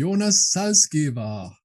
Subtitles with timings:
[0.00, 1.58] Jonas Salzgeber.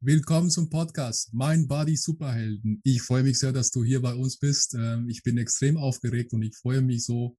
[0.00, 2.80] Willkommen zum Podcast Mein Body Superhelden.
[2.82, 4.74] Ich freue mich sehr, dass du hier bei uns bist.
[4.74, 7.38] Ähm, ich bin extrem aufgeregt und ich freue mich so,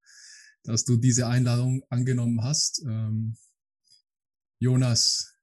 [0.64, 2.82] dass du diese Einladung angenommen hast.
[2.88, 3.36] Ähm,
[4.62, 5.36] Jonas,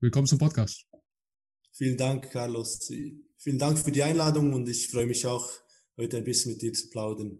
[0.00, 0.86] willkommen zum Podcast.
[1.72, 2.90] Vielen Dank, Carlos.
[3.36, 5.46] Vielen Dank für die Einladung und ich freue mich auch,
[5.98, 7.38] heute ein bisschen mit dir zu plaudern.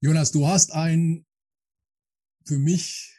[0.00, 1.24] Jonas, du hast ein
[2.44, 3.14] für mich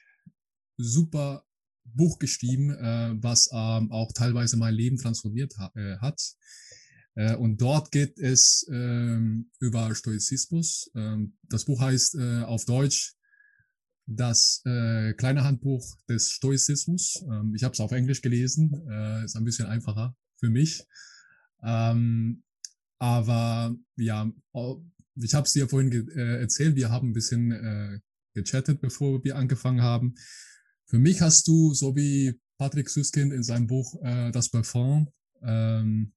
[0.76, 1.46] super
[1.84, 6.22] Buch geschrieben, äh, was ähm, auch teilweise mein Leben transformiert ha äh, hat.
[7.16, 10.90] Äh, und dort geht es ähm, über Stoizismus.
[10.96, 13.16] Ähm, das Buch heißt äh, auf Deutsch
[14.08, 17.24] das äh, kleine Handbuch des Stoizismus.
[17.30, 20.86] Ähm, ich habe es auf Englisch gelesen, äh, ist ein bisschen einfacher für mich.
[21.64, 22.44] Ähm,
[23.00, 24.32] aber ja,
[25.16, 28.00] ich habe es dir vorhin äh, erzählt, wir haben ein bisschen äh,
[28.34, 30.16] gechattet, bevor wir angefangen haben.
[30.92, 35.08] Für mich hast du, so wie Patrick Süskind in seinem Buch äh, Das Parfum,
[35.42, 36.12] ähm,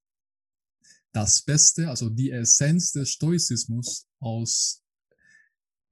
[1.12, 4.82] das Beste, also die Essenz des Stoizismus aus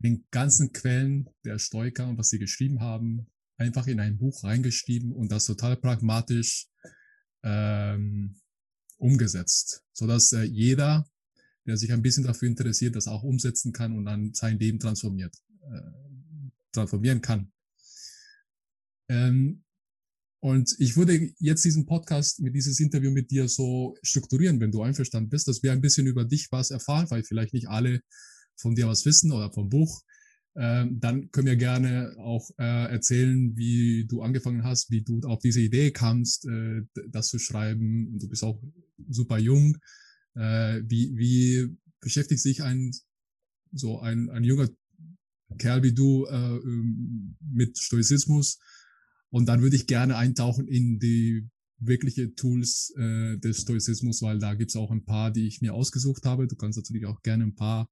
[0.01, 5.13] den ganzen Quellen der Stoiker und was sie geschrieben haben, einfach in ein Buch reingeschrieben
[5.13, 6.67] und das total pragmatisch
[7.45, 8.35] ähm,
[8.97, 11.09] umgesetzt, so dass äh, jeder,
[11.67, 15.37] der sich ein bisschen dafür interessiert, das auch umsetzen kann und dann sein Leben transformiert,
[15.71, 17.53] äh, transformieren kann.
[19.13, 19.63] Ähm,
[20.41, 24.83] und ich würde jetzt diesen Podcast mit dieses Interview mit dir so strukturieren, wenn du
[24.83, 28.01] einverstanden bist, dass wir ein bisschen über dich was erfahren, weil vielleicht nicht alle
[28.57, 30.03] von dir was wissen oder vom Buch.
[30.57, 35.39] Ähm, dann können wir gerne auch äh, erzählen, wie du angefangen hast, wie du auf
[35.39, 38.19] diese Idee kamst, äh, das zu schreiben.
[38.19, 38.61] Du bist auch
[39.09, 39.77] super jung.
[40.35, 41.69] Äh, wie, wie
[42.01, 42.93] beschäftigt sich ein
[43.73, 44.69] so ein, ein junger
[45.59, 48.59] Kerl wie du äh, ähm, mit Stoizismus?
[49.33, 51.49] Und dann würde ich gerne eintauchen in die
[51.79, 56.25] wirkliche Tools äh, des Stoizismus, weil da gibt's auch ein paar, die ich mir ausgesucht
[56.27, 56.47] habe.
[56.47, 57.91] Du kannst natürlich auch gerne ein paar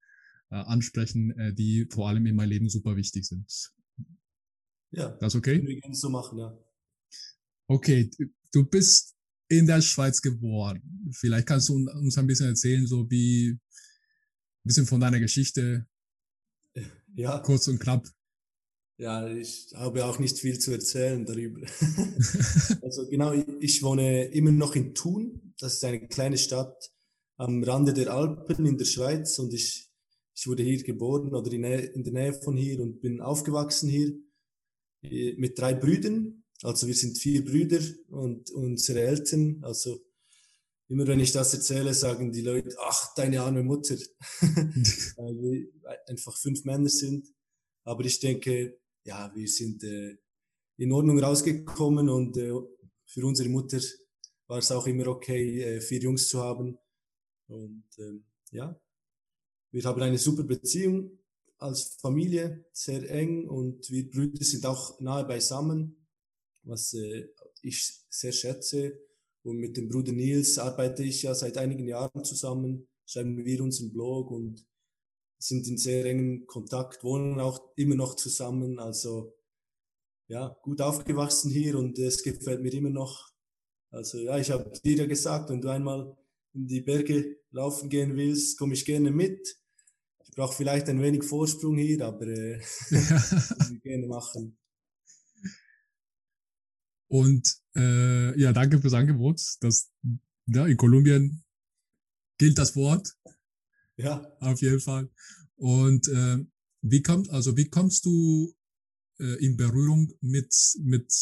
[0.51, 3.73] äh, ansprechen, äh, die vor allem in meinem Leben super wichtig sind.
[4.93, 5.09] Ja.
[5.21, 5.56] Das okay?
[5.56, 6.56] Können wir gerne so machen, ja.
[7.67, 8.11] Okay,
[8.53, 9.17] du bist
[9.49, 10.83] in der Schweiz geboren.
[11.12, 13.61] Vielleicht kannst du uns ein bisschen erzählen, so wie ein
[14.65, 15.87] bisschen von deiner Geschichte.
[17.15, 17.39] Ja.
[17.39, 18.07] Kurz und knapp.
[19.00, 21.62] Ja, ich habe auch nicht viel zu erzählen darüber.
[22.83, 25.55] also genau, ich wohne immer noch in Thun.
[25.59, 26.93] Das ist eine kleine Stadt
[27.39, 29.89] am Rande der Alpen in der Schweiz und ich,
[30.34, 34.12] ich wurde hier geboren oder in, in der Nähe von hier und bin aufgewachsen hier
[35.03, 36.44] äh, mit drei Brüdern.
[36.62, 39.60] Also wir sind vier Brüder und unsere Eltern.
[39.62, 39.99] Also
[40.89, 43.97] immer wenn ich das erzähle, sagen die Leute, ach, deine arme Mutter,
[44.41, 45.69] weil wir
[46.06, 47.27] einfach fünf Männer sind.
[47.84, 50.16] Aber ich denke, ja, wir sind äh,
[50.77, 52.53] in Ordnung rausgekommen und äh,
[53.06, 53.78] für unsere Mutter
[54.47, 56.78] war es auch immer okay, äh, vier Jungs zu haben.
[57.49, 58.81] Und ähm, ja,
[59.72, 61.19] wir haben eine super Beziehung
[61.59, 66.06] als Familie, sehr eng und wir Brüder sind auch nahe beisammen,
[66.62, 67.28] was äh,
[67.62, 68.99] ich sehr schätze.
[69.43, 73.93] Und mit dem Bruder Nils arbeite ich ja seit einigen Jahren zusammen, schreiben wir unseren
[73.93, 74.66] Blog und
[75.41, 78.78] sind in sehr engem Kontakt, wohnen auch immer noch zusammen.
[78.78, 79.34] Also
[80.28, 83.33] ja, gut aufgewachsen hier und es gefällt mir immer noch.
[83.91, 86.17] Also ja, ich habe dir ja gesagt, wenn du einmal
[86.53, 89.56] in die Berge laufen gehen willst, komme ich gerne mit.
[90.25, 94.57] Ich brauche vielleicht ein wenig Vorsprung hier, aber äh, ich gerne machen.
[97.09, 99.41] Und äh, ja, danke fürs Angebot.
[99.61, 99.91] Das,
[100.47, 101.43] ja, in Kolumbien
[102.39, 103.17] gilt das Wort.
[104.03, 104.37] Ja.
[104.41, 105.11] Auf jeden Fall.
[105.56, 106.38] Und äh,
[106.83, 108.55] wie kommt, also wie kommst du
[109.19, 111.12] äh, in Berührung mit, mit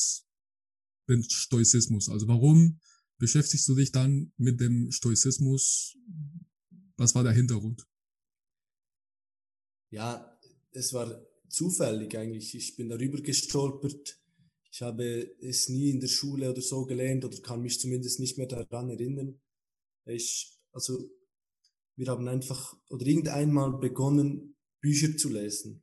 [1.08, 2.08] dem Stoizismus?
[2.08, 2.80] Also warum
[3.18, 5.96] beschäftigst du dich dann mit dem Stoizismus?
[6.96, 7.84] Was war der Hintergrund?
[9.90, 10.38] Ja,
[10.72, 12.54] es war zufällig eigentlich.
[12.54, 14.20] Ich bin darüber gestolpert.
[14.70, 18.38] Ich habe es nie in der Schule oder so gelernt oder kann mich zumindest nicht
[18.38, 19.40] mehr daran erinnern.
[20.04, 21.10] Ich, also
[21.98, 25.82] wir haben einfach oder irgendeinmal begonnen, Bücher zu lesen.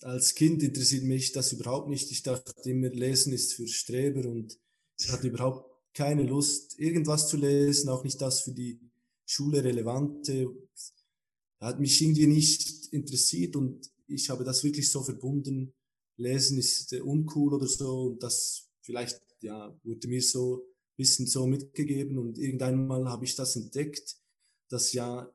[0.00, 2.10] Als Kind interessiert mich das überhaupt nicht.
[2.10, 4.58] Ich dachte immer, Lesen ist für Streber und
[4.98, 8.80] ich hatte überhaupt keine Lust, irgendwas zu lesen, auch nicht das für die
[9.24, 10.52] Schule relevante.
[11.60, 15.72] Hat mich irgendwie nicht interessiert und ich habe das wirklich so verbunden.
[16.16, 21.46] Lesen ist uncool oder so und das vielleicht, ja, wurde mir so ein bisschen so
[21.46, 24.16] mitgegeben und irgendeinmal habe ich das entdeckt,
[24.68, 25.32] dass ja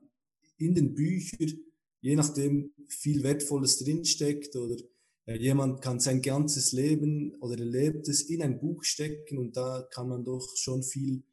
[0.57, 1.59] in den Büchern,
[2.01, 4.77] je nachdem viel Wertvolles drinsteckt oder
[5.25, 10.07] jemand kann sein ganzes Leben oder erlebt es in ein Buch stecken und da kann
[10.07, 11.23] man doch schon viel,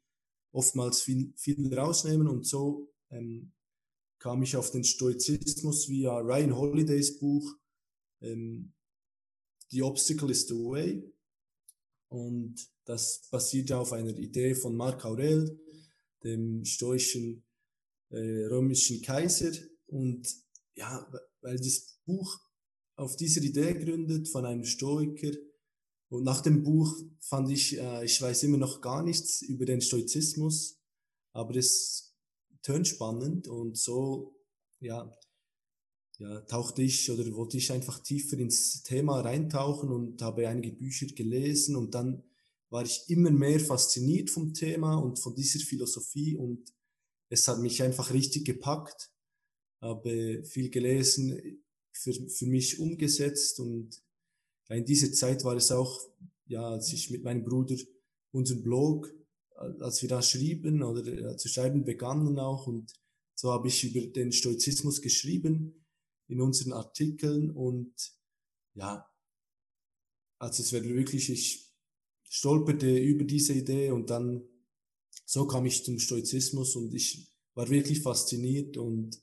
[0.51, 3.53] oftmals viel, viel rausnehmen und so ähm,
[4.19, 7.55] kam ich auf den Stoizismus via Ryan Holidays Buch
[8.21, 8.73] ähm,
[9.69, 11.13] The Obstacle is the Way
[12.09, 15.57] und das basiert auf einer Idee von Marc Aurel,
[16.23, 17.44] dem stoischen
[18.09, 19.51] äh, römischen Kaiser.
[19.87, 20.27] Und
[20.75, 21.07] ja,
[21.41, 22.39] weil das Buch
[22.95, 25.31] auf dieser Idee gründet von einem Stoiker.
[26.09, 29.81] Und nach dem Buch fand ich, äh, ich weiß immer noch gar nichts über den
[29.81, 30.79] Stoizismus,
[31.33, 32.15] aber es
[32.61, 34.35] tönt spannend und so,
[34.79, 35.11] ja,
[36.17, 41.07] ja, tauchte ich oder wollte ich einfach tiefer ins Thema reintauchen und habe einige Bücher
[41.07, 41.75] gelesen.
[41.75, 42.23] Und dann
[42.69, 46.35] war ich immer mehr fasziniert vom Thema und von dieser Philosophie.
[46.35, 46.73] Und
[47.29, 49.11] es hat mich einfach richtig gepackt.
[49.81, 54.01] Habe viel gelesen, für, für mich umgesetzt und
[54.69, 56.09] in dieser Zeit war es auch,
[56.47, 57.75] ja, als ich mit meinem Bruder
[58.31, 59.13] unseren Blog,
[59.55, 62.93] als wir da schrieben oder zu schreiben begannen auch und
[63.35, 65.85] so habe ich über den Stoizismus geschrieben
[66.27, 67.93] in unseren Artikeln und
[68.73, 69.09] ja,
[70.39, 71.71] also es wäre wirklich, ich
[72.23, 74.43] stolperte über diese Idee und dann
[75.25, 79.21] so kam ich zum Stoizismus und ich war wirklich fasziniert und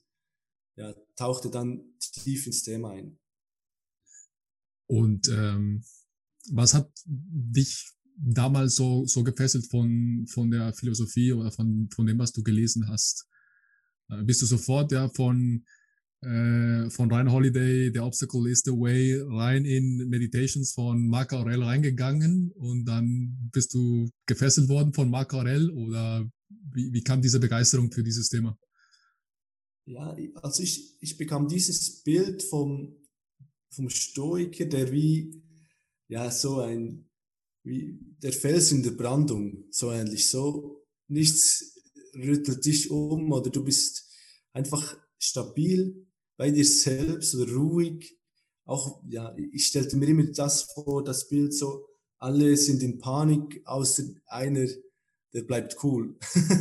[0.75, 3.19] ja, tauchte dann tief ins Thema ein.
[4.87, 5.83] Und ähm,
[6.51, 12.19] was hat dich damals so, so gefesselt von, von der Philosophie oder von, von dem,
[12.19, 13.27] was du gelesen hast?
[14.09, 15.65] Äh, bist du sofort ja von,
[16.23, 21.63] äh, von Ryan Holiday, The Obstacle is the Way, rein in Meditations von Marc Aurel
[21.63, 26.29] reingegangen und dann bist du gefesselt worden von Marc Aurel oder
[26.71, 28.57] wie, wie kam diese Begeisterung für dieses Thema?
[29.85, 32.95] ja, also ich, ich bekam dieses Bild vom,
[33.69, 35.43] vom Stoiker, der wie,
[36.07, 37.09] ja, so ein,
[37.63, 41.75] wie der Fels in der Brandung, so ähnlich, so nichts
[42.15, 44.09] rüttelt dich um oder du bist
[44.51, 46.07] einfach stabil
[46.43, 48.17] bei dir selbst oder ruhig.
[48.65, 51.85] Auch, ja, ich stellte mir immer das vor, das Bild so,
[52.17, 54.67] alle sind in Panik, außer einer,
[55.31, 56.17] der bleibt cool.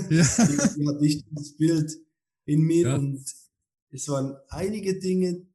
[0.09, 0.21] Ja.
[0.21, 1.99] ich, hatte nicht das Bild
[2.45, 2.95] in mir ja.
[2.95, 3.25] und
[3.91, 5.49] es waren einige Dinge,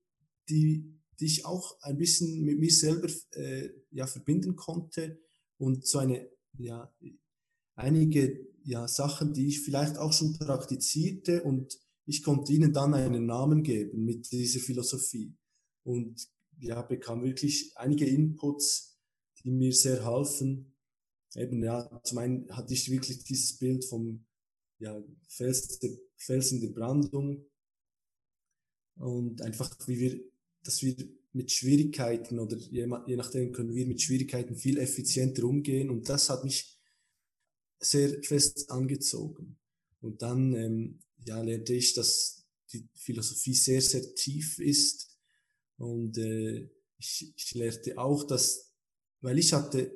[0.49, 5.21] die, die ich auch ein bisschen mit mir selber äh, ja, verbinden konnte
[5.57, 6.93] und so eine, ja,
[7.75, 13.25] einige ja, Sachen, die ich vielleicht auch schon praktizierte und ich konnte ihnen dann einen
[13.25, 15.35] Namen geben mit dieser Philosophie
[15.83, 16.27] und
[16.59, 18.97] ja, bekam wirklich einige Inputs,
[19.43, 20.73] die mir sehr halfen.
[21.35, 24.25] Eben, ja, zum einen hatte ich wirklich dieses Bild vom
[24.79, 27.45] ja, Fels, der, Fels in der Brandung
[28.95, 30.19] und einfach, wie wir,
[30.63, 30.95] dass wir
[31.33, 36.29] mit Schwierigkeiten oder je, je nachdem können wir mit Schwierigkeiten viel effizienter umgehen und das
[36.29, 36.79] hat mich
[37.79, 39.59] sehr fest angezogen.
[39.99, 45.17] Und dann ähm, ja, lernte ich, dass die Philosophie sehr, sehr tief ist
[45.77, 48.71] und äh, ich, ich lernte auch, dass,
[49.21, 49.95] weil ich hatte,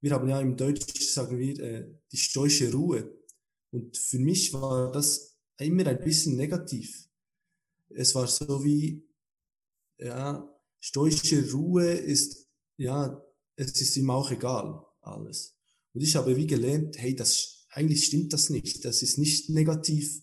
[0.00, 3.18] wir haben ja im Deutsch, sagen wir, äh, die stoische Ruhe.
[3.70, 7.08] Und für mich war das immer ein bisschen negativ.
[7.90, 9.06] Es war so wie,
[9.98, 10.48] ja,
[10.80, 13.22] stoische Ruhe ist, ja,
[13.56, 15.54] es ist ihm auch egal, alles.
[15.92, 18.84] Und ich habe wie gelernt, hey, das, eigentlich stimmt das nicht.
[18.84, 20.22] Das ist nicht negativ.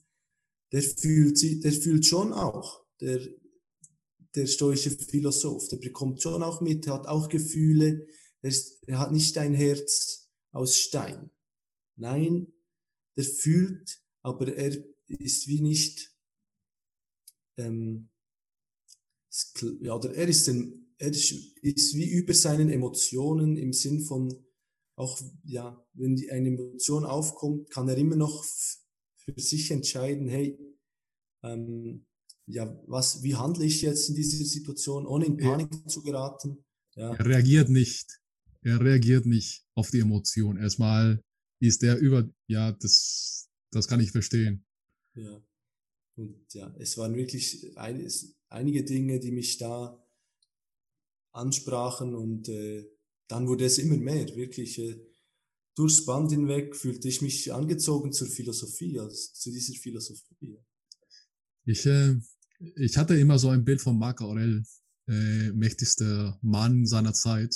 [0.72, 3.26] Der fühlt der fühlt schon auch, der,
[4.36, 8.06] der stoische Philosoph, der bekommt schon auch mit, hat auch Gefühle,
[8.42, 11.32] er, ist, er hat nicht ein Herz aus Stein.
[11.96, 12.54] Nein,
[13.16, 16.14] der fühlt, aber er ist wie nicht,
[17.58, 18.10] ähm,
[19.82, 21.32] ja, oder er ist, ein, er ist,
[21.62, 24.46] ist wie über seinen Emotionen im Sinn von,
[24.96, 28.44] auch, ja, wenn die, eine Emotion aufkommt, kann er immer noch
[29.34, 30.58] für sich entscheiden, hey,
[31.44, 32.06] ähm,
[32.46, 35.88] ja, was, wie handle ich jetzt in dieser Situation, ohne in Panik ja.
[35.88, 36.64] zu geraten?
[36.96, 37.14] Ja.
[37.14, 38.20] Er reagiert nicht.
[38.62, 40.58] Er reagiert nicht auf die Emotion.
[40.58, 41.22] Erstmal
[41.60, 44.66] ist der über, ja, das, das kann ich verstehen.
[45.16, 45.42] Ja.
[46.16, 50.04] Und ja, es waren wirklich ein, es, einige Dinge, die mich da
[51.34, 52.90] ansprachen und äh,
[53.28, 54.80] dann wurde es immer mehr, wirklich.
[54.80, 55.07] Äh,
[55.78, 60.58] durchs Band hinweg fühlte ich mich angezogen zur Philosophie, also zu dieser Philosophie.
[61.66, 62.16] Ich, äh,
[62.76, 64.64] ich hatte immer so ein Bild von Marc Aurel,
[65.08, 67.56] äh, mächtigster Mann seiner Zeit,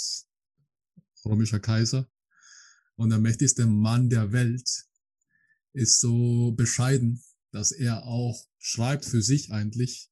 [1.26, 2.10] römischer Kaiser
[2.96, 4.70] und der mächtigste Mann der Welt
[5.74, 10.12] ist so bescheiden, dass er auch schreibt für sich eigentlich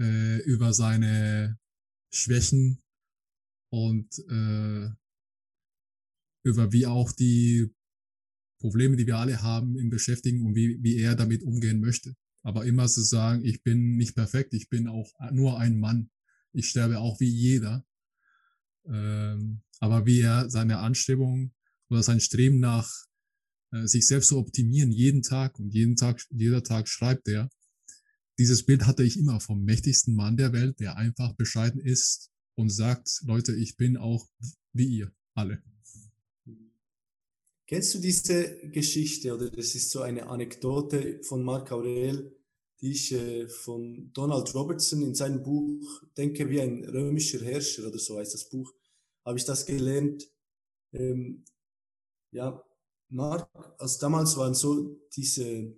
[0.00, 1.58] äh, über seine
[2.10, 2.82] Schwächen
[3.70, 4.90] und äh,
[6.42, 7.72] über wie auch die
[8.58, 12.14] Probleme, die wir alle haben, ihn beschäftigen und wie, wie er damit umgehen möchte.
[12.42, 16.10] Aber immer zu sagen, ich bin nicht perfekt, ich bin auch nur ein Mann.
[16.52, 17.84] Ich sterbe auch wie jeder.
[18.86, 21.52] Ähm, aber wie er seine Anstrebung
[21.88, 22.88] oder sein Streben nach
[23.72, 27.48] äh, sich selbst zu optimieren, jeden Tag und jeden Tag, jeder Tag schreibt er.
[28.38, 32.70] Dieses Bild hatte ich immer vom mächtigsten Mann der Welt, der einfach bescheiden ist und
[32.70, 34.28] sagt, Leute, ich bin auch
[34.72, 35.62] wie ihr alle.
[37.72, 42.36] Kennst du diese Geschichte oder das ist so eine Anekdote von Marc Aurel,
[42.82, 47.98] die ich äh, von Donald Robertson in seinem Buch Denke wie ein römischer Herrscher oder
[47.98, 48.70] so heißt das Buch,
[49.24, 50.30] habe ich das gelernt.
[50.92, 51.46] Ähm,
[52.30, 52.62] ja,
[53.08, 53.48] Mark,
[53.78, 55.72] also damals waren so diese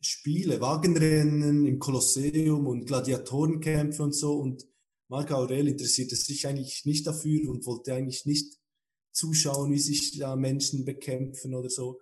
[0.00, 4.66] Spiele, Wagenrennen im Kolosseum und Gladiatorenkämpfe und so und
[5.08, 8.63] Marc Aurel interessierte sich eigentlich nicht dafür und wollte eigentlich nicht
[9.14, 12.00] zuschauen, wie sich da Menschen bekämpfen oder so.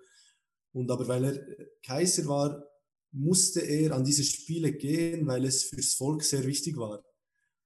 [0.73, 2.65] Und aber weil er Kaiser war,
[3.13, 7.05] musste er an diese Spiele gehen, weil es fürs Volk sehr wichtig war.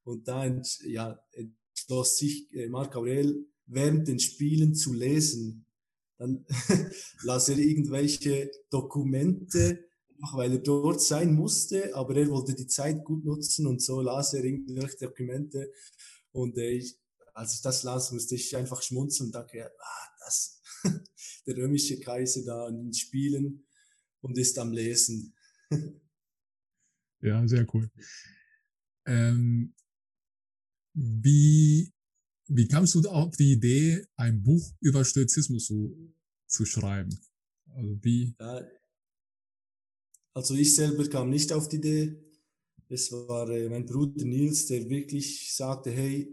[0.05, 0.45] Und da
[0.85, 5.67] ja, entschloss sich äh, Marc Aurel während den Spielen zu lesen.
[6.19, 6.45] Dann
[7.23, 9.85] las er irgendwelche Dokumente,
[10.15, 14.00] einfach weil er dort sein musste, aber er wollte die Zeit gut nutzen und so
[14.00, 15.73] las er irgendwelche Dokumente.
[16.33, 16.97] Und äh, ich,
[17.37, 20.62] als ich das las, musste ich einfach schmunzeln und dachte, ah, das,
[21.47, 23.66] der römische Kaiser da an den Spielen
[24.23, 25.35] und ist am Lesen.
[27.21, 27.90] ja, sehr cool.
[29.05, 29.75] Ähm,
[30.95, 31.93] wie,
[32.47, 36.14] wie kamst du auf die Idee, ein Buch über Stoizismus zu,
[36.47, 37.21] zu schreiben?
[37.75, 38.35] Also wie?
[38.40, 38.66] Ja,
[40.33, 42.16] also ich selber kam nicht auf die Idee.
[42.88, 46.33] Es war äh, mein Bruder Nils, der wirklich sagte, hey,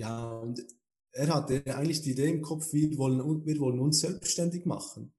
[0.00, 0.64] ja, und
[1.12, 5.12] er hatte eigentlich die Idee im Kopf, wir wollen, wir wollen uns selbstständig machen.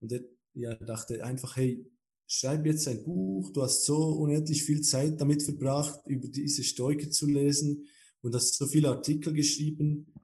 [0.00, 1.86] Und er ja, dachte einfach, hey,
[2.26, 7.10] schreib jetzt ein Buch, du hast so unendlich viel Zeit damit verbracht, über diese Stoiker
[7.10, 7.86] zu lesen
[8.22, 10.14] und hast so viele Artikel geschrieben,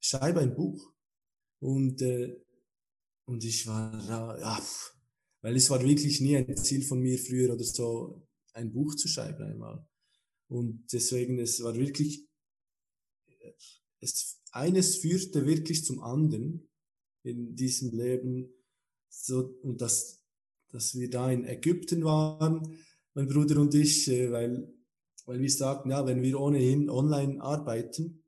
[0.00, 0.92] schreib ein Buch.
[1.60, 2.36] Und, äh,
[3.26, 4.60] und ich war, ja,
[5.40, 9.06] weil es war wirklich nie ein Ziel von mir früher oder so, ein Buch zu
[9.06, 9.86] schreiben einmal.
[10.48, 12.26] Und deswegen, es war wirklich
[14.00, 16.68] es, eines führte wirklich zum anderen
[17.22, 18.52] in diesem Leben.
[19.08, 20.22] So, und das,
[20.68, 22.78] dass wir da in Ägypten waren,
[23.14, 24.72] mein Bruder und ich, äh, weil,
[25.24, 28.24] weil wir sagten, ja, wenn wir ohnehin online arbeiten,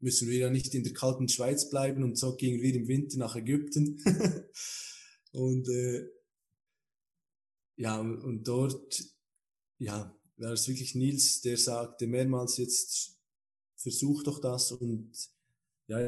[0.00, 3.18] müssen wir ja nicht in der kalten Schweiz bleiben und so gingen wir im Winter
[3.18, 4.02] nach Ägypten.
[5.32, 6.06] und äh,
[7.76, 9.02] ja, und dort,
[9.78, 13.18] ja, war es wirklich Nils, der sagte mehrmals jetzt,
[13.84, 15.12] versuch doch das und
[15.86, 15.98] ja,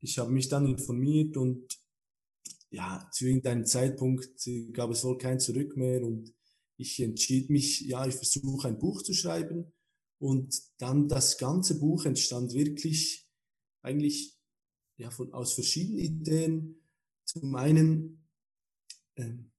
[0.00, 1.78] ich habe mich dann informiert und
[2.70, 6.32] ja, zu irgendeinem Zeitpunkt gab es wohl kein Zurück mehr und
[6.76, 9.72] ich entschied mich, ja, ich versuche ein Buch zu schreiben
[10.18, 13.28] und dann das ganze Buch entstand wirklich
[13.82, 14.38] eigentlich
[14.96, 16.82] ja, von, aus verschiedenen Ideen.
[17.24, 18.28] Zum einen,
[19.16, 19.50] ähm,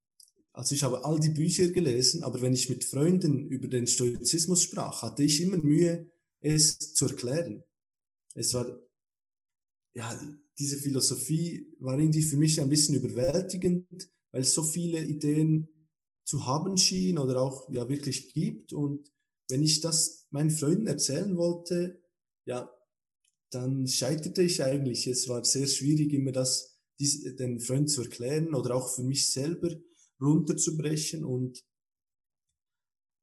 [0.53, 4.63] also ich habe all die Bücher gelesen, aber wenn ich mit Freunden über den Stoizismus
[4.63, 7.63] sprach, hatte ich immer Mühe, es zu erklären.
[8.33, 8.79] Es war,
[9.93, 10.19] ja,
[10.59, 13.87] diese Philosophie war irgendwie für mich ein bisschen überwältigend,
[14.31, 15.69] weil es so viele Ideen
[16.23, 18.73] zu haben schien oder auch ja wirklich gibt.
[18.73, 19.11] Und
[19.49, 22.01] wenn ich das meinen Freunden erzählen wollte,
[22.45, 22.69] ja,
[23.49, 25.07] dann scheiterte ich eigentlich.
[25.07, 29.69] Es war sehr schwierig, immer das den Freunden zu erklären oder auch für mich selber
[30.19, 31.23] runterzubrechen.
[31.23, 31.63] Und,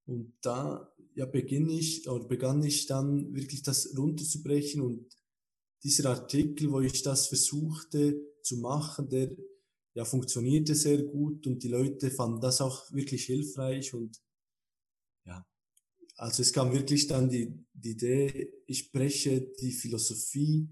[0.06, 5.16] und da ja, beginne ich oder begann ich dann wirklich das runterzubrechen und
[5.82, 9.36] dieser Artikel, wo ich das versuchte zu machen, der
[9.94, 14.20] ja funktionierte sehr gut und die Leute fanden das auch wirklich hilfreich und
[15.24, 15.46] ja,
[16.16, 20.68] also es kam wirklich dann die, die Idee, ich breche die Philosophie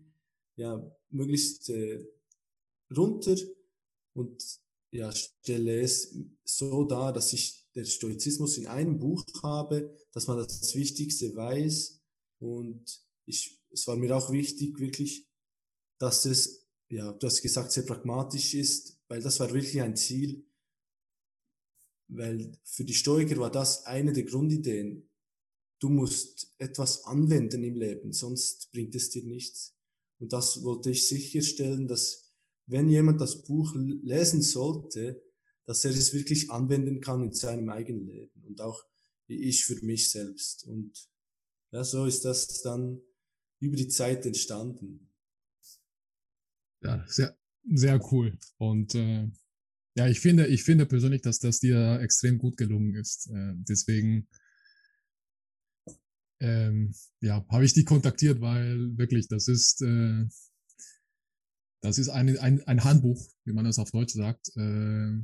[0.56, 2.04] ja möglichst äh,
[2.96, 3.36] runter
[4.14, 4.42] und
[4.90, 10.38] ja stelle es so dar, dass ich der Stoizismus in einem Buch habe, dass man
[10.38, 12.00] das Wichtigste weiß.
[12.38, 15.28] Und ich, es war mir auch wichtig, wirklich,
[15.98, 20.46] dass es, ja, du hast gesagt, sehr pragmatisch ist, weil das war wirklich ein Ziel.
[22.08, 25.08] Weil für die Stoiker war das eine der Grundideen.
[25.80, 29.74] Du musst etwas anwenden im Leben, sonst bringt es dir nichts.
[30.18, 32.32] Und das wollte ich sicherstellen, dass
[32.66, 35.22] wenn jemand das Buch lesen sollte,
[35.64, 38.84] dass er es wirklich anwenden kann in seinem eigenen Leben und auch
[39.26, 40.66] wie ich für mich selbst.
[40.66, 40.92] Und
[41.70, 43.00] ja, so ist das dann
[43.60, 45.08] über die Zeit entstanden.
[46.82, 47.36] Ja, sehr,
[47.72, 48.36] sehr cool.
[48.58, 49.30] Und äh,
[49.94, 53.30] ja, ich finde, ich finde persönlich, dass das dir extrem gut gelungen ist.
[53.30, 54.26] Äh, deswegen
[56.40, 60.26] ähm, ja, habe ich dich kontaktiert, weil wirklich, das ist, äh,
[61.82, 65.22] das ist eine, ein, ein Handbuch, wie man das auf Deutsch sagt, äh,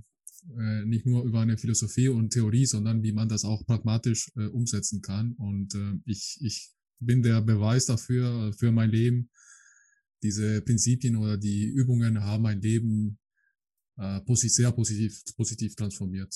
[0.59, 4.47] äh, nicht nur über eine Philosophie und Theorie, sondern wie man das auch pragmatisch äh,
[4.47, 5.33] umsetzen kann.
[5.35, 9.31] Und äh, ich, ich bin der Beweis dafür, für mein Leben.
[10.23, 13.19] Diese Prinzipien oder die Übungen haben mein Leben
[13.99, 16.35] äh, sehr positiv, positiv transformiert.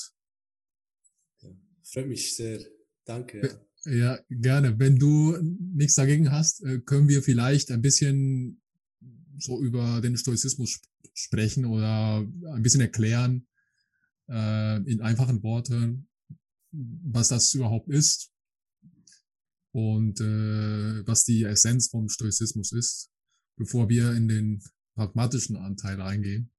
[1.40, 1.50] Ja,
[1.82, 2.61] freut mich sehr.
[3.04, 3.64] Danke.
[3.85, 3.92] Ja.
[3.92, 4.78] ja, gerne.
[4.78, 8.61] Wenn du nichts dagegen hast, äh, können wir vielleicht ein bisschen
[9.38, 13.47] so über den Stoizismus sp sprechen oder ein bisschen erklären
[14.32, 16.08] äh, in einfachen Worten,
[16.70, 18.32] was das überhaupt ist
[19.72, 23.10] und äh, was die Essenz vom Stoizismus ist,
[23.56, 24.62] bevor wir in den
[24.94, 26.50] pragmatischen Anteil eingehen.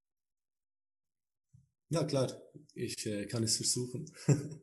[1.90, 2.42] Ja, klar,
[2.74, 4.06] ich äh, kann es versuchen.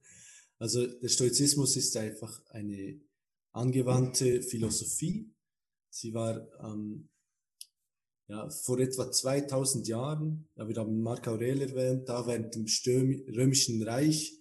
[0.58, 3.00] also der Stoizismus ist einfach eine
[3.52, 5.32] angewandte Philosophie.
[5.90, 7.09] Sie war ähm,
[8.30, 13.22] ja, vor etwa 2000 Jahren, ja, wir haben Marc Aurel erwähnt, da während dem Stürm
[13.28, 14.38] Römischen Reich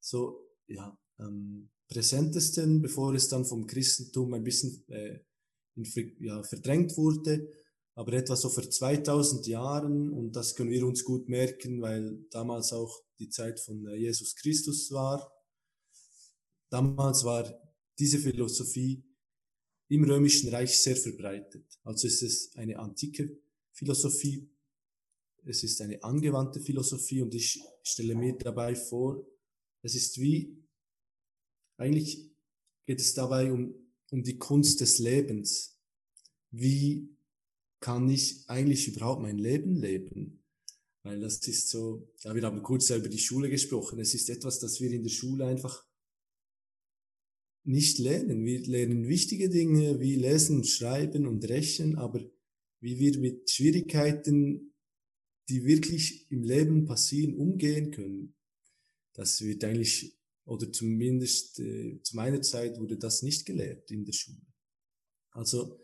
[0.00, 5.20] so ja, ähm, präsentesten, bevor es dann vom Christentum ein bisschen äh,
[5.74, 7.48] in, ja, verdrängt wurde
[7.96, 12.72] aber etwa so vor 2000 Jahren, und das können wir uns gut merken, weil damals
[12.72, 15.32] auch die Zeit von äh, Jesus Christus war.
[16.70, 17.54] Damals war
[17.98, 19.04] diese Philosophie
[19.94, 21.78] im Römischen Reich sehr verbreitet.
[21.84, 23.38] Also ist es eine antike
[23.72, 24.48] Philosophie,
[25.44, 29.24] es ist eine angewandte Philosophie und ich stelle mir dabei vor,
[29.82, 30.56] es ist wie,
[31.76, 32.30] eigentlich
[32.86, 33.74] geht es dabei um,
[34.10, 35.78] um die Kunst des Lebens.
[36.50, 37.14] Wie
[37.80, 40.42] kann ich eigentlich überhaupt mein Leben leben?
[41.02, 44.00] Weil das ist so, ja, wir haben kurz über die Schule gesprochen.
[44.00, 45.86] Es ist etwas, das wir in der Schule einfach
[47.64, 48.44] nicht lernen.
[48.44, 52.20] Wir lernen wichtige Dinge wie Lesen, Schreiben und Rechnen, aber
[52.80, 54.74] wie wir mit Schwierigkeiten,
[55.48, 58.34] die wirklich im Leben passieren, umgehen können,
[59.14, 64.12] das wird eigentlich, oder zumindest äh, zu meiner Zeit wurde das nicht gelehrt in der
[64.12, 64.44] Schule.
[65.30, 65.80] Also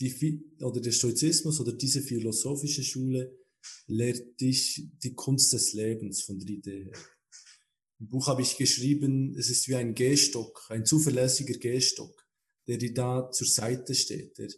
[0.00, 3.38] die, oder der Stoizismus oder diese philosophische Schule
[3.86, 6.98] lehrt dich die Kunst des Lebens von der Idee her.
[8.04, 12.28] Im Buch habe ich geschrieben, es ist wie ein Gehstock, ein zuverlässiger Gehstock,
[12.66, 14.50] der dir da zur Seite steht, der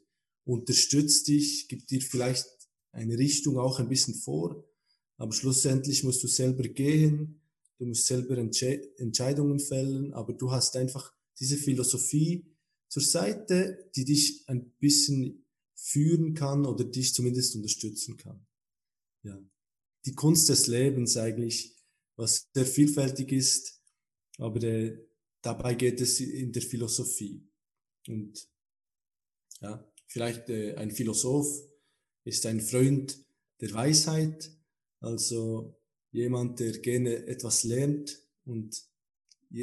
[0.45, 2.45] unterstützt dich, gibt dir vielleicht
[2.91, 4.69] eine Richtung auch ein bisschen vor,
[5.17, 7.41] aber schlussendlich musst du selber gehen,
[7.79, 12.53] du musst selber Entsche Entscheidungen fällen, aber du hast einfach diese Philosophie,
[12.89, 18.45] zur Seite, die dich ein bisschen führen kann oder dich zumindest unterstützen kann.
[19.23, 19.41] Ja.
[20.05, 21.76] Die Kunst des Lebens eigentlich,
[22.17, 23.83] was sehr vielfältig ist,
[24.39, 24.99] aber äh,
[25.43, 27.47] dabei geht es in der Philosophie.
[28.09, 28.49] Und
[29.61, 31.49] ja, vielleicht äh, ein Philosoph
[32.25, 33.19] ist ein Freund
[33.61, 34.51] der Weisheit,
[35.01, 35.79] also
[36.11, 38.83] jemand, der gerne etwas lernt und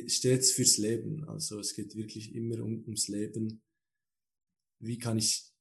[0.08, 1.24] stets fürs Leben.
[1.26, 3.62] Also es geht wirklich immer um, ums Leben.
[4.80, 5.52] Wie kann ich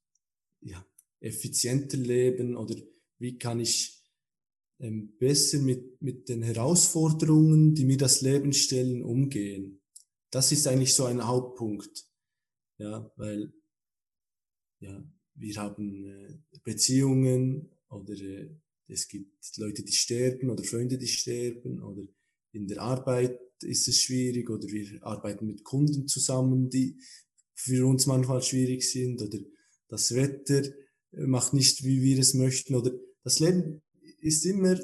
[0.61, 0.85] ja,
[1.19, 2.75] effizienter leben oder
[3.19, 4.02] wie kann ich
[4.83, 9.81] ähm, besser mit, mit den Herausforderungen, die mir das Leben stellen, umgehen.
[10.29, 12.05] Das ist eigentlich so ein Hauptpunkt.
[12.77, 13.53] Ja, weil
[14.81, 15.01] ja,
[15.35, 18.49] wir haben äh, Beziehungen oder äh,
[18.87, 22.03] es gibt Leute, die sterben oder Freunde, die sterben oder
[22.51, 26.99] in der Arbeit ist es schwierig oder wir arbeiten mit Kunden zusammen, die
[27.55, 29.39] für uns manchmal schwierig sind oder
[29.87, 30.63] das Wetter
[31.11, 32.91] macht nicht, wie wir es möchten oder
[33.23, 33.82] das Leben
[34.23, 34.79] ist immer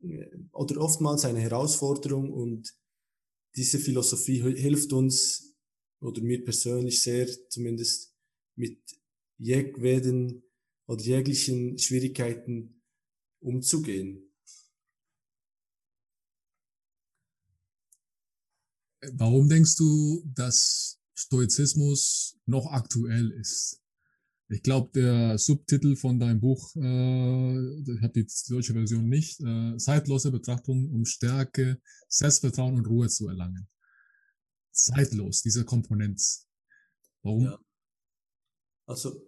[0.00, 2.74] äh, oder oftmals eine Herausforderung und
[3.56, 5.54] diese Philosophie hilft uns
[6.00, 8.14] oder mir persönlich sehr zumindest
[8.56, 8.80] mit
[9.38, 10.42] jedweden
[10.86, 12.82] oder jeglichen Schwierigkeiten
[13.40, 14.28] umzugehen.
[19.14, 23.81] Warum denkst du, dass Stoizismus noch aktuell ist?
[24.52, 29.78] Ich glaube, der Subtitel von deinem Buch, äh, ich habe die deutsche Version nicht, äh,
[29.78, 33.66] zeitlose Betrachtung, um Stärke, Selbstvertrauen und Ruhe zu erlangen.
[34.70, 36.20] Zeitlos, diese Komponent.
[37.22, 37.44] Warum?
[37.44, 37.58] Ja.
[38.86, 39.26] Also,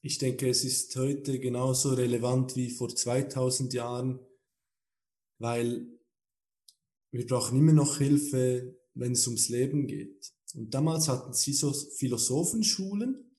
[0.00, 4.20] ich denke, es ist heute genauso relevant wie vor 2000 Jahren,
[5.38, 5.88] weil
[7.10, 10.32] wir brauchen immer noch Hilfe, wenn es ums Leben geht.
[10.54, 13.33] Und damals hatten sie so Philosophenschulen,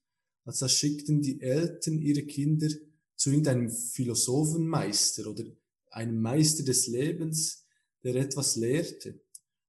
[0.45, 2.69] als schickten die Eltern ihre Kinder
[3.15, 5.43] zu irgendeinem Philosophenmeister oder
[5.89, 7.65] einem Meister des Lebens,
[8.03, 9.19] der etwas lehrte.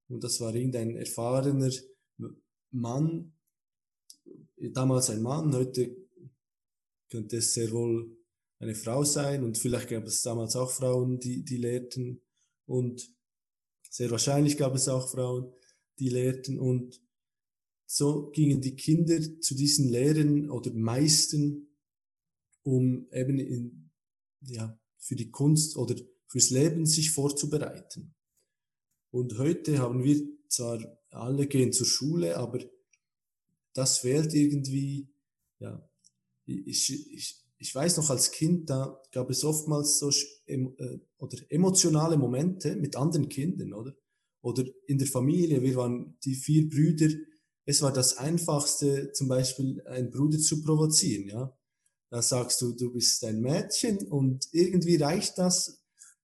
[0.09, 1.73] Und das war irgendein erfahrener
[2.71, 3.33] Mann,
[4.57, 5.97] damals ein Mann, heute
[7.09, 8.17] könnte es sehr wohl
[8.59, 12.23] eine Frau sein und vielleicht gab es damals auch Frauen, die, die lehrten
[12.67, 13.09] und
[13.91, 15.53] sehr wahrscheinlich gab es auch Frauen,
[15.99, 17.01] die lehrten und
[17.87, 21.69] so gingen die Kinder zu diesen Lehrern oder Meistern,
[22.63, 23.91] um eben in,
[24.43, 25.95] ja, für die Kunst oder
[26.27, 28.15] fürs Leben sich vorzubereiten.
[29.11, 32.59] Und heute haben wir zwar alle gehen zur Schule, aber
[33.73, 35.09] das fehlt irgendwie,
[35.61, 35.89] ja,
[36.45, 40.11] ich, ich, ich weiß noch als Kind, da gab es oftmals so
[40.47, 40.67] äh,
[41.19, 43.95] oder emotionale Momente mit anderen Kindern, oder?
[44.43, 47.09] Oder in der Familie, wir waren die vier Brüder,
[47.67, 51.59] es war das Einfachste, zum Beispiel einen Bruder zu provozieren, ja.
[52.09, 55.83] Da sagst du, du bist ein Mädchen und irgendwie reicht das,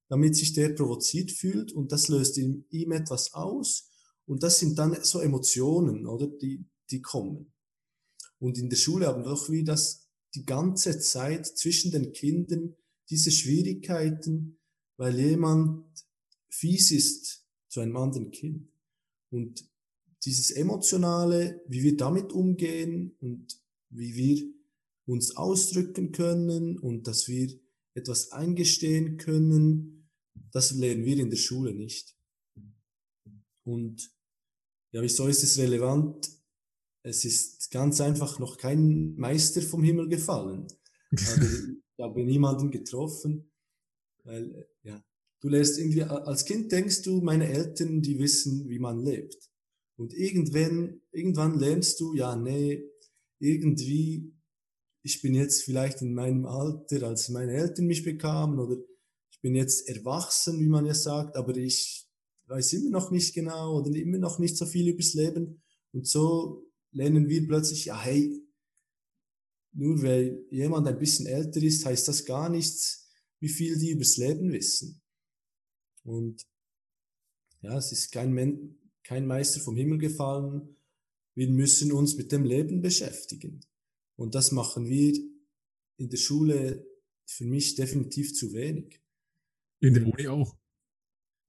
[0.08, 3.90] damit sich der provoziert fühlt und das löst in ihm etwas aus
[4.24, 7.52] und das sind dann so Emotionen, oder, die, die kommen.
[8.38, 12.76] Und in der Schule haben wir doch wie das die ganze Zeit zwischen den Kindern
[13.10, 14.58] diese Schwierigkeiten,
[14.96, 15.84] weil jemand
[16.48, 18.68] fies ist zu einem anderen Kind.
[19.30, 19.68] Und
[20.24, 24.52] dieses Emotionale, wie wir damit umgehen und wie wir
[25.06, 27.58] uns ausdrücken können und dass wir
[27.94, 30.08] etwas eingestehen können,
[30.52, 32.16] das lernen wir in der Schule nicht.
[33.64, 34.10] Und
[34.92, 36.28] ja, wieso ist es relevant?
[37.04, 40.66] Es ist ganz einfach noch kein Meister vom Himmel gefallen.
[41.14, 41.42] Also,
[41.98, 43.52] ich habe niemanden getroffen,
[44.24, 45.04] weil, ja,
[45.40, 49.51] du lässt irgendwie, als Kind denkst du, meine Eltern, die wissen, wie man lebt.
[49.96, 52.82] Und irgendwann, irgendwann lernst du, ja, nee,
[53.38, 54.32] irgendwie,
[55.02, 58.76] ich bin jetzt vielleicht in meinem Alter, als meine Eltern mich bekamen, oder
[59.30, 62.08] ich bin jetzt erwachsen, wie man ja sagt, aber ich
[62.46, 65.62] weiß immer noch nicht genau oder immer noch nicht so viel übers Leben.
[65.92, 68.42] Und so lernen wir plötzlich, ja, hey,
[69.72, 74.16] nur weil jemand ein bisschen älter ist, heißt das gar nichts, wie viel die übers
[74.18, 75.00] Leben wissen.
[76.04, 76.46] Und
[77.62, 80.76] ja, es ist kein, kein Meister vom Himmel gefallen.
[81.34, 83.60] Wir müssen uns mit dem Leben beschäftigen.
[84.16, 85.14] Und das machen wir
[85.96, 86.86] in der Schule
[87.26, 89.00] für mich definitiv zu wenig.
[89.80, 90.56] In der Uni auch.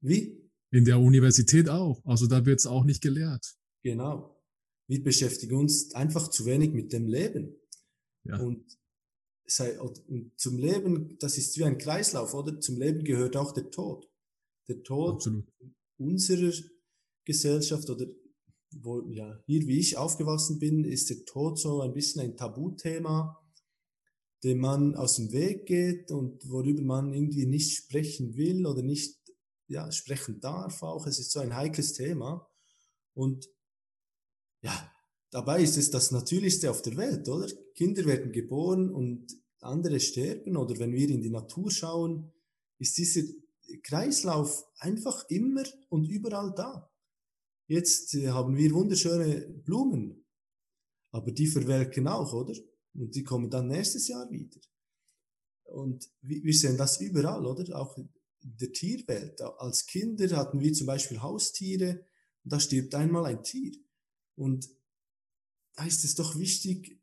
[0.01, 0.49] Wie?
[0.71, 2.03] In der Universität auch.
[2.05, 3.55] Also da wird es auch nicht gelehrt.
[3.83, 4.41] Genau.
[4.87, 7.55] Wir beschäftigen uns einfach zu wenig mit dem Leben.
[8.23, 8.39] Ja.
[8.39, 8.77] Und,
[9.45, 12.59] sei, und zum Leben, das ist wie ein Kreislauf, oder?
[12.59, 14.09] Zum Leben gehört auch der Tod.
[14.67, 15.45] Der Tod Absolut.
[15.97, 16.53] unserer
[17.25, 18.05] Gesellschaft oder
[18.71, 23.39] wo, ja, hier wie ich aufgewachsen bin, ist der Tod so ein bisschen ein Tabuthema,
[24.43, 29.17] dem man aus dem Weg geht und worüber man irgendwie nicht sprechen will oder nicht
[29.67, 31.07] ja, sprechen darf auch.
[31.07, 32.49] Es ist so ein heikles Thema.
[33.13, 33.47] Und
[34.61, 34.91] ja,
[35.31, 37.47] dabei ist es das Natürlichste auf der Welt, oder?
[37.75, 39.27] Kinder werden geboren und
[39.61, 40.57] andere sterben.
[40.57, 42.31] Oder wenn wir in die Natur schauen,
[42.79, 43.23] ist dieser
[43.83, 46.92] Kreislauf einfach immer und überall da.
[47.67, 50.25] Jetzt äh, haben wir wunderschöne Blumen,
[51.11, 52.53] aber die verwelken auch, oder?
[52.93, 54.59] Und die kommen dann nächstes Jahr wieder.
[55.63, 57.79] Und wir sehen das überall, oder?
[57.79, 58.09] Auch in
[58.41, 59.41] der Tierwelt.
[59.41, 62.05] Als Kinder hatten wir zum Beispiel Haustiere,
[62.43, 63.71] und da stirbt einmal ein Tier.
[64.35, 64.69] Und
[65.75, 66.99] da ist es doch wichtig,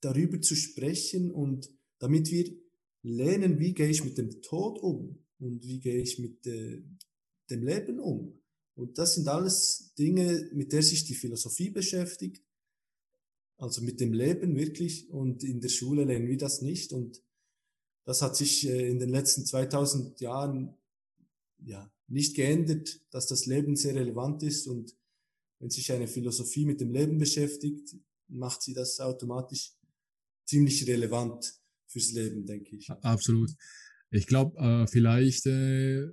[0.00, 2.56] darüber zu sprechen und damit wir
[3.02, 6.82] lernen, wie gehe ich mit dem Tod um und wie gehe ich mit äh,
[7.50, 8.39] dem Leben um.
[8.80, 12.42] Und das sind alles Dinge, mit der sich die Philosophie beschäftigt,
[13.58, 15.10] also mit dem Leben wirklich.
[15.10, 16.92] Und in der Schule lernen wir das nicht.
[16.92, 17.22] Und
[18.04, 20.74] das hat sich äh, in den letzten 2000 Jahren
[21.58, 24.96] ja nicht geändert, dass das Leben sehr relevant ist und
[25.60, 27.94] wenn sich eine Philosophie mit dem Leben beschäftigt,
[28.28, 29.74] macht sie das automatisch
[30.46, 31.54] ziemlich relevant
[31.86, 32.90] fürs Leben, denke ich.
[32.90, 33.50] Absolut.
[34.10, 36.08] Ich glaube, äh, vielleicht äh,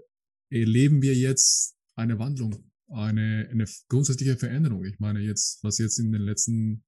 [0.49, 4.85] erleben wir jetzt eine Wandlung, eine, eine grundsätzliche Veränderung.
[4.85, 6.85] Ich meine jetzt, was jetzt in den letzten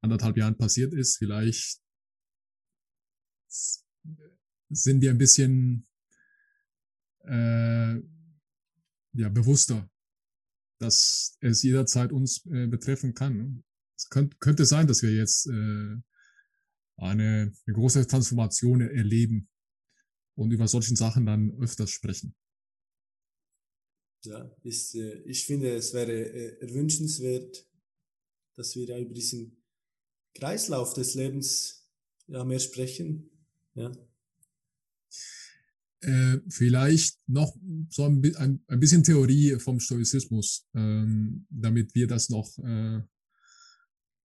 [0.00, 1.80] anderthalb Jahren passiert ist, vielleicht
[4.68, 5.86] sind wir ein bisschen
[7.24, 7.94] äh,
[9.12, 9.88] ja, bewusster
[10.80, 13.62] dass es jederzeit uns äh, betreffen kann.
[13.96, 15.96] Es könnt, könnte sein, dass wir jetzt äh,
[16.96, 19.48] eine, eine große Transformation erleben
[20.36, 22.34] und über solchen Sachen dann öfters sprechen.
[24.24, 27.66] Ja, ist, äh, ich finde, es wäre äh, erwünschenswert,
[28.54, 29.56] dass wir über diesen
[30.34, 31.88] Kreislauf des Lebens
[32.26, 33.30] ja, mehr sprechen.
[33.74, 33.92] Ja.
[36.02, 37.54] Äh, vielleicht noch
[37.90, 43.02] so ein, ein, ein, bisschen Theorie vom Stoizismus, ähm, damit wir das noch, äh,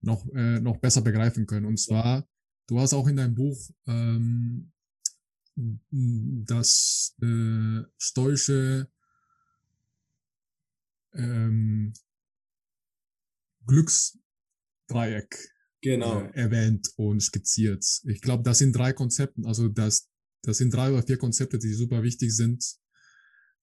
[0.02, 1.66] noch, äh, noch besser begreifen können.
[1.66, 2.28] Und zwar,
[2.68, 4.72] du hast auch in deinem Buch ähm,
[5.56, 8.90] das äh, stoische
[11.16, 11.94] ähm,
[13.66, 15.38] Glücksdreieck
[15.82, 16.22] genau.
[16.22, 17.86] äh, erwähnt und skizziert.
[18.06, 20.10] Ich glaube, das sind drei Konzepten, also das,
[20.44, 22.64] das sind drei oder vier Konzepte, die super wichtig sind.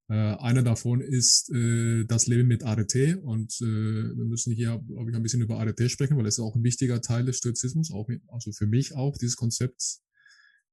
[0.08, 5.10] Äh, einer davon ist äh, das Leben mit Arete und äh, wir müssen hier, glaube
[5.10, 7.92] ich, ein bisschen über Arete sprechen, weil es ist auch ein wichtiger Teil des Stoizismus,
[7.92, 10.00] auch, also für mich auch, dieses Konzept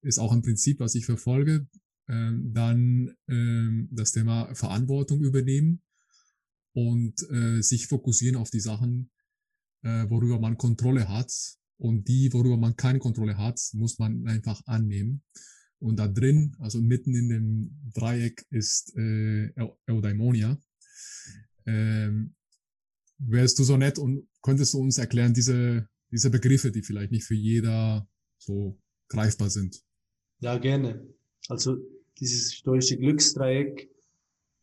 [0.01, 1.67] ist auch ein Prinzip, was ich verfolge.
[2.07, 5.83] Ähm, dann ähm, das Thema Verantwortung übernehmen
[6.87, 9.09] und äh, sich fokussieren auf die Sachen,
[9.83, 11.31] äh, worüber man Kontrolle hat.
[11.77, 15.23] Und die, worüber man keine Kontrolle hat, muss man einfach annehmen.
[15.79, 19.51] Und da drin, also mitten in dem Dreieck, ist äh,
[19.87, 20.57] Eudaimonia.
[21.65, 22.35] Ähm,
[23.17, 27.25] wärst du so nett und könntest du uns erklären, diese, diese Begriffe, die vielleicht nicht
[27.25, 29.81] für jeder so greifbar sind?
[30.39, 31.07] Ja, gerne.
[31.47, 31.77] Also
[32.19, 33.89] dieses stoische Glücksdreieck,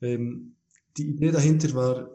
[0.03, 0.57] ähm,
[0.97, 2.15] die Idee dahinter war,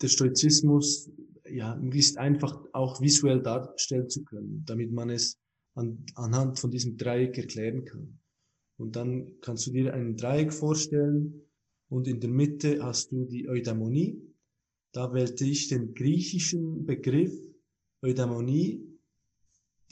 [0.00, 1.10] der Stoizismus
[1.48, 5.38] ja, möglichst einfach auch visuell darstellen zu können, damit man es
[5.74, 8.18] an, anhand von diesem Dreieck erklären kann.
[8.78, 11.42] Und dann kannst du dir ein Dreieck vorstellen
[11.88, 14.20] und in der Mitte hast du die Eudaimonie.
[14.92, 17.32] Da wählte ich den griechischen Begriff
[18.02, 18.82] Eudaimonie.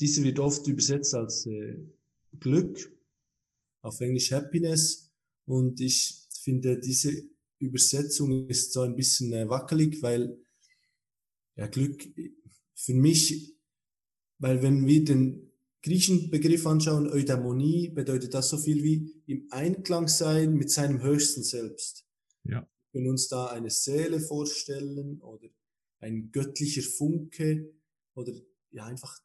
[0.00, 1.78] Dieser wird oft übersetzt als äh,
[2.40, 2.92] Glück,
[3.82, 5.10] auf Englisch Happiness.
[5.46, 7.22] Und ich finde, diese
[7.64, 10.38] Übersetzung ist so ein bisschen äh, wackelig, weil
[11.56, 12.04] ja, Glück
[12.74, 13.54] für mich,
[14.38, 20.08] weil wenn wir den griechischen Begriff anschauen, Eudaimonie, bedeutet das so viel wie im Einklang
[20.08, 22.06] sein mit seinem höchsten Selbst.
[22.44, 22.60] Ja.
[22.60, 25.48] Wir können uns da eine Seele vorstellen oder
[26.00, 27.72] ein göttlicher Funke
[28.14, 28.32] oder
[28.70, 29.20] ja einfach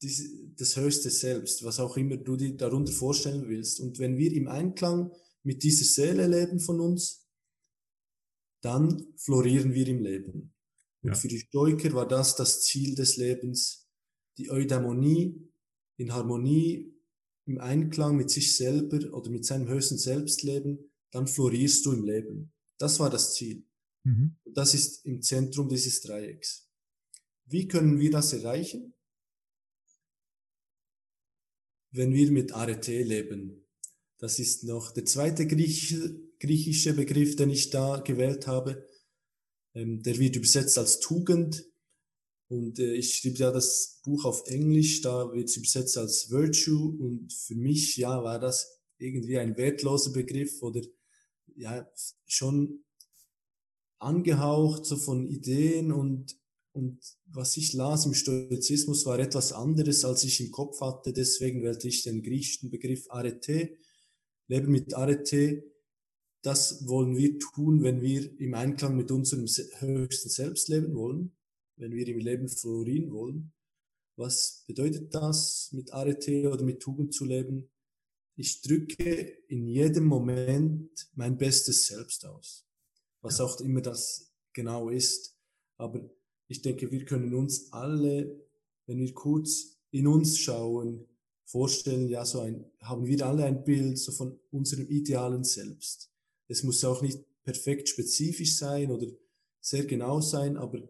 [0.00, 3.80] das höchste Selbst, was auch immer du dir darunter vorstellen willst.
[3.80, 5.10] Und wenn wir im Einklang
[5.42, 7.23] mit dieser Seele leben von uns,
[8.64, 10.54] dann florieren wir im Leben.
[11.02, 11.14] Und ja.
[11.14, 13.88] für die Stoiker war das das Ziel des Lebens,
[14.38, 15.50] die Eudaimonie
[15.96, 16.92] in Harmonie,
[17.46, 22.52] im Einklang mit sich selber oder mit seinem höchsten Selbstleben, dann florierst du im Leben.
[22.78, 23.66] Das war das Ziel.
[24.04, 24.36] Mhm.
[24.44, 26.70] Und das ist im Zentrum dieses Dreiecks.
[27.44, 28.94] Wie können wir das erreichen?
[31.90, 33.66] Wenn wir mit Arete leben.
[34.18, 38.86] Das ist noch der zweite griechische, griechische Begriff, den ich da gewählt habe.
[39.74, 41.64] Ähm, der wird übersetzt als Tugend.
[42.48, 46.96] Und äh, ich schrieb ja das Buch auf Englisch, da wird es übersetzt als Virtue.
[47.00, 50.82] Und für mich, ja, war das irgendwie ein wertloser Begriff oder
[51.56, 51.88] ja,
[52.26, 52.84] schon
[53.98, 56.36] angehaucht so von Ideen und,
[56.72, 61.12] und was ich las im Stoizismus war etwas anderes, als ich im Kopf hatte.
[61.12, 63.76] Deswegen wählte ich den griechischen Begriff Arete.
[64.46, 65.64] Leben mit Arete
[66.44, 71.32] das wollen wir tun, wenn wir im Einklang mit unserem höchsten Selbst leben wollen,
[71.76, 73.52] wenn wir im Leben florieren wollen.
[74.16, 77.70] Was bedeutet das, mit Arete oder mit Tugend zu leben?
[78.36, 82.66] Ich drücke in jedem Moment mein bestes Selbst aus,
[83.22, 85.34] was auch immer das genau ist.
[85.78, 86.10] Aber
[86.46, 88.38] ich denke, wir können uns alle,
[88.86, 91.08] wenn wir kurz in uns schauen,
[91.46, 96.13] vorstellen, ja, so ein, haben wir alle ein Bild so von unserem idealen Selbst.
[96.48, 99.06] Es muss auch nicht perfekt spezifisch sein oder
[99.60, 100.82] sehr genau sein, aber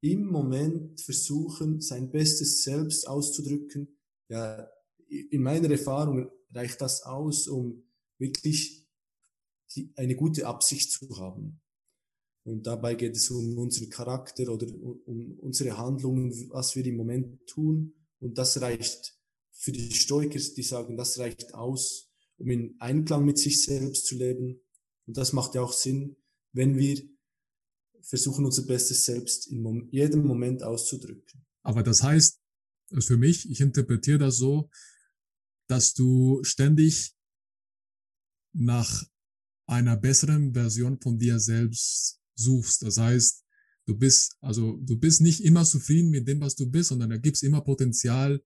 [0.00, 3.98] im Moment versuchen, sein bestes Selbst auszudrücken.
[4.28, 4.68] Ja,
[5.08, 7.84] in meiner Erfahrung reicht das aus, um
[8.18, 8.86] wirklich
[9.74, 11.60] die, eine gute Absicht zu haben.
[12.44, 14.66] Und dabei geht es um unseren Charakter oder
[15.04, 17.92] um unsere Handlungen, was wir im Moment tun.
[18.18, 19.18] Und das reicht
[19.52, 24.16] für die Stoiker, die sagen, das reicht aus, um in Einklang mit sich selbst zu
[24.16, 24.60] leben
[25.10, 26.14] und das macht ja auch Sinn,
[26.52, 27.02] wenn wir
[28.00, 31.44] versuchen, unser Bestes selbst in jedem Moment auszudrücken.
[31.64, 32.40] Aber das heißt,
[33.00, 34.70] für mich, ich interpretiere das so,
[35.66, 37.16] dass du ständig
[38.52, 39.04] nach
[39.66, 42.82] einer besseren Version von dir selbst suchst.
[42.82, 43.44] Das heißt,
[43.86, 47.16] du bist, also du bist nicht immer zufrieden mit dem, was du bist, sondern da
[47.16, 48.40] gibt's immer Potenzial,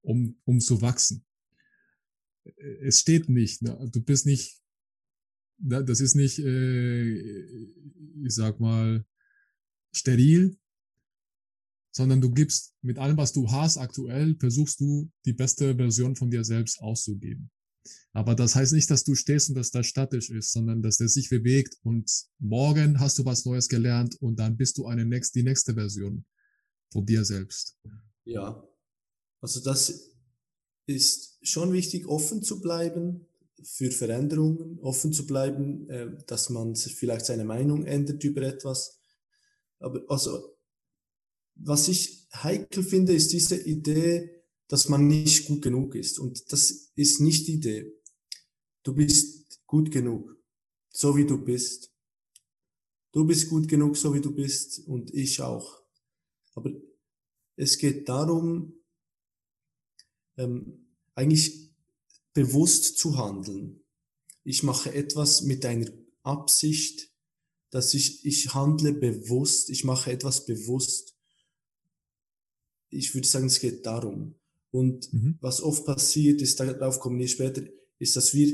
[0.00, 1.22] um, um zu wachsen.
[2.80, 3.90] Es steht nicht, ne?
[3.92, 4.59] du bist nicht
[5.60, 7.14] das ist nicht, äh,
[8.24, 9.04] ich sag mal,
[9.92, 10.58] steril,
[11.92, 16.30] sondern du gibst mit allem, was du hast aktuell, versuchst du die beste Version von
[16.30, 17.50] dir selbst auszugeben.
[18.12, 21.08] Aber das heißt nicht, dass du stehst und dass das statisch ist, sondern dass der
[21.08, 25.34] sich bewegt und morgen hast du was Neues gelernt und dann bist du eine next,
[25.34, 26.24] die nächste Version
[26.92, 27.78] von dir selbst.
[28.24, 28.62] Ja,
[29.40, 30.12] also das
[30.86, 33.26] ist schon wichtig, offen zu bleiben
[33.64, 39.00] für Veränderungen, offen zu bleiben, äh, dass man vielleicht seine Meinung ändert über etwas.
[39.78, 40.56] Aber also,
[41.54, 46.18] was ich heikel finde, ist diese Idee, dass man nicht gut genug ist.
[46.18, 47.92] Und das ist nicht die Idee.
[48.82, 50.36] Du bist gut genug,
[50.90, 51.92] so wie du bist.
[53.12, 55.82] Du bist gut genug, so wie du bist und ich auch.
[56.54, 56.70] Aber
[57.56, 58.80] es geht darum,
[60.36, 61.69] ähm, eigentlich
[62.32, 63.84] bewusst zu handeln.
[64.44, 65.90] Ich mache etwas mit einer
[66.22, 67.10] Absicht,
[67.70, 71.16] dass ich, ich handle bewusst, ich mache etwas bewusst.
[72.88, 74.34] Ich würde sagen, es geht darum.
[74.70, 75.38] Und mhm.
[75.40, 77.62] was oft passiert ist, darauf kommen wir später,
[77.98, 78.52] ist, dass wir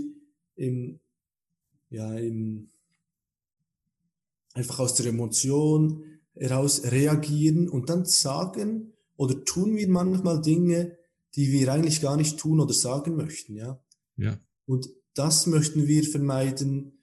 [0.57, 1.01] im,
[1.91, 2.71] ja, im,
[4.55, 10.99] einfach aus der Emotion heraus reagieren und dann sagen oder tun wir manchmal Dinge,
[11.37, 13.81] die wir eigentlich gar nicht tun oder sagen möchten, ja.
[14.16, 14.40] Ja.
[14.64, 16.99] Und das möchten wir vermeiden.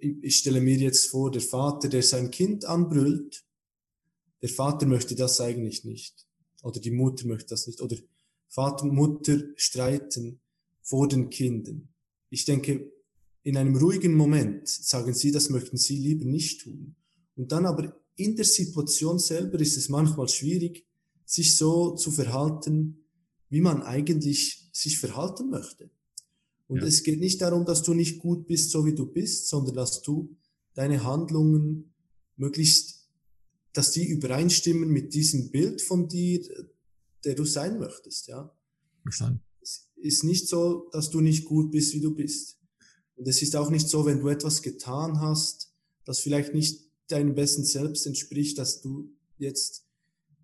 [0.00, 3.44] Ich stelle mir jetzt vor, der Vater, der sein Kind anbrüllt,
[4.42, 6.26] der Vater möchte das eigentlich nicht.
[6.62, 7.80] Oder die Mutter möchte das nicht.
[7.80, 7.96] Oder
[8.48, 10.40] Vater und Mutter streiten
[10.82, 11.88] vor den Kindern.
[12.30, 12.92] Ich denke,
[13.42, 16.94] in einem ruhigen Moment sagen sie, das möchten sie lieber nicht tun.
[17.36, 20.86] Und dann aber in der Situation selber ist es manchmal schwierig,
[21.24, 22.99] sich so zu verhalten,
[23.50, 25.90] wie man eigentlich sich verhalten möchte.
[26.68, 26.86] Und ja.
[26.86, 30.02] es geht nicht darum, dass du nicht gut bist, so wie du bist, sondern dass
[30.02, 30.36] du
[30.74, 31.92] deine Handlungen
[32.36, 33.08] möglichst,
[33.72, 36.40] dass die übereinstimmen mit diesem Bild von dir,
[37.24, 38.54] der du sein möchtest, ja.
[39.02, 39.42] Verstanden.
[39.60, 42.58] Es ist nicht so, dass du nicht gut bist, wie du bist.
[43.16, 47.34] Und es ist auch nicht so, wenn du etwas getan hast, das vielleicht nicht deinem
[47.34, 49.84] besten Selbst entspricht, dass du jetzt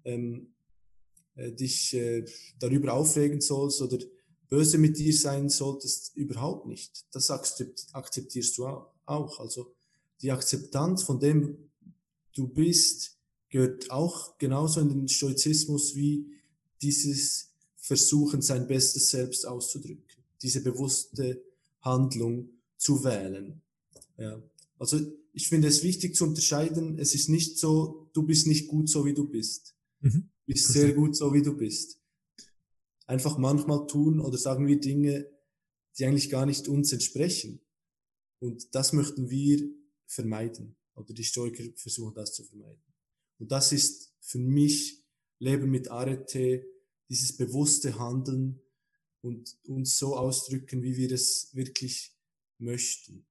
[0.05, 0.56] ähm,
[1.37, 2.25] äh, dich äh,
[2.59, 3.99] darüber aufregen sollst oder
[4.49, 7.05] böse mit dir sein solltest, überhaupt nicht.
[7.13, 8.67] Das akzeptierst du
[9.05, 9.41] auch.
[9.41, 9.75] Also
[10.23, 11.71] die Akzeptanz von dem
[12.35, 13.19] du bist,
[13.49, 16.27] gehört auch genauso in den Stoizismus wie
[16.83, 20.05] dieses Versuchen, sein bestes Selbst auszudrücken,
[20.43, 21.43] diese bewusste
[21.81, 23.63] Handlung zu wählen.
[24.19, 24.43] Ja.
[24.79, 25.01] Also
[25.33, 29.05] ich finde es wichtig zu unterscheiden, es ist nicht so, du bist nicht gut so
[29.05, 29.75] wie du bist.
[30.01, 30.29] Mhm.
[30.47, 32.01] Bist sehr gut so wie du bist.
[33.07, 35.29] Einfach manchmal tun oder sagen wir Dinge,
[35.99, 37.61] die eigentlich gar nicht uns entsprechen.
[38.39, 39.69] Und das möchten wir
[40.07, 40.77] vermeiden.
[40.95, 42.83] Oder die Stoiker versuchen das zu vermeiden.
[43.39, 45.05] Und das ist für mich
[45.39, 46.67] Leben mit Arete,
[47.09, 48.61] dieses bewusste Handeln
[49.21, 52.17] und uns so ausdrücken, wie wir es wirklich
[52.59, 53.27] möchten.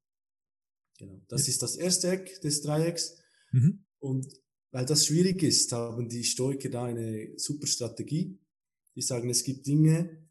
[0.98, 1.22] Genau.
[1.28, 1.52] Das ja.
[1.52, 3.18] ist das erste Eck des Dreiecks.
[3.52, 3.86] Mhm.
[4.00, 4.28] Und
[4.76, 8.38] weil das schwierig ist, haben die Stoiker da eine super Strategie.
[8.94, 10.28] Die sagen, es gibt Dinge,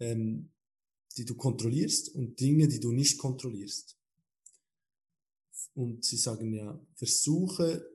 [0.00, 0.48] ähm,
[1.18, 3.98] die du kontrollierst und Dinge, die du nicht kontrollierst.
[5.74, 7.86] Und sie sagen ja, versuche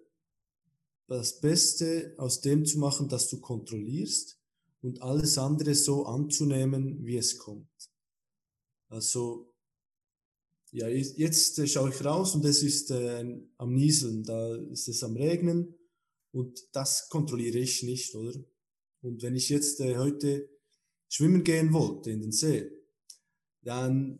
[1.07, 4.39] das Beste aus dem zu machen, das du kontrollierst
[4.83, 7.89] und alles andere so anzunehmen, wie es kommt.
[8.89, 9.50] Also,
[10.71, 13.25] ja, jetzt schaue ich raus und es ist äh,
[13.57, 15.75] am Nieseln, da ist es am Regnen
[16.31, 18.39] und das kontrolliere ich nicht, oder?
[19.01, 20.49] Und wenn ich jetzt äh, heute
[21.09, 22.71] schwimmen gehen wollte in den See,
[23.63, 24.19] dann,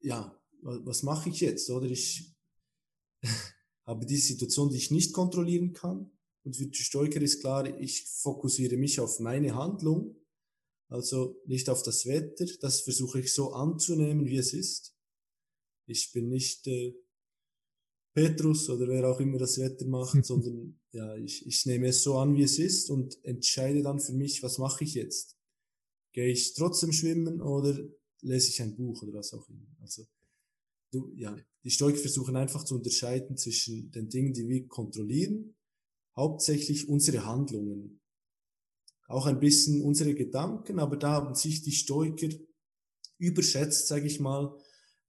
[0.00, 1.86] ja, was mache ich jetzt, oder?
[1.86, 2.34] Ich
[3.84, 6.10] habe die Situation, die ich nicht kontrollieren kann
[6.44, 10.16] und für die Stoiker ist klar, ich fokussiere mich auf meine Handlung,
[10.88, 12.46] also nicht auf das Wetter.
[12.60, 14.96] Das versuche ich so anzunehmen, wie es ist.
[15.90, 16.94] Ich bin nicht äh,
[18.14, 22.18] Petrus oder wer auch immer das Wetter macht, sondern ja, ich, ich nehme es so
[22.18, 25.36] an, wie es ist und entscheide dann für mich, was mache ich jetzt?
[26.12, 27.78] Gehe ich trotzdem schwimmen oder
[28.22, 29.66] lese ich ein Buch oder was auch immer?
[29.80, 30.04] Also,
[30.90, 35.54] du, ja, die Stoiker versuchen einfach zu unterscheiden zwischen den Dingen, die wir kontrollieren
[36.16, 38.00] hauptsächlich unsere Handlungen.
[39.08, 42.28] Auch ein bisschen unsere Gedanken, aber da haben sich die Stoiker
[43.18, 44.56] überschätzt, sage ich mal.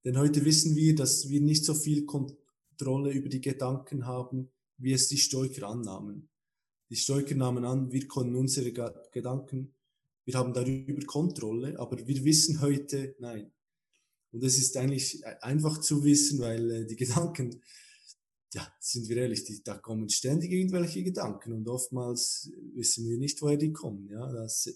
[0.04, 4.92] Denn heute wissen wir, dass wir nicht so viel Kontrolle über die Gedanken haben, wie
[4.92, 6.28] es die Stoiker annahmen.
[6.90, 8.72] Die Stoiker nahmen an, wir können unsere
[9.12, 9.74] Gedanken,
[10.24, 13.52] wir haben darüber Kontrolle, aber wir wissen heute, nein.
[14.30, 17.60] Und es ist eigentlich einfach zu wissen, weil äh, die Gedanken
[18.54, 23.40] ja, sind wir ehrlich, die, da kommen ständig irgendwelche Gedanken und oftmals wissen wir nicht,
[23.40, 24.08] woher die kommen.
[24.08, 24.68] Ja, das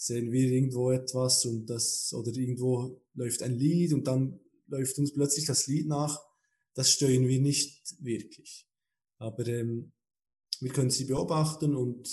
[0.00, 5.12] sehen wir irgendwo etwas und das, oder irgendwo läuft ein Lied und dann läuft uns
[5.12, 6.18] plötzlich das Lied nach.
[6.72, 8.66] Das steuern wir nicht wirklich.
[9.18, 9.92] Aber ähm,
[10.60, 12.08] wir können sie beobachten und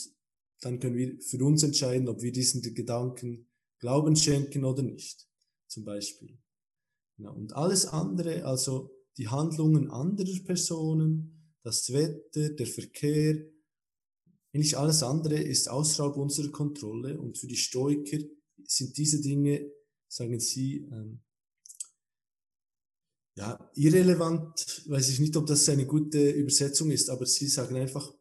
[0.60, 3.48] dann können wir für uns entscheiden, ob wir diesen Gedanken
[3.80, 5.26] Glauben schenken oder nicht.
[5.68, 6.38] Zum Beispiel.
[7.18, 13.46] Ja, und alles andere, also die Handlungen anderer Personen, das Wetter, der Verkehr,
[14.54, 18.20] eigentlich alles andere ist außerhalb unserer Kontrolle und für die Stoiker
[18.64, 19.72] sind diese Dinge,
[20.08, 21.22] sagen sie, ähm,
[23.38, 28.12] ja, irrelevant, weiß ich nicht, ob das eine gute Übersetzung ist, aber sie sagen einfach,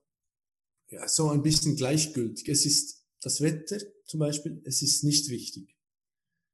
[0.91, 2.49] ja, so ein bisschen gleichgültig.
[2.49, 5.75] Es ist das Wetter zum Beispiel, es ist nicht wichtig.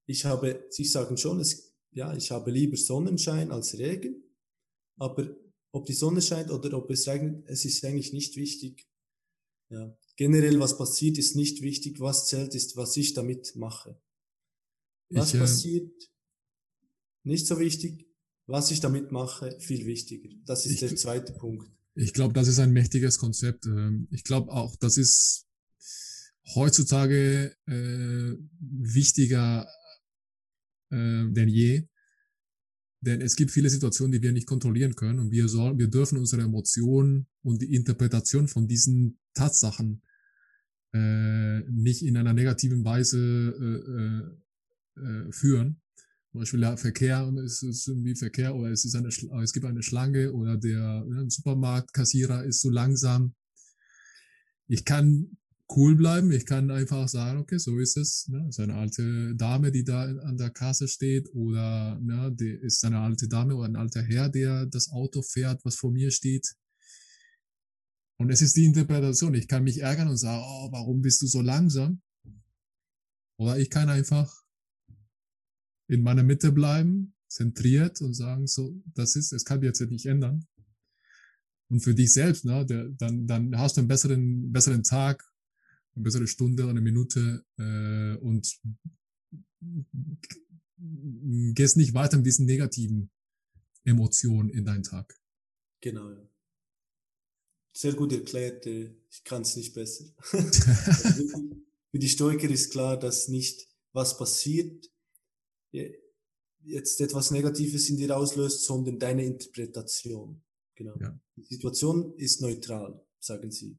[0.06, 4.22] Ich habe, sie sagen schon, es, ja, ich habe lieber Sonnenschein als Regen,
[4.96, 5.36] aber
[5.72, 8.86] ob die Sonne scheint oder ob es regnet, es ist eigentlich nicht wichtig.
[9.72, 9.96] Ja.
[10.16, 11.98] Generell, was passiert, ist nicht wichtig.
[12.00, 13.98] Was zählt, ist, was ich damit mache.
[15.08, 16.10] Was ich, äh, passiert,
[17.24, 18.06] nicht so wichtig.
[18.46, 20.28] Was ich damit mache, viel wichtiger.
[20.44, 21.70] Das ist ich, der zweite Punkt.
[21.94, 23.66] Ich glaube, das ist ein mächtiges Konzept.
[23.66, 25.46] Ähm, ich glaube auch, das ist
[26.54, 29.66] heutzutage äh, wichtiger
[30.90, 31.88] äh, denn je.
[33.02, 36.18] Denn es gibt viele Situationen, die wir nicht kontrollieren können und wir, sollen, wir dürfen
[36.18, 40.02] unsere Emotionen und die Interpretation von diesen Tatsachen
[40.94, 43.18] äh, nicht in einer negativen Weise
[44.96, 45.80] äh, äh, äh führen.
[46.30, 49.82] Zum Beispiel der Verkehr, es ist irgendwie Verkehr oder es, ist eine, es gibt eine
[49.82, 53.34] Schlange oder der ne, Supermarktkassierer ist so langsam.
[54.68, 55.36] Ich kann
[55.70, 56.32] cool bleiben.
[56.32, 58.28] Ich kann einfach sagen, okay, so ist es.
[58.28, 58.46] Ne?
[58.48, 63.00] Ist eine alte Dame, die da an der Kasse steht oder ne, die ist eine
[63.00, 66.54] alte Dame oder ein alter Herr, der das Auto fährt, was vor mir steht.
[68.18, 69.34] Und es ist die Interpretation.
[69.34, 72.02] Ich kann mich ärgern und sagen, oh, warum bist du so langsam?
[73.38, 74.32] Oder ich kann einfach
[75.88, 80.46] in meiner Mitte bleiben, zentriert und sagen, so, das ist, es kann jetzt nicht ändern.
[81.68, 85.31] Und für dich selbst, ne, der, dann, dann hast du einen besseren, besseren Tag,
[85.94, 88.60] eine bessere Stunde, eine Minute äh, und
[91.54, 93.10] gehst nicht weiter mit diesen negativen
[93.84, 95.18] Emotionen in deinen Tag.
[95.80, 96.28] Genau, ja.
[97.74, 100.04] Sehr gut erklärt, äh, ich kann es nicht besser.
[101.90, 104.90] Für die Stoiker ist klar, dass nicht was passiert,
[106.64, 110.42] jetzt etwas Negatives in dir auslöst, sondern deine Interpretation.
[110.74, 110.96] Genau.
[110.98, 111.18] Ja.
[111.36, 113.78] Die Situation ist neutral, sagen sie.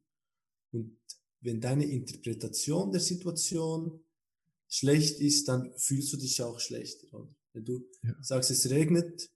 [0.72, 0.99] Und
[1.44, 4.04] wenn deine Interpretation der Situation
[4.68, 7.14] schlecht ist, dann fühlst du dich auch schlechter.
[7.14, 7.36] Oder?
[7.54, 8.16] Wenn du ja.
[8.22, 9.30] sagst, es regnet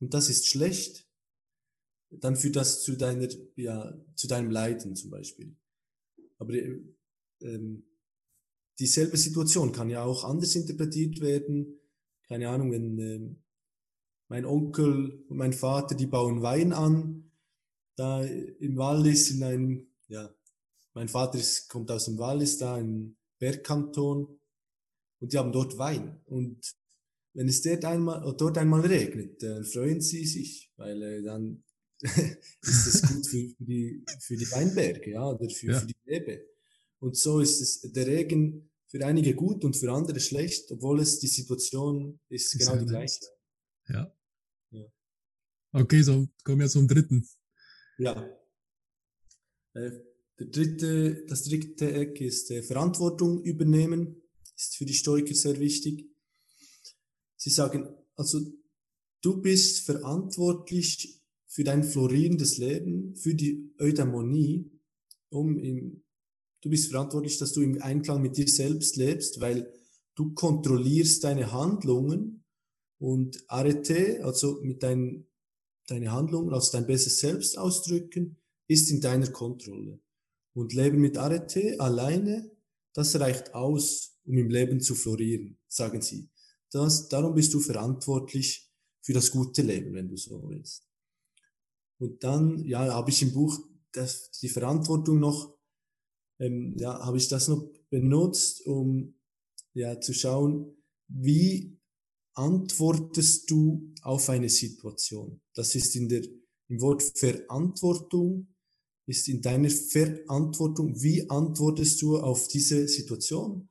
[0.00, 1.06] und das ist schlecht,
[2.10, 5.56] dann führt das zu deiner, ja, zu deinem Leiden zum Beispiel.
[6.38, 6.54] Aber
[7.40, 7.84] ähm,
[8.78, 11.80] dieselbe Situation kann ja auch anders interpretiert werden.
[12.28, 13.42] Keine Ahnung, wenn ähm,
[14.28, 17.30] mein Onkel und mein Vater, die bauen Wein an,
[17.96, 20.34] da im Wallis in einem, ja,
[20.94, 24.38] mein Vater ist, kommt aus dem Wallis, da im Bergkanton,
[25.20, 26.20] und die haben dort Wein.
[26.24, 26.74] Und
[27.34, 31.62] wenn es dort einmal, dort einmal regnet, dann freuen sie sich, weil äh, dann
[32.00, 35.80] ist es gut für, für, die, für die Weinberge, ja, oder für, ja.
[35.80, 36.44] für die Rebe.
[36.98, 41.20] Und so ist es, der Regen für einige gut und für andere schlecht, obwohl es
[41.20, 43.20] die Situation ist, ist genau die gleiche.
[43.88, 44.14] Ja.
[44.70, 44.84] ja.
[45.72, 47.26] Okay, so kommen wir zum dritten.
[47.98, 48.28] Ja.
[49.74, 49.92] Äh,
[50.38, 54.22] der dritte, das dritte Eck ist äh, Verantwortung übernehmen,
[54.56, 56.08] ist für die Stoiker sehr wichtig.
[57.36, 58.40] Sie sagen, also
[59.22, 64.70] du bist verantwortlich für dein florierendes Leben, für die Eudaimonie,
[65.28, 66.04] um im,
[66.62, 69.72] du bist verantwortlich, dass du im Einklang mit dir selbst lebst, weil
[70.14, 72.44] du kontrollierst deine Handlungen
[72.98, 75.26] und Arete, also mit deinen
[75.86, 78.36] deine Handlungen, also dein bestes Selbst ausdrücken,
[78.68, 80.00] ist in deiner Kontrolle.
[80.54, 82.50] Und Leben mit Arete alleine,
[82.94, 86.28] das reicht aus, um im Leben zu florieren, sagen sie.
[86.70, 88.70] Das, darum bist du verantwortlich
[89.02, 90.88] für das gute Leben, wenn du so willst.
[91.98, 93.58] Und dann, ja, habe ich im Buch
[93.92, 95.56] das, die Verantwortung noch,
[96.38, 99.14] ähm, ja, habe ich das noch benutzt, um
[99.74, 100.76] ja zu schauen,
[101.08, 101.78] wie
[102.34, 105.40] antwortest du auf eine Situation?
[105.54, 106.22] Das ist in der,
[106.68, 108.51] im Wort Verantwortung
[109.06, 111.00] ist in deiner Verantwortung.
[111.02, 113.68] Wie antwortest du auf diese Situation?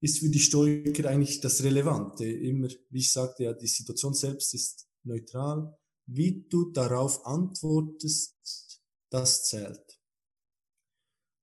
[0.00, 2.26] Ist für die Stoiker eigentlich das Relevante.
[2.26, 5.76] Immer, wie ich sagte, ja, die Situation selbst ist neutral,
[6.06, 8.80] wie du darauf antwortest,
[9.10, 10.00] das zählt.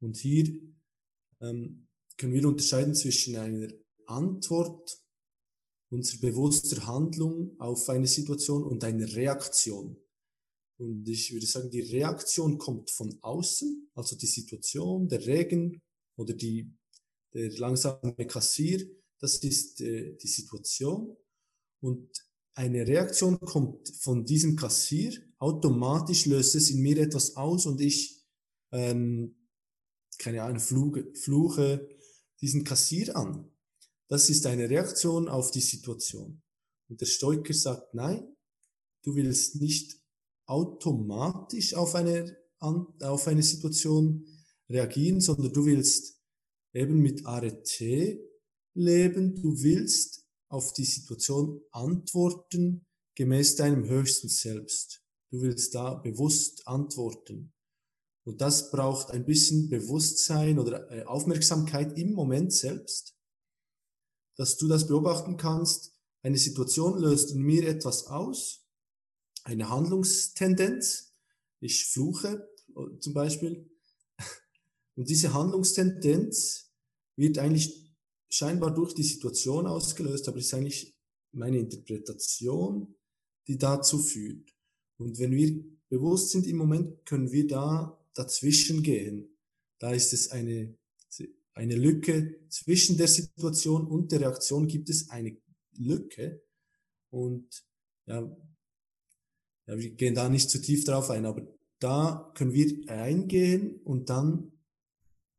[0.02, 0.60] Und hier
[1.42, 1.88] ähm,
[2.18, 3.72] können wir unterscheiden zwischen einer
[4.08, 5.02] Antwort
[5.90, 9.98] unserer bewusster Handlung auf eine Situation und einer Reaktion.
[10.80, 15.82] Und ich würde sagen, die Reaktion kommt von außen, also die Situation, der Regen
[16.16, 16.72] oder die,
[17.34, 21.18] der langsame Kassier, das ist äh, die Situation.
[21.82, 22.10] Und
[22.56, 28.26] eine Reaktion kommt von diesem Kassier, automatisch löst es in mir etwas aus und ich,
[28.72, 29.36] ähm,
[30.18, 31.90] keine Ahnung, fluche, fluche
[32.40, 33.52] diesen Kassier an.
[34.08, 36.42] Das ist eine Reaktion auf die Situation.
[36.88, 38.36] Und der Stoiker sagt, nein,
[39.04, 39.99] du willst nicht
[40.50, 44.26] automatisch auf eine, auf eine Situation
[44.70, 46.20] reagieren, sondern du willst
[46.74, 48.20] eben mit Arete
[48.74, 52.86] leben, du willst auf die Situation antworten
[53.16, 55.04] gemäß deinem höchsten Selbst.
[55.32, 57.54] Du willst da bewusst antworten.
[58.26, 63.16] Und das braucht ein bisschen Bewusstsein oder äh, Aufmerksamkeit im Moment selbst
[64.40, 65.94] dass du das beobachten kannst.
[66.24, 68.66] Eine Situation löst in mir etwas aus,
[69.50, 71.14] eine Handlungstendenz.
[71.60, 72.50] Ich fluche
[73.00, 73.70] zum Beispiel.
[74.96, 76.72] Und diese Handlungstendenz
[77.16, 77.92] wird eigentlich
[78.30, 80.96] scheinbar durch die Situation ausgelöst, aber ist eigentlich
[81.32, 82.96] meine Interpretation,
[83.48, 84.54] die dazu führt.
[84.98, 89.38] Und wenn wir bewusst sind im Moment, können wir da dazwischen gehen.
[89.80, 90.78] Da ist es eine
[91.60, 95.38] eine Lücke zwischen der Situation und der Reaktion gibt es eine
[95.74, 96.42] Lücke.
[97.10, 97.66] Und
[98.06, 98.34] ja,
[99.70, 101.48] ja, wir gehen da nicht zu tief drauf ein, aber
[101.80, 104.52] da können wir eingehen und dann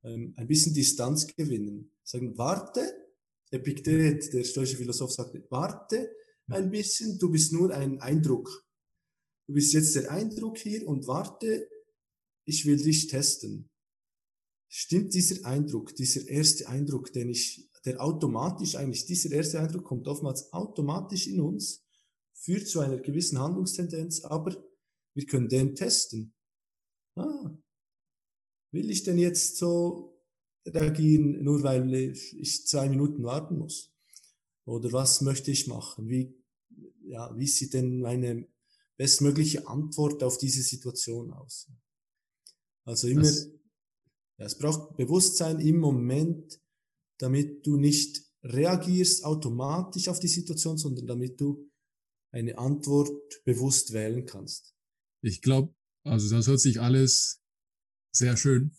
[0.03, 1.93] ähm, ein bisschen Distanz gewinnen.
[2.03, 2.81] Sagen, warte,
[3.51, 6.11] Epiktet, der stoische Philosoph sagte, warte
[6.47, 8.65] ein bisschen, du bist nur ein Eindruck.
[9.47, 11.69] Du bist jetzt der Eindruck hier und warte,
[12.45, 13.71] ich will dich testen
[14.71, 20.07] stimmt dieser Eindruck, dieser erste Eindruck, den ich, der automatisch eigentlich, dieser erste Eindruck kommt
[20.07, 21.85] oftmals automatisch in uns,
[22.41, 24.57] führt zu einer gewissen Handlungstendenz, aber
[25.15, 26.35] wir können den testen.
[27.17, 27.51] Ah,
[28.73, 30.21] will ich denn jetzt so
[30.67, 33.93] reagieren, nur weil ich zwei Minuten warten muss?
[34.65, 36.09] Oder was möchte ich machen?
[36.09, 36.35] Wie,
[37.03, 38.47] ja, wie sieht denn meine
[38.97, 41.69] bestmögliche Antwort auf diese Situation aus?
[42.85, 43.51] Also immer das
[44.41, 46.63] ja, es braucht Bewusstsein im Moment,
[47.19, 51.70] damit du nicht reagierst automatisch auf die Situation, sondern damit du
[52.33, 53.11] eine Antwort
[53.45, 54.75] bewusst wählen kannst.
[55.23, 55.75] Ich glaube,
[56.05, 57.41] also das hört sich alles
[58.13, 58.77] sehr schön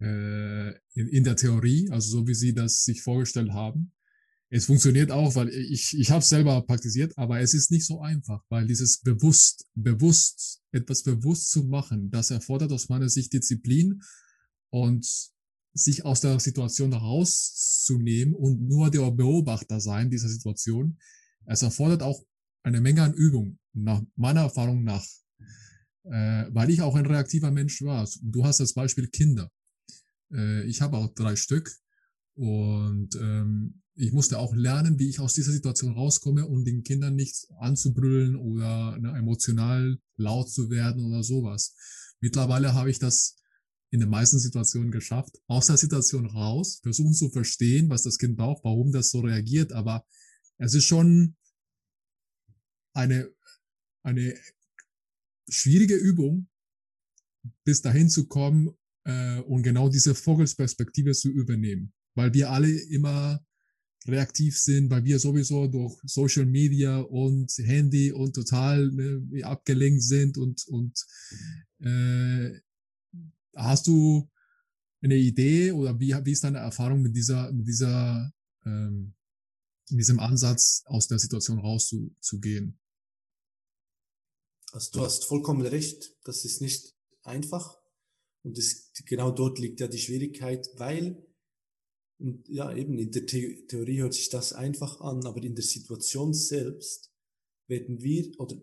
[0.00, 3.92] äh, in, in der Theorie, also so wie Sie das sich vorgestellt haben.
[4.52, 8.00] Es funktioniert auch, weil ich, ich habe es selber praktiziert, aber es ist nicht so
[8.00, 14.02] einfach, weil dieses bewusst, bewusst, etwas bewusst zu machen, das erfordert aus meiner Sicht Disziplin
[14.70, 15.06] und
[15.72, 20.98] sich aus der Situation rauszunehmen und nur der Beobachter sein dieser Situation.
[21.46, 22.22] Es erfordert auch
[22.62, 25.04] eine Menge an Übung, nach meiner Erfahrung nach,
[26.04, 28.08] äh, weil ich auch ein reaktiver Mensch war.
[28.22, 29.50] Du hast das Beispiel Kinder.
[30.32, 31.70] Äh, ich habe auch drei Stück
[32.34, 37.16] und ähm, ich musste auch lernen, wie ich aus dieser Situation rauskomme und den Kindern
[37.16, 41.74] nicht anzubrüllen oder ne, emotional laut zu werden oder sowas.
[42.20, 43.36] Mittlerweile habe ich das
[43.90, 48.36] in den meisten Situationen geschafft, aus der Situation raus, versuchen zu verstehen, was das Kind
[48.36, 50.04] braucht, warum das so reagiert, aber
[50.60, 51.34] es ist schon
[52.94, 53.30] eine,
[54.02, 54.34] eine
[55.48, 56.48] schwierige Übung,
[57.64, 58.70] bis dahin zu kommen
[59.04, 63.44] äh, und genau diese Vogelsperspektive zu übernehmen, weil wir alle immer
[64.06, 70.38] reaktiv sind, weil wir sowieso durch Social Media und Handy und total ne, abgelenkt sind
[70.38, 71.06] und, und
[71.80, 72.60] äh,
[73.56, 74.28] Hast du
[75.02, 78.32] eine Idee oder wie, wie ist deine Erfahrung mit dieser, mit dieser,
[78.64, 79.14] ähm,
[79.98, 82.78] diesem Ansatz, aus der Situation rauszugehen?
[84.72, 87.78] Also du hast vollkommen recht, das ist nicht einfach.
[88.42, 91.26] Und das, genau dort liegt ja die Schwierigkeit, weil,
[92.18, 95.64] und ja, eben in der The Theorie hört sich das einfach an, aber in der
[95.64, 97.12] Situation selbst
[97.66, 98.56] werden wir, oder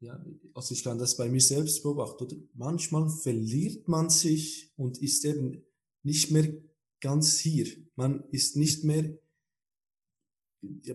[0.00, 2.36] ja, also ich kann das bei mir selbst beobachten, oder?
[2.54, 5.62] Manchmal verliert man sich und ist eben
[6.02, 6.54] nicht mehr
[7.00, 7.66] ganz hier.
[7.96, 9.18] Man ist nicht mehr,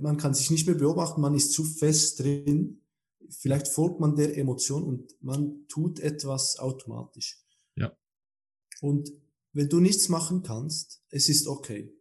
[0.01, 2.81] man kann sich nicht mehr beobachten, man ist zu fest drin.
[3.29, 7.43] Vielleicht folgt man der Emotion und man tut etwas automatisch.
[7.75, 7.95] Ja.
[8.81, 9.11] Und
[9.53, 11.91] wenn du nichts machen kannst, es ist okay.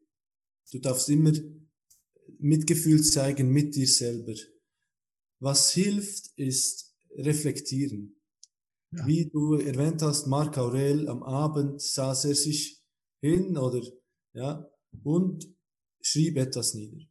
[0.72, 1.32] Du darfst immer
[2.38, 4.34] Mitgefühl zeigen mit dir selber
[5.44, 8.16] was hilft, ist reflektieren.
[8.92, 9.06] Ja.
[9.06, 12.82] Wie du erwähnt hast, Marc Aurel am Abend saß er sich
[13.20, 13.82] hin oder
[14.32, 14.66] ja
[15.02, 15.46] und
[16.00, 17.04] schrieb etwas nieder.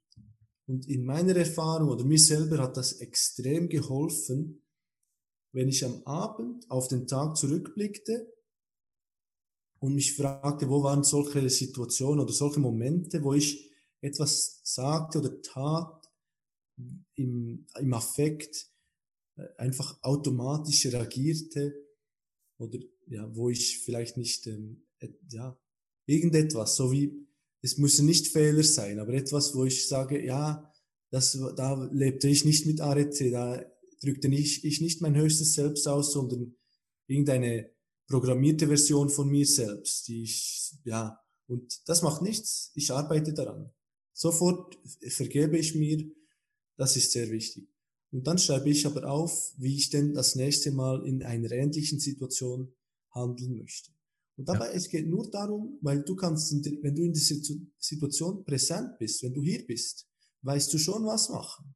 [0.66, 4.64] Und in meiner Erfahrung oder mir selber hat das extrem geholfen,
[5.51, 8.34] wenn ich am Abend auf den Tag zurückblickte
[9.80, 13.70] und mich fragte, wo waren solche Situationen oder solche Momente, wo ich
[14.01, 16.09] etwas sagte oder tat
[17.16, 18.72] im, im Affekt,
[19.36, 21.76] äh, einfach automatisch reagierte
[22.57, 24.86] oder ja, wo ich vielleicht nicht, ähm,
[25.30, 25.59] ja,
[26.05, 27.28] irgendetwas, so wie,
[27.64, 30.70] es müssen nicht Fehler sein, aber etwas, wo ich sage, ja,
[31.09, 33.66] das, da lebte ich nicht mit Arete, da
[34.01, 36.55] drückte ich, ich nicht mein höchstes Selbst aus, sondern
[37.07, 37.72] irgendeine
[38.07, 43.72] programmierte Version von mir selbst, die ich, ja, und das macht nichts, ich arbeite daran.
[44.11, 46.05] Sofort vergebe ich mir,
[46.76, 47.70] das ist sehr wichtig.
[48.11, 51.99] Und dann schreibe ich aber auf, wie ich denn das nächste Mal in einer ähnlichen
[51.99, 52.74] Situation
[53.11, 53.91] handeln möchte.
[54.36, 54.74] Und dabei, ja.
[54.74, 57.36] es geht nur darum, weil du kannst, wenn du in dieser
[57.78, 60.08] Situation präsent bist, wenn du hier bist,
[60.42, 61.76] weißt du schon, was machen.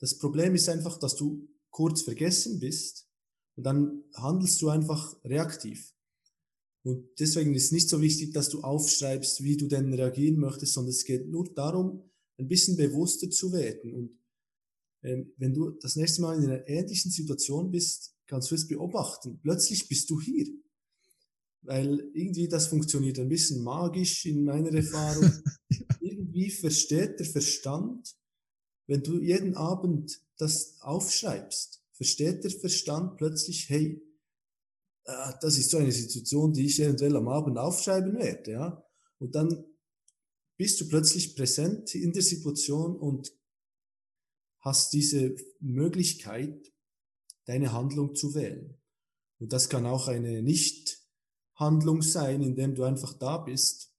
[0.00, 3.08] Das Problem ist einfach, dass du kurz vergessen bist
[3.56, 5.94] und dann handelst du einfach reaktiv.
[6.84, 10.90] Und deswegen ist nicht so wichtig, dass du aufschreibst, wie du denn reagieren möchtest, sondern
[10.90, 14.18] es geht nur darum, ein bisschen bewusster zu werden und
[15.02, 19.38] ähm, wenn du das nächste Mal in einer ähnlichen Situation bist, kannst du es beobachten.
[19.42, 20.46] Plötzlich bist du hier.
[21.68, 25.30] Weil irgendwie das funktioniert ein bisschen magisch in meiner Erfahrung.
[26.00, 28.16] irgendwie versteht der Verstand,
[28.86, 34.02] wenn du jeden Abend das aufschreibst, versteht der Verstand plötzlich, hey,
[35.04, 38.84] äh, das ist so eine Situation, die ich eventuell am Abend aufschreiben werde, ja.
[39.18, 39.66] Und dann
[40.56, 43.30] bist du plötzlich präsent in der Situation und
[44.60, 46.72] hast diese Möglichkeit,
[47.44, 48.74] deine Handlung zu wählen.
[49.38, 50.42] Und das kann auch eine
[51.58, 53.92] Nicht-Handlung sein, indem du einfach da bist.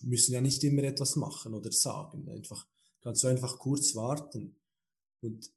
[0.00, 2.28] Müssen ja nicht immer etwas machen oder sagen.
[2.28, 2.66] Einfach,
[3.00, 4.56] kannst du einfach kurz warten.
[5.20, 5.50] Und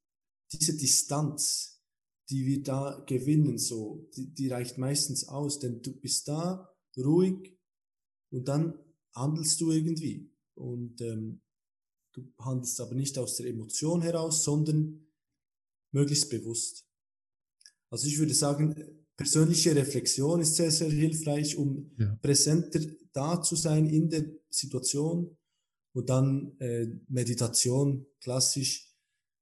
[0.51, 1.81] diese Distanz,
[2.29, 7.57] die wir da gewinnen, so, die, die reicht meistens aus, denn du bist da, ruhig,
[8.31, 8.77] und dann
[9.13, 10.31] handelst du irgendwie.
[10.55, 11.41] Und ähm,
[12.15, 15.05] Du handelst aber nicht aus der Emotion heraus, sondern
[15.91, 16.87] möglichst bewusst.
[17.89, 22.17] Also ich würde sagen, persönliche Reflexion ist sehr, sehr hilfreich, um ja.
[22.21, 22.81] präsenter
[23.13, 25.37] da zu sein in der Situation
[25.93, 28.93] und dann äh, Meditation, klassisch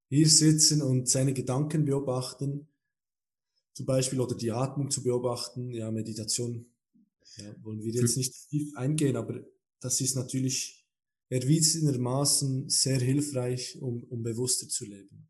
[0.10, 2.68] hier sitzen und seine Gedanken beobachten,
[3.74, 5.72] zum Beispiel oder die Atmung zu beobachten.
[5.72, 6.68] Ja, Meditation
[7.38, 9.44] ja, wollen wir jetzt nicht tief eingehen, aber
[9.80, 10.86] das ist natürlich
[11.30, 15.28] erwiesenermaßen sehr hilfreich, um, um bewusster zu leben.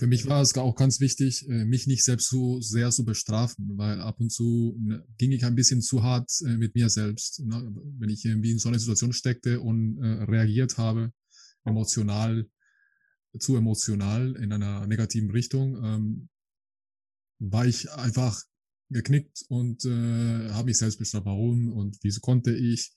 [0.00, 3.76] Für mich war es auch ganz wichtig, äh, mich nicht selbst so sehr zu bestrafen,
[3.76, 7.40] weil ab und zu ne, ging ich ein bisschen zu hart äh, mit mir selbst.
[7.40, 7.70] Ne?
[7.98, 11.12] Wenn ich irgendwie in so einer Situation steckte und äh, reagiert habe,
[11.66, 12.48] emotional,
[13.38, 16.28] zu emotional in einer negativen Richtung, ähm,
[17.38, 18.42] war ich einfach
[18.88, 21.26] geknickt und äh, habe mich selbst bestraft.
[21.26, 22.90] Warum und wieso konnte ich?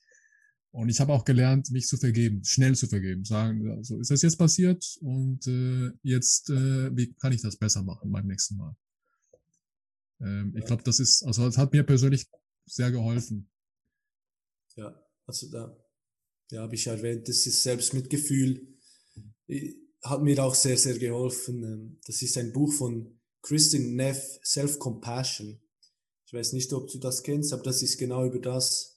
[0.74, 3.24] Und ich habe auch gelernt, mich zu vergeben, schnell zu vergeben.
[3.24, 7.84] Sagen, also ist das jetzt passiert und äh, jetzt, äh, wie kann ich das besser
[7.84, 8.76] machen beim nächsten Mal?
[10.20, 10.58] Ähm, ja.
[10.58, 12.26] Ich glaube, das ist, also das hat mir persönlich
[12.66, 13.48] sehr geholfen.
[14.74, 15.76] Ja, also da,
[16.50, 18.66] ja, habe ich erwähnt, das ist Selbstmitgefühl,
[20.02, 21.62] hat mir auch sehr, sehr geholfen.
[21.62, 25.62] Ähm, das ist ein Buch von Kristin Neff, Self-Compassion.
[26.26, 28.93] Ich weiß nicht, ob du das kennst, aber das ist genau über das,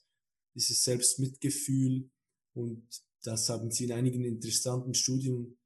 [0.57, 2.09] dieses Selbstmitgefühl
[2.53, 2.83] und
[3.23, 5.57] das haben sie in einigen interessanten Studien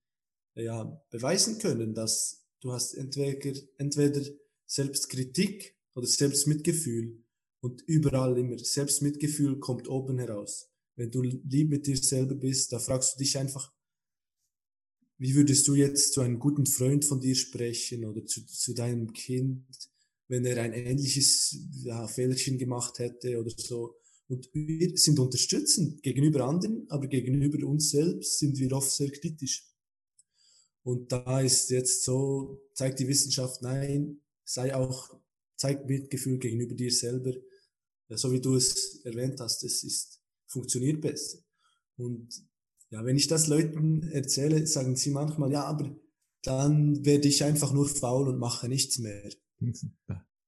[0.56, 4.22] ja, beweisen können, dass du hast entweder, entweder
[4.66, 7.24] Selbstkritik oder Selbstmitgefühl
[7.62, 10.70] und überall immer Selbstmitgefühl kommt oben heraus.
[10.96, 13.74] Wenn du lieb mit dir selber bist, da fragst du dich einfach,
[15.18, 19.14] wie würdest du jetzt zu einem guten Freund von dir sprechen oder zu, zu deinem
[19.14, 19.66] Kind,
[20.28, 24.01] wenn er ein ähnliches ja, Fehlerchen gemacht hätte oder so.
[24.32, 29.68] Und wir sind unterstützend gegenüber anderen, aber gegenüber uns selbst sind wir oft sehr kritisch.
[30.84, 35.20] Und da ist jetzt so, zeigt die Wissenschaft, nein, sei auch,
[35.58, 37.34] zeig Mitgefühl gegenüber dir selber.
[38.08, 41.40] So wie du es erwähnt hast, es ist, funktioniert besser.
[41.98, 42.30] Und
[42.90, 45.94] ja, wenn ich das Leuten erzähle, sagen sie manchmal, ja, aber
[46.42, 49.30] dann werde ich einfach nur faul und mache nichts mehr.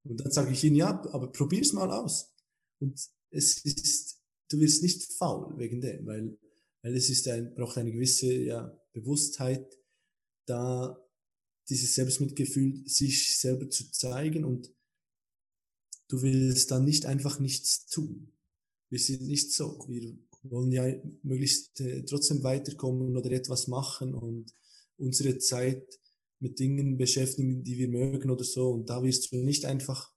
[0.06, 2.34] Und dann sage ich ihnen, ja, aber probier's mal aus.
[2.80, 4.20] Und es ist,
[4.50, 6.38] du wirst nicht faul wegen dem, weil,
[6.82, 9.78] weil es ist ein, braucht eine gewisse ja, Bewusstheit,
[10.46, 11.00] da
[11.70, 14.74] dieses Selbstmitgefühl, sich selber zu zeigen und
[16.10, 18.34] du willst dann nicht einfach nichts tun.
[18.90, 19.80] Wir sind nicht so.
[19.88, 20.86] Wir wollen ja
[21.24, 24.54] möglichst äh, trotzdem weiterkommen oder etwas machen und
[24.98, 26.00] unsere Zeit
[26.40, 28.72] mit Dingen beschäftigen, die wir mögen oder so.
[28.72, 30.14] Und da wirst du nicht einfach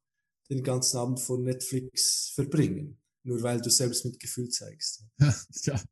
[0.51, 5.05] den ganzen Abend vor Netflix verbringen, nur weil du selbst Mitgefühl zeigst.
[5.65, 5.83] ja.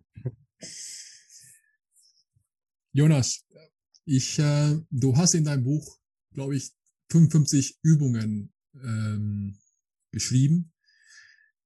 [2.93, 3.45] Jonas,
[4.05, 5.99] ich, äh, du hast in deinem Buch,
[6.33, 6.73] glaube ich,
[7.11, 9.59] 55 Übungen ähm,
[10.13, 10.73] geschrieben,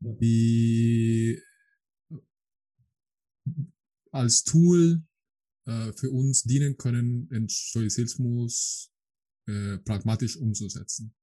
[0.00, 1.40] die
[4.10, 5.02] als Tool
[5.66, 8.90] äh, für uns dienen können, den Stoizismus
[9.46, 11.14] äh, pragmatisch umzusetzen.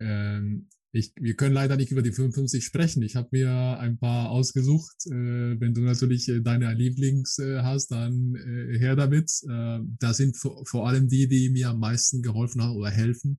[0.00, 3.02] Ähm, ich, wir können leider nicht über die 55 sprechen.
[3.02, 5.06] Ich habe mir ein paar ausgesucht.
[5.06, 9.30] Äh, wenn du natürlich äh, deine Lieblings äh, hast, dann äh, her damit.
[9.48, 13.38] Äh, da sind vor, vor allem die, die mir am meisten geholfen haben oder helfen.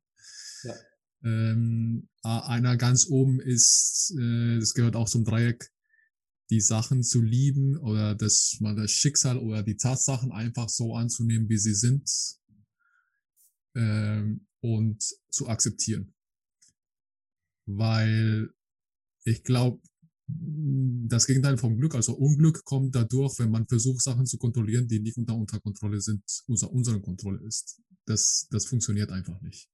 [0.64, 0.74] Ja.
[1.24, 5.70] Ähm, einer ganz oben ist, das gehört auch zum Dreieck,
[6.50, 11.50] die Sachen zu lieben oder das mal das Schicksal oder die Tatsachen einfach so anzunehmen,
[11.50, 12.10] wie sie sind
[13.76, 16.14] ähm, und zu akzeptieren
[17.66, 18.50] weil
[19.24, 19.82] ich glaube,
[20.28, 25.00] das Gegenteil vom Glück, also Unglück kommt dadurch, wenn man versucht, Sachen zu kontrollieren, die
[25.00, 27.82] nicht unter unserer Kontrolle sind, unter unserer Kontrolle ist.
[28.06, 29.70] Das, das funktioniert einfach nicht.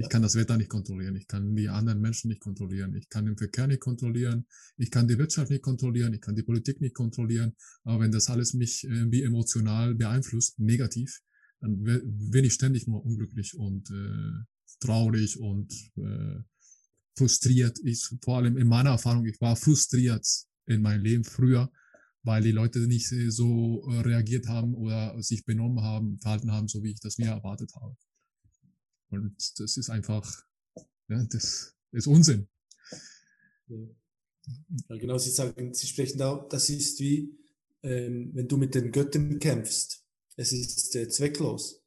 [0.00, 3.26] Ich kann das Wetter nicht kontrollieren, ich kann die anderen Menschen nicht kontrollieren, ich kann
[3.26, 4.46] den Verkehr nicht kontrollieren,
[4.76, 7.56] ich kann die Wirtschaft nicht kontrollieren, ich kann die Politik nicht kontrollieren.
[7.82, 11.20] Aber wenn das alles mich irgendwie emotional beeinflusst, negativ,
[11.60, 14.44] dann bin ich ständig nur unglücklich und äh,
[14.78, 16.42] traurig und äh,
[17.18, 17.78] frustriert.
[17.84, 20.26] Ich, vor allem in meiner Erfahrung, ich war frustriert
[20.66, 21.70] in meinem Leben früher,
[22.22, 26.82] weil die Leute nicht so äh, reagiert haben oder sich benommen haben, verhalten haben, so
[26.82, 27.96] wie ich das mir erwartet habe.
[29.10, 30.44] Und das ist einfach,
[31.08, 32.48] ja, das ist Unsinn.
[33.68, 37.36] Ja, genau, Sie sagen, Sie sprechen da, das ist wie,
[37.82, 40.04] ähm, wenn du mit den Göttern kämpfst.
[40.36, 41.82] Es ist äh, zwecklos.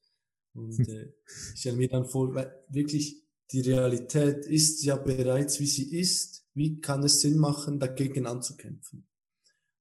[0.54, 1.14] Und äh,
[1.54, 2.34] ich stelle mir dann vor,
[2.70, 3.22] wirklich
[3.52, 6.46] die Realität ist ja bereits, wie sie ist.
[6.54, 9.08] Wie kann es Sinn machen, dagegen anzukämpfen?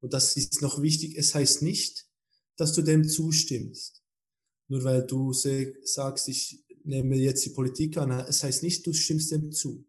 [0.00, 1.16] Und das ist noch wichtig.
[1.16, 2.08] Es heißt nicht,
[2.56, 4.02] dass du dem zustimmst.
[4.68, 8.10] Nur weil du sagst, ich nehme jetzt die Politik an.
[8.10, 9.86] Es heißt nicht, du stimmst dem zu.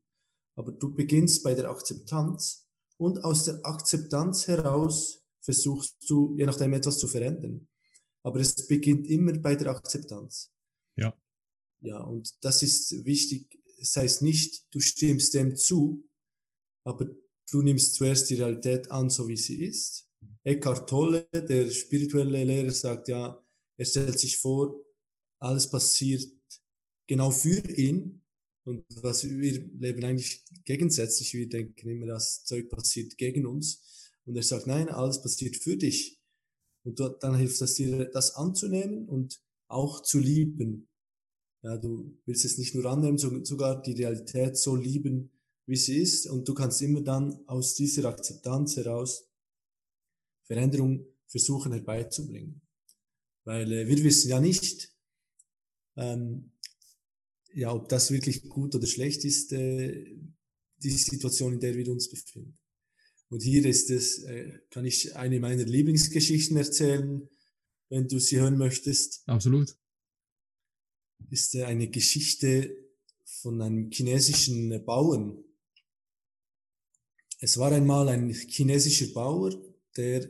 [0.55, 2.67] Aber du beginnst bei der Akzeptanz
[2.97, 7.67] und aus der Akzeptanz heraus versuchst du, je nachdem, etwas zu verändern.
[8.23, 10.51] Aber es beginnt immer bei der Akzeptanz.
[10.97, 11.15] Ja.
[11.79, 16.07] Ja, und das ist wichtig, das heißt nicht, du stimmst dem zu,
[16.86, 17.09] aber
[17.51, 20.07] du nimmst zuerst die Realität an, so wie sie ist.
[20.43, 23.43] Eckhart Tolle, der spirituelle Lehrer, sagt ja,
[23.77, 24.79] er stellt sich vor,
[25.39, 26.32] alles passiert
[27.07, 28.21] genau für ihn.
[28.63, 31.34] Und was wir leben eigentlich gegensätzlich.
[31.34, 34.11] Wir denken immer, das Zeug passiert gegen uns.
[34.25, 36.21] Und er sagt, nein, alles passiert für dich.
[36.84, 40.91] Und dann hilft es dir, das anzunehmen und auch zu lieben.
[41.64, 45.32] Ja, du willst es nicht nur annehmen, sondern sogar die Realität so lieben,
[45.68, 46.28] wie sie ist.
[46.28, 49.28] Und du kannst immer dann aus dieser Akzeptanz heraus
[50.43, 52.62] Veränderung versuchen herbeizubringen.
[53.43, 54.91] Weil äh, wir wissen ja nicht,
[55.97, 56.51] ähm,
[57.53, 60.18] ja, ob das wirklich gut oder schlecht ist, äh,
[60.78, 62.57] die Situation, in der wir uns befinden.
[63.30, 67.30] Und hier ist es, äh, kann ich eine meiner Lieblingsgeschichten erzählen,
[67.89, 69.22] wenn du sie hören möchtest.
[69.28, 69.76] Absolut
[71.30, 72.76] ist eine Geschichte
[73.26, 75.43] von einem chinesischen Bauern.
[77.39, 79.51] Es war einmal ein chinesischer Bauer,
[79.97, 80.30] der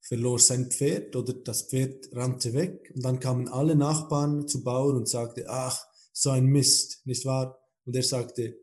[0.00, 4.96] verlor sein Pferd oder das Pferd rannte weg und dann kamen alle Nachbarn zu Bauern
[4.96, 7.58] und sagte, ach, so ein Mist, nicht wahr?
[7.84, 8.58] Und er sagte,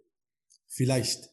[0.67, 1.30] vielleicht.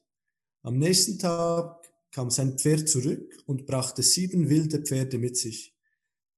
[0.63, 5.75] Am nächsten Tag kam sein Pferd zurück und brachte sieben wilde Pferde mit sich.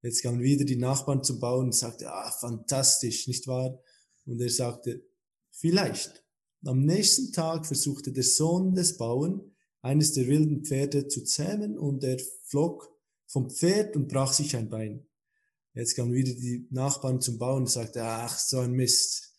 [0.03, 3.79] Jetzt kamen wieder die Nachbarn zum Bauern und sagte, ah, fantastisch, nicht wahr?
[4.27, 5.03] Und er sagte,
[5.51, 6.25] vielleicht.
[6.65, 9.41] Am nächsten Tag versuchte der Sohn des Bauern,
[9.83, 12.93] eines der wilden Pferde zu zähmen und er flog
[13.27, 15.07] vom Pferd und brach sich ein Bein.
[15.75, 19.35] Jetzt kamen wieder die Nachbarn zum Bauern und sagte, ach, so ein Mist.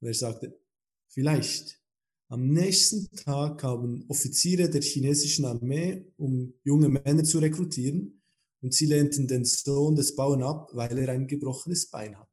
[0.00, 0.60] Und er sagte,
[1.08, 1.80] vielleicht.
[2.28, 8.22] Am nächsten Tag kamen Offiziere der chinesischen Armee, um junge Männer zu rekrutieren,
[8.62, 12.29] und sie lehnten den Sohn des Bauern ab, weil er ein gebrochenes Bein hatte.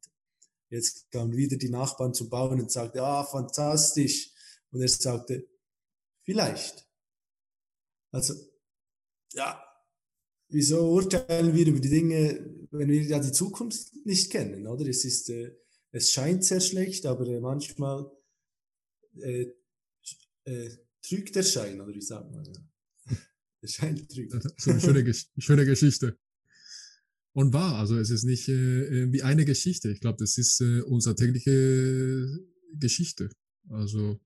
[0.69, 4.31] Jetzt kamen wieder die Nachbarn zu bauen und sagte, ah, fantastisch.
[4.71, 5.47] Und er sagte,
[6.23, 6.87] vielleicht.
[8.11, 8.33] Also,
[9.33, 9.61] ja,
[10.49, 14.85] wieso urteilen wir über die Dinge, wenn wir ja die Zukunft nicht kennen, oder?
[14.87, 15.55] Es ist, äh,
[15.91, 18.11] es scheint sehr schlecht, aber äh, manchmal
[19.19, 19.47] äh,
[20.43, 20.69] äh,
[21.01, 22.45] trügt der Schein, oder wie sagt man?
[22.45, 23.15] Ja.
[23.61, 24.33] Der Schein trügt.
[24.57, 26.17] So eine schöne, schöne Geschichte.
[27.37, 29.91] Und wahr, also es ist nicht äh, wie eine Geschichte.
[29.91, 32.27] Ich glaube, das ist äh, unsere tägliche
[32.73, 33.29] Geschichte.
[33.69, 34.19] Also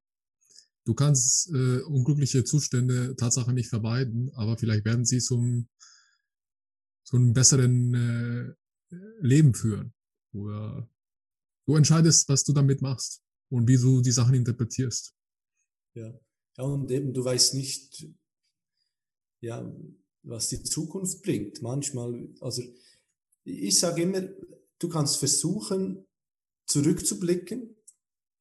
[0.85, 5.67] du kannst äh, unglückliche Zustände Tatsache nicht vermeiden, aber vielleicht werden sie zum,
[7.03, 8.55] zum besseren
[8.89, 9.93] äh, Leben führen.
[10.31, 10.89] Oder
[11.65, 15.13] du entscheidest, was du damit machst und wie du die Sachen interpretierst.
[15.95, 16.17] Ja,
[16.55, 18.07] ja und eben, du weißt nicht,
[19.41, 19.69] ja,
[20.23, 21.61] was die Zukunft bringt.
[21.61, 22.63] Manchmal, also
[23.43, 24.21] ich sage immer,
[24.79, 26.05] du kannst versuchen,
[26.65, 27.75] zurückzublicken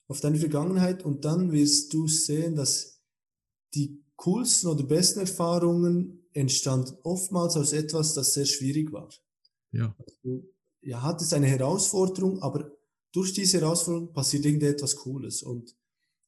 [0.08, 3.00] auf deine Vergangenheit und dann wirst du sehen, dass
[3.74, 9.08] die coolsten oder besten Erfahrungen entstanden oftmals aus etwas, das sehr schwierig war.
[9.72, 9.96] Ja.
[10.22, 10.48] Du
[10.82, 12.70] ja, hattest eine Herausforderung, aber
[13.12, 15.42] durch diese Herausforderung passiert irgendetwas Cooles.
[15.42, 15.76] Und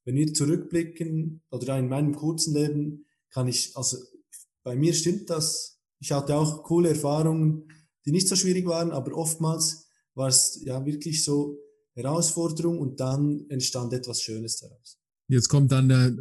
[0.04, 3.98] wenn wir zurückblicken, oder in meinem kurzen Leben, kann ich, also
[4.62, 5.80] bei mir stimmt das.
[6.00, 7.68] Ich hatte auch coole Erfahrungen,
[8.04, 11.58] die nicht so schwierig waren, aber oftmals war es ja wirklich so
[11.94, 14.98] Herausforderung und dann entstand etwas Schönes daraus.
[15.28, 16.16] Jetzt kommt dann der,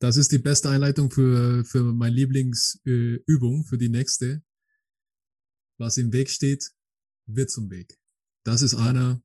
[0.00, 4.42] das ist die beste Einleitung für, für meine Lieblingsübung, äh, für die nächste.
[5.78, 6.72] Was im Weg steht,
[7.26, 7.98] wird zum Weg.
[8.44, 9.22] Das ist einer,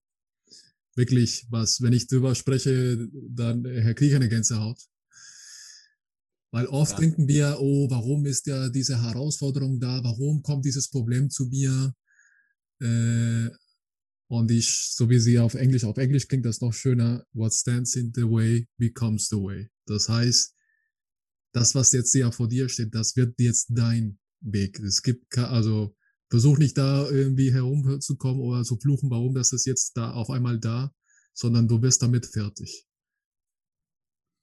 [0.96, 4.80] wirklich was, wenn ich drüber spreche, dann Herr kriege ich eine Gänsehaut.
[6.52, 7.00] Weil oft ja.
[7.00, 10.04] denken wir, oh, warum ist ja diese Herausforderung da?
[10.04, 11.94] Warum kommt dieses Problem zu mir?
[12.82, 13.50] Äh,
[14.28, 17.96] und ich, so wie sie auf Englisch, auf Englisch klingt das noch schöner, what stands
[17.96, 19.70] in the way becomes the way.
[19.86, 20.54] Das heißt,
[21.52, 24.80] das, was jetzt ja vor dir steht, das wird jetzt dein Weg.
[24.80, 25.96] Es gibt, also,
[26.30, 30.60] versuch nicht da irgendwie herumzukommen oder zu fluchen, warum das ist jetzt da auf einmal
[30.60, 30.94] da,
[31.34, 32.88] sondern du wirst damit fertig.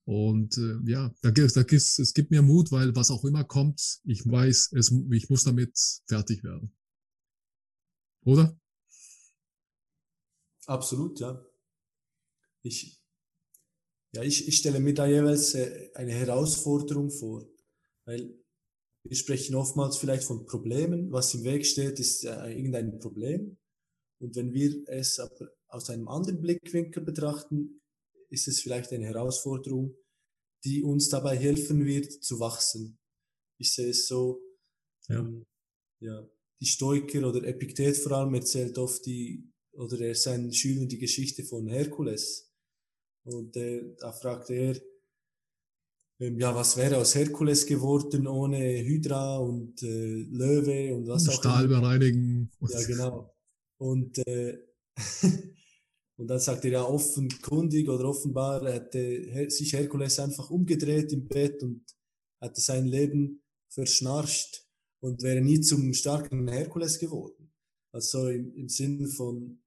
[0.07, 4.00] Und äh, ja, da, da gibt's, es gibt mir Mut, weil was auch immer kommt,
[4.04, 5.76] ich weiß, es, ich muss damit
[6.07, 6.72] fertig werden.
[8.24, 8.57] Oder?
[10.66, 11.44] Absolut, ja.
[12.62, 13.00] Ich,
[14.12, 17.44] ja, ich, ich stelle mir da jeweils äh, eine Herausforderung vor,
[18.04, 18.32] weil
[19.02, 21.11] wir sprechen oftmals vielleicht von Problemen.
[21.11, 23.57] Was im Weg steht, ist äh, irgendein Problem.
[24.20, 27.80] Und wenn wir es aber aus einem anderen Blickwinkel betrachten,
[28.30, 29.94] ist es vielleicht eine Herausforderung,
[30.64, 32.98] die uns dabei helfen wird zu wachsen.
[33.58, 34.40] Ich sehe es so,
[35.08, 35.20] ja.
[35.20, 35.46] Ähm,
[36.00, 36.28] ja,
[36.60, 41.44] die Stoiker oder Epiktet vor allem erzählt oft die, oder er seinen Schülern die Geschichte
[41.44, 42.52] von Herkules.
[43.24, 44.80] Und äh, da fragt er,
[46.18, 51.34] ähm, ja, was wäre aus Herkules geworden ohne Hydra und äh, Löwe und was und
[51.34, 52.50] auch Stahl bereinigen.
[52.60, 53.34] Ja, genau.
[53.78, 54.58] Und, äh,
[56.16, 61.62] und dann sagt er ja offenkundig oder offenbar hätte sich Herkules einfach umgedreht im Bett
[61.62, 61.84] und
[62.40, 64.66] hatte sein Leben verschnarcht
[65.00, 67.52] und wäre nie zum starken Herkules geworden.
[67.92, 69.62] Also im, im Sinn von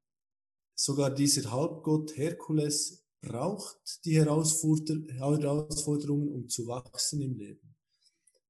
[0.75, 7.75] sogar dieser Halbgott Herkules braucht die Herausforderungen, um zu wachsen im Leben.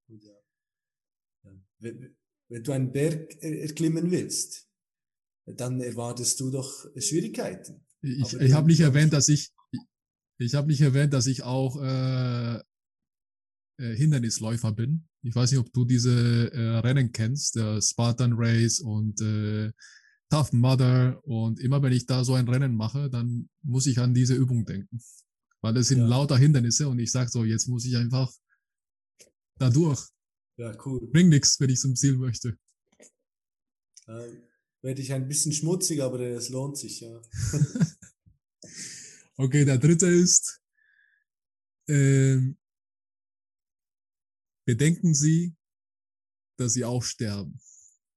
[0.07, 0.39] Ja,
[1.79, 2.15] wenn,
[2.47, 4.69] wenn du einen Berg erklimmen willst,
[5.45, 7.83] dann erwartest du doch Schwierigkeiten.
[8.01, 9.51] Ich, ich habe nicht erwähnt, dass ich,
[10.37, 12.59] ich habe nicht erwähnt, dass ich auch äh,
[13.79, 15.07] äh, Hindernisläufer bin.
[15.21, 19.71] Ich weiß nicht, ob du diese äh, Rennen kennst, der Spartan Race und äh,
[20.29, 21.19] Tough Mother.
[21.23, 24.65] Und immer wenn ich da so ein Rennen mache, dann muss ich an diese Übung
[24.65, 25.01] denken.
[25.61, 26.07] Weil es sind ja.
[26.07, 28.31] lauter Hindernisse und ich sage so, jetzt muss ich einfach
[29.57, 30.07] da durch.
[30.57, 31.05] Ja, cool.
[31.11, 32.57] Bringt nichts, wenn ich zum Ziel möchte.
[34.07, 34.41] Ähm,
[34.81, 37.21] werde ich ein bisschen schmutzig, aber es lohnt sich, ja.
[39.37, 40.61] okay, der dritte ist,
[41.87, 42.57] ähm,
[44.65, 45.55] bedenken Sie,
[46.57, 47.59] dass Sie auch sterben.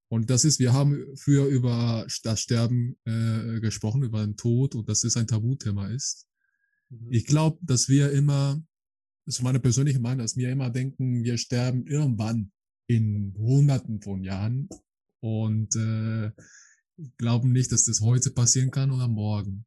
[0.08, 4.86] Und das ist, wir haben früher über das Sterben äh, gesprochen, über den Tod und
[4.88, 6.28] dass das ein Tabuthema ist.
[6.90, 7.08] Mhm.
[7.10, 8.62] Ich glaube, dass wir immer,
[9.24, 12.52] das ist meine persönliche Meinung, dass wir immer denken, wir sterben irgendwann
[12.88, 14.68] in Hunderten von Jahren
[15.22, 16.32] und äh,
[17.16, 19.64] glauben nicht, dass das heute passieren kann oder morgen.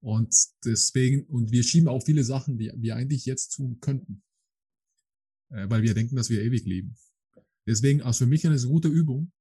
[0.00, 0.34] Und
[0.64, 4.22] deswegen, und wir schieben auch viele Sachen, die wir eigentlich jetzt tun könnten,
[5.50, 6.96] äh, weil wir denken, dass wir ewig leben.
[7.66, 9.32] Deswegen, also für mich eine gute Übung,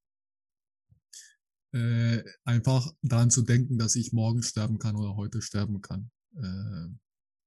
[1.72, 6.12] äh, einfach daran zu denken, dass ich morgen sterben kann oder heute sterben kann.
[6.36, 6.94] Äh,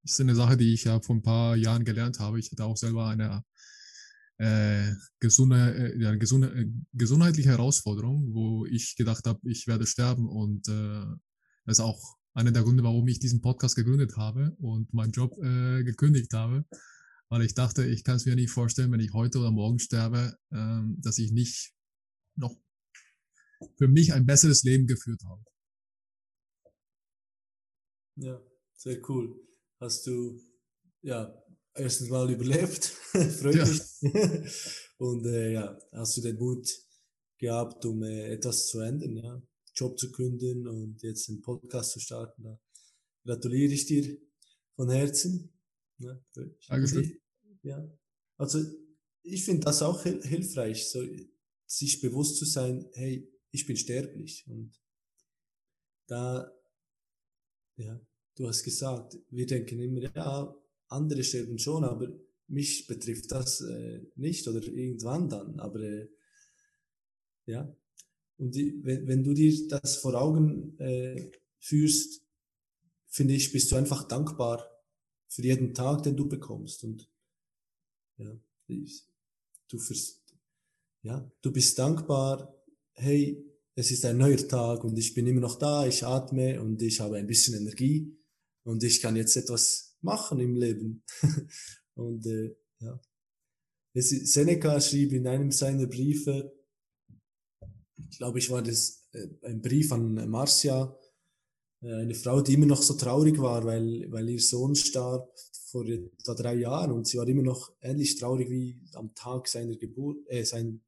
[0.04, 2.40] ist eine Sache, die ich ja vor ein paar Jahren gelernt habe.
[2.40, 3.44] Ich hatte auch selber eine
[4.42, 10.28] äh, gesunde, äh, ja, gesunde, äh, gesundheitliche Herausforderung, wo ich gedacht habe, ich werde sterben
[10.28, 11.04] und äh,
[11.66, 15.84] es auch einer der Gründe, warum ich diesen Podcast gegründet habe und meinen Job äh,
[15.84, 16.64] gekündigt habe,
[17.28, 20.36] weil ich dachte, ich kann es mir nicht vorstellen, wenn ich heute oder morgen sterbe,
[20.50, 21.72] ähm, dass ich nicht
[22.34, 22.56] noch
[23.78, 25.44] für mich ein besseres Leben geführt habe.
[28.16, 28.42] Ja,
[28.76, 29.40] sehr cool.
[29.78, 30.40] Hast du
[31.02, 31.32] ja
[31.74, 33.66] erstens mal überlebt, freut ja.
[33.66, 33.82] mich.
[34.98, 36.68] Und äh, ja, hast du den Mut
[37.38, 39.42] gehabt, um äh, etwas zu ändern, ja,
[39.74, 42.42] Job zu kündigen und jetzt einen Podcast zu starten.
[42.44, 42.60] Da
[43.24, 44.18] gratuliere ich dir
[44.76, 45.52] von Herzen.
[45.98, 46.20] Ja,
[46.68, 47.20] Dankeschön.
[47.62, 47.98] Ja,
[48.36, 48.60] also
[49.22, 51.04] ich finde das auch hilfreich, so
[51.66, 54.72] sich bewusst zu sein, hey, ich bin sterblich und
[56.06, 56.52] da,
[57.76, 58.00] ja,
[58.36, 60.54] du hast gesagt, wir denken immer, ja,
[60.92, 62.08] andere sterben schon, aber
[62.48, 66.08] mich betrifft das äh, nicht oder irgendwann dann, aber äh,
[67.46, 67.74] ja,
[68.38, 72.22] und die, wenn, wenn du dir das vor Augen äh, führst,
[73.06, 74.68] finde ich, bist du einfach dankbar
[75.28, 77.08] für jeden Tag, den du bekommst und
[78.16, 78.38] ja,
[79.68, 80.22] du, fürs,
[81.02, 82.54] ja, du bist dankbar,
[82.94, 86.82] hey, es ist ein neuer Tag und ich bin immer noch da, ich atme und
[86.82, 88.14] ich habe ein bisschen Energie
[88.64, 91.04] und ich kann jetzt etwas machen im Leben.
[91.94, 93.00] und äh, ja.
[93.94, 96.52] Es, Seneca schrieb in einem seiner Briefe,
[98.10, 100.96] ich glaube, ich war das äh, ein Brief an Marcia,
[101.82, 105.32] äh, eine Frau, die immer noch so traurig war, weil, weil ihr Sohn starb
[105.66, 109.76] vor etwa drei Jahren und sie war immer noch ähnlich traurig wie am Tag seiner
[109.76, 110.82] Geburt, äh, sein,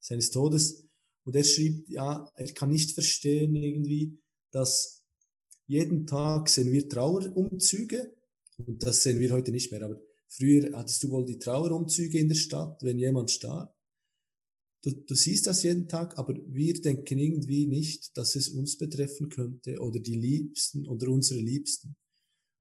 [0.00, 0.86] seines Todes.
[1.24, 4.18] Und er schrieb, ja, er kann nicht verstehen irgendwie,
[4.50, 5.04] dass
[5.66, 8.12] jeden Tag sehen wir Trauerumzüge
[8.66, 9.82] und das sehen wir heute nicht mehr.
[9.82, 13.74] Aber früher hattest du wohl die Trauerumzüge in der Stadt, wenn jemand starb.
[14.82, 19.28] Du, du siehst das jeden Tag, aber wir denken irgendwie nicht, dass es uns betreffen
[19.28, 21.96] könnte oder die Liebsten oder unsere Liebsten.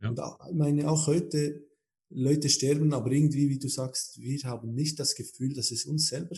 [0.02, 0.10] Ja.
[0.10, 1.66] Und auch, ich meine, auch heute,
[2.10, 6.08] Leute sterben, aber irgendwie, wie du sagst, wir haben nicht das Gefühl, dass es uns
[6.08, 6.36] selber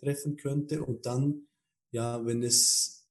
[0.00, 0.82] treffen könnte.
[0.82, 1.46] Und dann,
[1.92, 3.06] ja, wenn es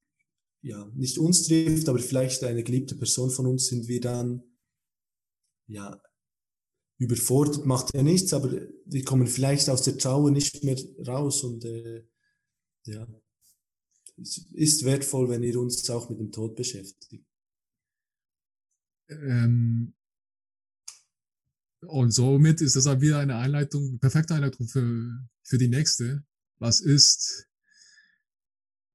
[0.61, 4.43] ja nicht uns trifft, aber vielleicht eine geliebte Person von uns, sind wir dann
[5.67, 6.01] ja
[6.97, 8.51] überfordert, macht ja nichts, aber
[8.85, 12.05] wir kommen vielleicht aus der Trauer nicht mehr raus und äh,
[12.85, 13.07] ja,
[14.21, 17.25] es ist wertvoll, wenn ihr uns auch mit dem Tod beschäftigt.
[19.09, 19.93] Ähm,
[21.81, 26.23] und somit ist das auch wieder eine Einleitung, perfekte Einleitung für, für die nächste.
[26.59, 27.49] Was ist,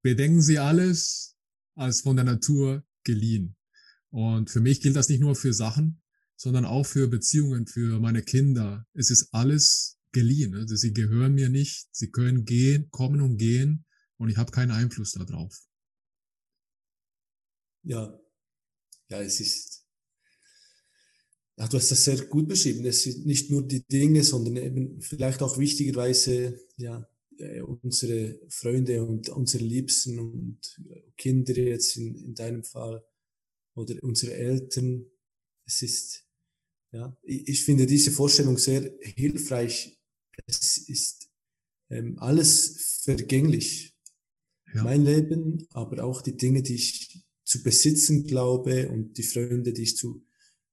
[0.01, 1.37] bedenken Sie alles
[1.75, 3.55] als von der Natur geliehen.
[4.09, 6.01] Und für mich gilt das nicht nur für Sachen,
[6.39, 8.87] sondern auch für Beziehungen, für meine Kinder.
[8.93, 10.55] Es ist alles geliehen.
[10.55, 11.89] Also sie gehören mir nicht.
[11.91, 13.85] Sie können gehen, kommen und gehen
[14.17, 15.53] und ich habe keinen Einfluss darauf.
[17.83, 18.17] Ja,
[19.09, 19.85] ja, es ist.
[21.57, 22.85] Ja, du hast das sehr gut beschrieben.
[22.85, 27.05] Es sind nicht nur die Dinge, sondern eben vielleicht auch wichtigerweise ja
[27.37, 30.79] äh, unsere Freunde und unsere Liebsten und
[31.17, 33.03] Kinder jetzt in, in deinem Fall
[33.75, 35.05] oder unsere Eltern.
[35.65, 36.28] Es ist
[36.91, 39.97] ja, ich finde diese Vorstellung sehr hilfreich.
[40.45, 41.29] Es ist
[41.89, 43.95] ähm, alles vergänglich.
[44.73, 44.83] Ja.
[44.83, 49.83] Mein Leben, aber auch die Dinge, die ich zu besitzen glaube und die Freunde, die
[49.83, 50.23] ich zu,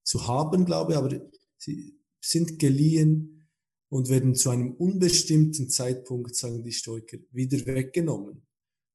[0.03, 3.49] zu haben glaube, aber sie sind geliehen
[3.89, 8.43] und werden zu einem unbestimmten Zeitpunkt, sagen die Stoiker, wieder weggenommen.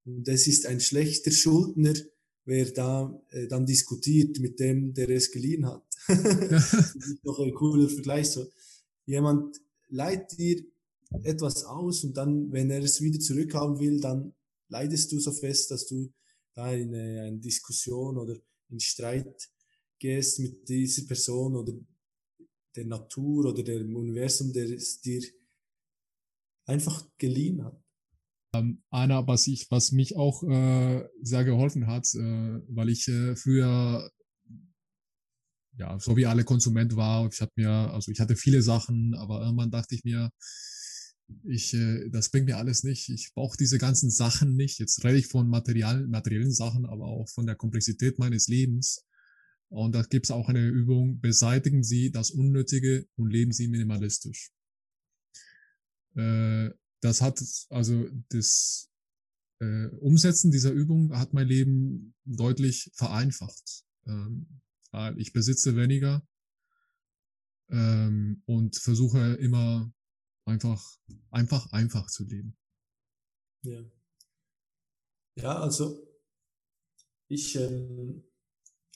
[0.06, 1.94] Und es ist ein schlechter Schuldner,
[2.46, 5.84] wer da äh, dann diskutiert mit dem, der es geliehen hat.
[6.50, 8.30] das ist doch ein cooler Vergleich.
[8.30, 8.48] So,
[9.06, 9.58] jemand
[9.90, 10.64] leiht dir
[11.24, 14.34] etwas aus und dann, wenn er es wieder zurückhaben will, dann
[14.70, 16.12] leidest du so fest, dass du
[16.54, 18.36] da in eine, eine Diskussion oder
[18.70, 19.50] in Streit
[20.00, 21.74] gehst mit dieser Person oder
[22.76, 25.22] der Natur oder dem Universum, der es dir
[26.66, 27.82] einfach geliehen hat.
[28.54, 33.36] Ähm, Anna, was ich, was mich auch äh, sehr geholfen hat, äh, weil ich äh,
[33.36, 34.10] früher
[35.82, 37.28] ja, so wie alle Konsument war.
[37.32, 40.30] Ich hatte mir, also ich hatte viele Sachen, aber irgendwann dachte ich mir,
[41.44, 43.10] ich, äh, das bringt mir alles nicht.
[43.10, 44.78] Ich brauche diese ganzen Sachen nicht.
[44.80, 49.04] Jetzt rede ich von Material, materiellen Sachen, aber auch von der Komplexität meines Lebens.
[49.70, 54.52] Und da gibt es auch eine Übung, beseitigen Sie das Unnötige und leben Sie minimalistisch.
[56.16, 56.70] Äh,
[57.00, 58.90] das hat, also das
[59.60, 63.86] äh, Umsetzen dieser Übung hat mein Leben deutlich vereinfacht.
[64.06, 64.62] Ähm,
[65.18, 66.28] ich besitze weniger
[67.70, 69.94] ähm, und versuche immer
[70.46, 70.84] einfach,
[71.30, 72.58] einfach, einfach zu leben.
[73.64, 73.84] Ja.
[75.36, 76.06] Ja, also
[77.30, 78.24] ich ähm,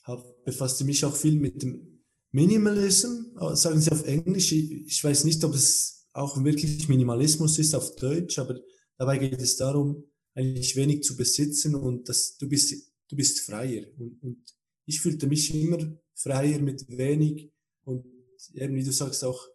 [0.04, 4.52] hab, befasste mich auch viel mit dem Minimalism, sagen sie auf Englisch.
[4.52, 8.60] Ich weiß nicht, ob es auch wirklich Minimalismus ist auf Deutsch, aber
[8.98, 13.86] dabei geht es darum, eigentlich wenig zu besitzen und dass du bist, du bist freier.
[13.98, 14.55] Und, und
[14.86, 15.78] ich fühlte mich immer
[16.14, 17.50] freier mit wenig
[17.84, 18.06] und
[18.54, 19.46] eben wie du sagst auch,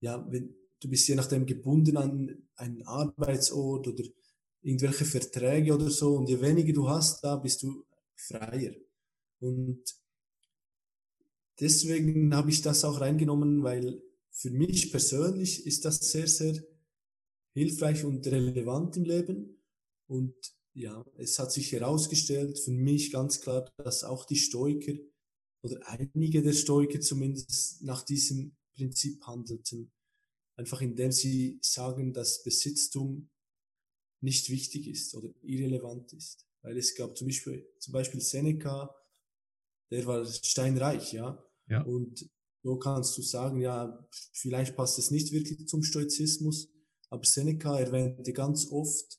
[0.00, 4.04] ja, wenn, du bist je nachdem gebunden an einen Arbeitsort oder
[4.62, 8.74] irgendwelche Verträge oder so und je weniger du hast, da bist du freier.
[9.40, 9.82] Und
[11.60, 16.62] deswegen habe ich das auch reingenommen, weil für mich persönlich ist das sehr, sehr
[17.54, 19.62] hilfreich und relevant im Leben.
[20.06, 20.34] Und
[20.78, 24.94] ja, es hat sich herausgestellt für mich ganz klar, dass auch die Stoiker
[25.62, 29.90] oder einige der Stoiker zumindest nach diesem Prinzip handelten.
[30.56, 33.28] Einfach indem sie sagen, dass Besitztum
[34.20, 36.46] nicht wichtig ist oder irrelevant ist.
[36.62, 38.94] Weil es gab zum Beispiel, zum Beispiel Seneca,
[39.90, 41.44] der war steinreich, ja.
[41.68, 41.82] ja.
[41.82, 42.28] Und
[42.62, 46.68] so kannst du sagen, ja, vielleicht passt es nicht wirklich zum Stoizismus,
[47.10, 49.18] aber Seneca erwähnte ganz oft,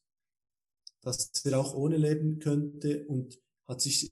[1.02, 4.10] dass er auch ohne leben könnte und hat sich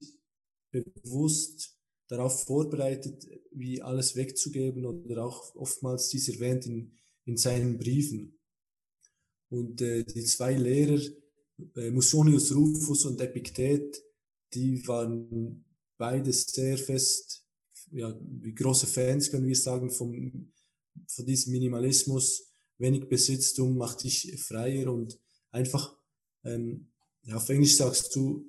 [0.71, 1.77] bewusst
[2.07, 6.93] darauf vorbereitet, wie alles wegzugeben oder auch oftmals dies erwähnt in,
[7.25, 8.39] in seinen Briefen.
[9.49, 11.01] Und äh, die zwei Lehrer,
[11.75, 14.01] äh, Musonius Rufus und Epiktet,
[14.53, 15.65] die waren
[15.97, 17.43] beides sehr fest,
[17.91, 20.51] ja, wie große Fans können wir sagen, vom,
[21.07, 22.43] von diesem Minimalismus.
[22.77, 25.19] Wenig Besitztum macht dich freier und
[25.51, 25.96] einfach,
[26.47, 26.87] ähm,
[27.23, 28.45] ja, auf Englisch sagst du,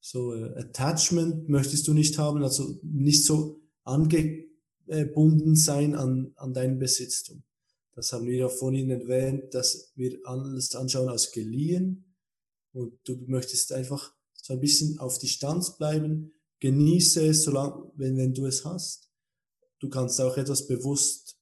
[0.00, 6.78] so äh, Attachment möchtest du nicht haben, also nicht so angebunden sein an, an dein
[6.78, 7.42] Besitztum.
[7.94, 12.14] Das haben wir ja vorhin erwähnt, dass wir alles anschauen als geliehen
[12.72, 18.32] und du möchtest einfach so ein bisschen auf Distanz bleiben, genieße es, solange, wenn, wenn
[18.32, 19.10] du es hast.
[19.80, 21.36] Du kannst auch etwas bewusst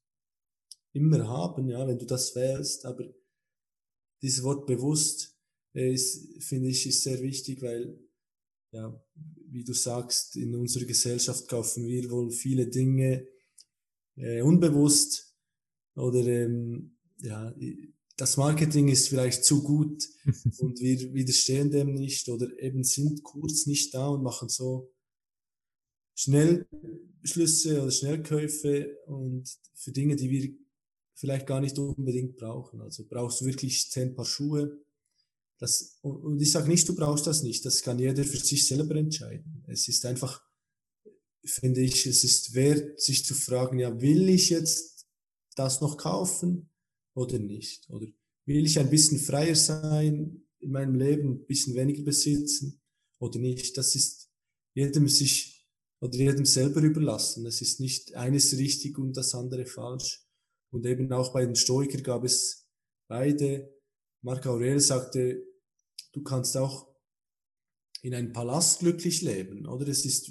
[0.92, 3.04] immer haben, ja, wenn du das wählst, aber
[4.22, 5.37] dieses Wort bewusst
[5.86, 7.98] ist, finde ich, ist sehr wichtig, weil,
[8.72, 9.00] ja,
[9.50, 13.26] wie du sagst, in unserer Gesellschaft kaufen wir wohl viele Dinge
[14.16, 15.34] äh, unbewusst
[15.94, 17.54] oder ähm, ja,
[18.16, 20.08] das Marketing ist vielleicht zu gut
[20.58, 24.92] und wir widerstehen dem nicht oder eben sind kurz nicht da und machen so
[26.14, 30.50] Schnellschlüsse oder Schnellkäufe und für Dinge, die wir
[31.14, 32.80] vielleicht gar nicht unbedingt brauchen.
[32.80, 34.80] Also brauchst du wirklich zehn Paar Schuhe.
[35.58, 37.64] Das, und ich sage nicht, du brauchst das nicht.
[37.64, 39.64] Das kann jeder für sich selber entscheiden.
[39.66, 40.42] Es ist einfach,
[41.44, 45.06] finde ich, es ist wert, sich zu fragen, ja, will ich jetzt
[45.56, 46.70] das noch kaufen
[47.14, 47.90] oder nicht?
[47.90, 48.06] Oder
[48.46, 52.80] will ich ein bisschen freier sein in meinem Leben, ein bisschen weniger besitzen
[53.18, 53.76] oder nicht?
[53.76, 54.30] Das ist
[54.74, 55.66] jedem sich
[56.00, 57.46] oder jedem selber überlassen.
[57.46, 60.24] Es ist nicht eines richtig und das andere falsch.
[60.70, 62.68] Und eben auch bei den Stoikern gab es
[63.08, 63.74] beide.
[64.22, 65.47] Marc Aurel sagte,
[66.12, 66.88] du kannst auch
[68.02, 69.88] in einem Palast glücklich leben, oder?
[69.88, 70.30] Es ist,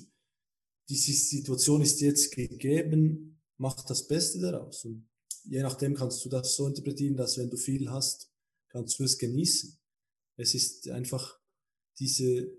[0.90, 4.86] diese Situation ist jetzt gegeben, mach das Beste daraus.
[4.86, 5.10] Und
[5.44, 8.32] je nachdem kannst du das so interpretieren, dass wenn du viel hast,
[8.70, 9.78] kannst du es genießen.
[10.38, 11.40] Es ist einfach
[12.00, 12.56] diese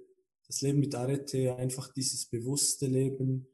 [0.48, 3.46] das Leben mit Arete einfach dieses bewusste Leben,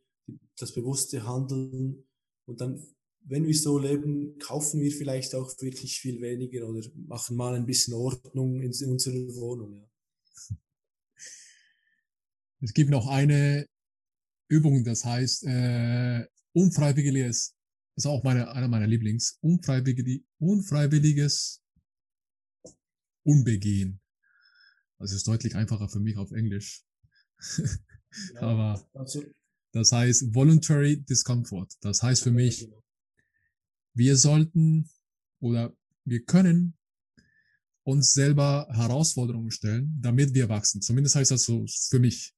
[0.56, 2.06] das bewusste Handeln
[2.46, 2.86] und dann,
[3.24, 7.66] wenn wir so leben, kaufen wir vielleicht auch wirklich viel weniger oder machen mal ein
[7.66, 9.76] bisschen Ordnung in unserer Wohnung.
[9.76, 9.88] Ja.
[12.60, 13.66] Es gibt noch eine
[14.48, 17.54] Übung, das heißt äh, unfreiwilliges,
[17.94, 21.62] das ist auch meine, einer meiner Lieblings, unfreiwillig, unfreiwilliges
[23.22, 24.00] Unbegehen.
[24.98, 26.84] Das ist deutlich einfacher für mich auf Englisch.
[28.34, 29.24] ja, Aber also,
[29.72, 31.68] das heißt Voluntary Discomfort.
[31.80, 32.83] Das heißt für mich, genau.
[33.94, 34.90] Wir sollten
[35.40, 36.76] oder wir können
[37.84, 40.80] uns selber Herausforderungen stellen, damit wir wachsen.
[40.80, 42.34] Zumindest heißt das so für mich.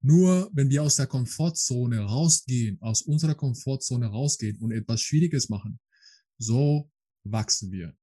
[0.00, 5.80] Nur wenn wir aus der Komfortzone rausgehen, aus unserer Komfortzone rausgehen und etwas Schwieriges machen,
[6.38, 6.90] so
[7.24, 7.96] wachsen wir.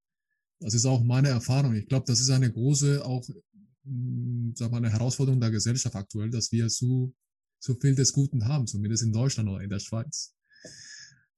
[0.60, 1.74] Das ist auch meine Erfahrung.
[1.76, 3.26] Ich glaube, das ist eine große, auch,
[3.84, 7.14] hm, sag mal, eine Herausforderung der Gesellschaft aktuell, dass wir zu,
[7.60, 10.35] zu viel des Guten haben, zumindest in Deutschland oder in der Schweiz.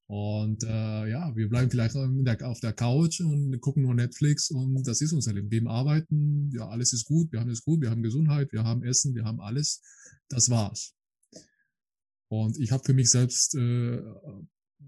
[0.09, 1.95] Und äh, ja, wir bleiben vielleicht
[2.43, 5.51] auf der Couch und gucken nur Netflix und das ist unser Leben.
[5.51, 8.83] Wir arbeiten, ja, alles ist gut, wir haben es gut, wir haben Gesundheit, wir haben
[8.83, 9.81] Essen, wir haben alles.
[10.29, 10.93] Das war's.
[12.29, 14.01] Und ich habe für mich selbst äh,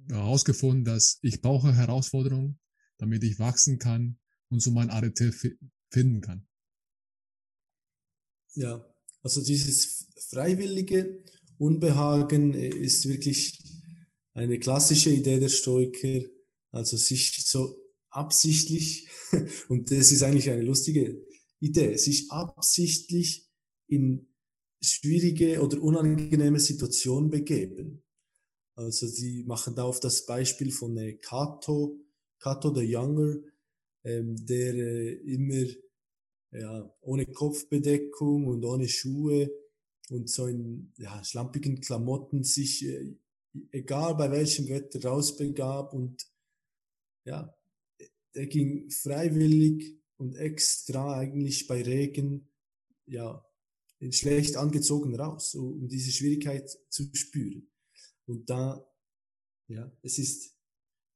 [0.07, 2.57] herausgefunden, dass ich brauche Herausforderungen,
[2.97, 4.17] damit ich wachsen kann
[4.49, 5.33] und so mein Arete
[5.89, 6.47] finden kann.
[8.55, 8.85] Ja,
[9.21, 11.23] also dieses Freiwillige
[11.57, 13.68] Unbehagen ist wirklich
[14.39, 16.21] eine klassische Idee der Stoiker,
[16.71, 17.75] also sich so
[18.09, 19.07] absichtlich,
[19.69, 21.21] und das ist eigentlich eine lustige
[21.59, 23.47] Idee, sich absichtlich
[23.87, 24.27] in
[24.81, 28.03] schwierige oder unangenehme Situationen begeben.
[28.75, 31.97] Also sie machen da auf das Beispiel von äh, Cato,
[32.39, 33.35] Cato the Younger,
[34.05, 35.65] ähm, der äh, immer
[36.51, 39.51] ja, ohne Kopfbedeckung und ohne Schuhe
[40.09, 43.17] und so in ja, schlampigen Klamotten sich, äh,
[43.71, 46.25] egal bei welchem Wetter, rausbegab und
[47.25, 47.55] ja,
[48.33, 52.49] er ging freiwillig und extra eigentlich bei Regen,
[53.05, 53.45] ja,
[54.11, 57.69] schlecht angezogen raus, um diese Schwierigkeit zu spüren.
[58.25, 58.85] Und da,
[59.67, 60.55] ja, es ist,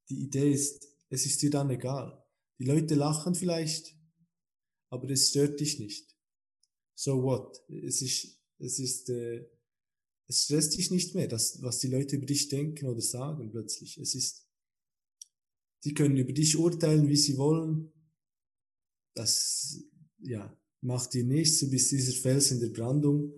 [0.08, 2.22] die Idee ist, es ist dir dann egal.
[2.58, 3.96] Die Leute lachen vielleicht,
[4.90, 6.14] aber es stört dich nicht.
[6.94, 7.62] So what?
[7.68, 9.46] Es ist, es ist, äh,
[10.26, 13.98] es stresst dich nicht mehr, das, was die Leute über dich denken oder sagen plötzlich.
[13.98, 14.48] Es ist,
[15.84, 17.92] die können über dich urteilen, wie sie wollen.
[19.14, 19.82] Das,
[20.18, 23.32] ja, macht dir nichts, du bist dieser Fels in der Brandung.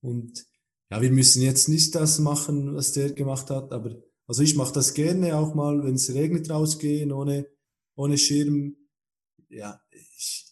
[0.00, 0.46] Und
[0.90, 4.72] ja, wir müssen jetzt nicht das machen, was der gemacht hat, aber also ich mache
[4.72, 7.46] das gerne auch mal, wenn es regnet rausgehen, ohne,
[7.94, 8.76] ohne Schirm.
[9.48, 10.46] Ja, ich,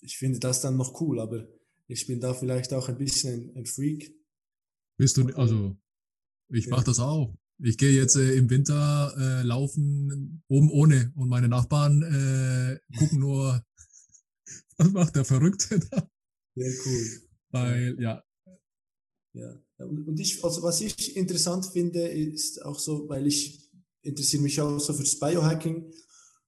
[0.00, 1.46] ich finde das dann noch cool, aber
[1.88, 4.14] ich bin da vielleicht auch ein bisschen ein, ein Freak.
[5.00, 5.74] Bist du, also
[6.50, 6.72] ich ja.
[6.72, 7.34] mache das auch.
[7.58, 13.20] Ich gehe jetzt äh, im Winter äh, laufen oben ohne und meine Nachbarn äh, gucken
[13.20, 13.64] nur,
[14.76, 16.06] was macht der Verrückte da?
[16.54, 17.06] Sehr cool.
[17.48, 18.22] Weil, ja.
[19.32, 23.70] Ja, und ich, also was ich interessant finde, ist auch so, weil ich
[24.02, 25.90] interessiere mich auch so fürs Biohacking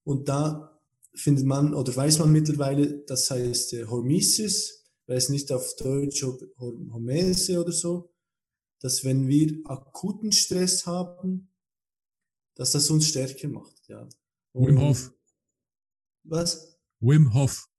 [0.03, 0.79] und da
[1.15, 6.23] findet man oder weiß man mittlerweile, das heißt äh, Hormesis, weiß nicht auf Deutsch,
[6.59, 8.12] Hormese oder so,
[8.83, 11.49] dass wenn wir akuten Stress haben,
[12.55, 13.81] dass das uns stärker macht.
[13.87, 14.07] Ja.
[14.51, 15.13] Und Wim Hof.
[16.23, 16.77] Was?
[16.99, 17.69] Wim Hof.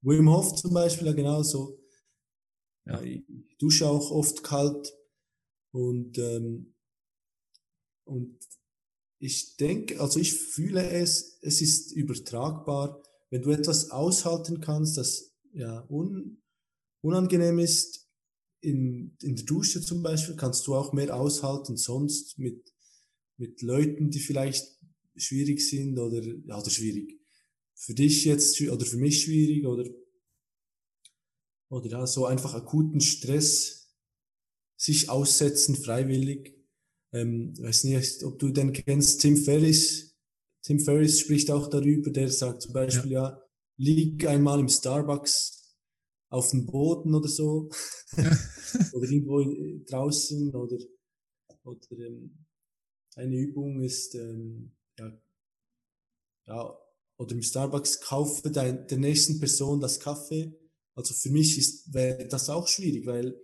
[0.00, 1.78] Wim Hof zum Beispiel, ja genau so.
[2.86, 3.00] Ja.
[3.02, 3.24] Ich
[3.58, 4.90] dusche auch oft kalt
[5.70, 6.74] und, ähm,
[8.04, 8.38] und
[9.18, 15.34] ich denke, also ich fühle es, es ist übertragbar, wenn du etwas aushalten kannst, das
[15.52, 16.42] ja un,
[17.02, 18.03] unangenehm ist,
[18.64, 22.72] in, in der Dusche zum Beispiel kannst du auch mehr aushalten, sonst mit,
[23.36, 24.78] mit Leuten, die vielleicht
[25.16, 27.20] schwierig sind oder, ja, oder schwierig.
[27.74, 29.88] Für dich jetzt oder für mich schwierig oder,
[31.68, 33.92] oder ja, so einfach akuten Stress
[34.76, 36.54] sich aussetzen, freiwillig.
[37.12, 40.16] Ähm, weiß nicht, ob du den kennst, Tim Ferris.
[40.62, 43.44] Tim Ferris spricht auch darüber, der sagt zum Beispiel, ja, ja
[43.76, 45.63] lieg einmal im Starbucks
[46.34, 47.70] auf dem Boden oder so.
[48.92, 49.42] oder irgendwo
[49.86, 50.78] draußen oder,
[51.64, 52.46] oder ähm,
[53.14, 55.22] eine Übung ist, ähm, ja,
[56.46, 56.78] ja,
[57.16, 60.52] oder im Starbucks kaufe dein, der nächsten Person das Kaffee.
[60.96, 63.40] Also für mich ist, wäre das auch schwierig, weil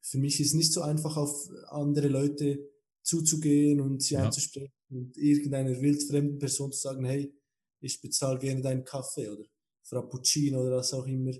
[0.00, 2.70] für mich ist nicht so einfach auf andere Leute
[3.02, 4.24] zuzugehen und sie ja.
[4.24, 7.34] anzusprechen und irgendeiner wildfremden Person zu sagen, hey,
[7.80, 9.44] ich bezahle gerne deinen Kaffee oder
[9.82, 11.32] Frappuccino oder was auch immer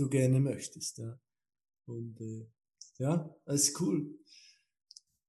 [0.00, 0.98] du gerne möchtest.
[0.98, 1.20] Ja.
[1.86, 2.46] Und äh,
[2.98, 4.18] ja, das ist cool.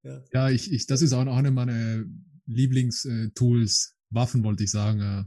[0.03, 2.05] Ja, ja ich, ich, das ist auch eine meiner
[2.45, 3.95] Lieblingstools.
[4.09, 5.23] Waffen wollte ich sagen, äh,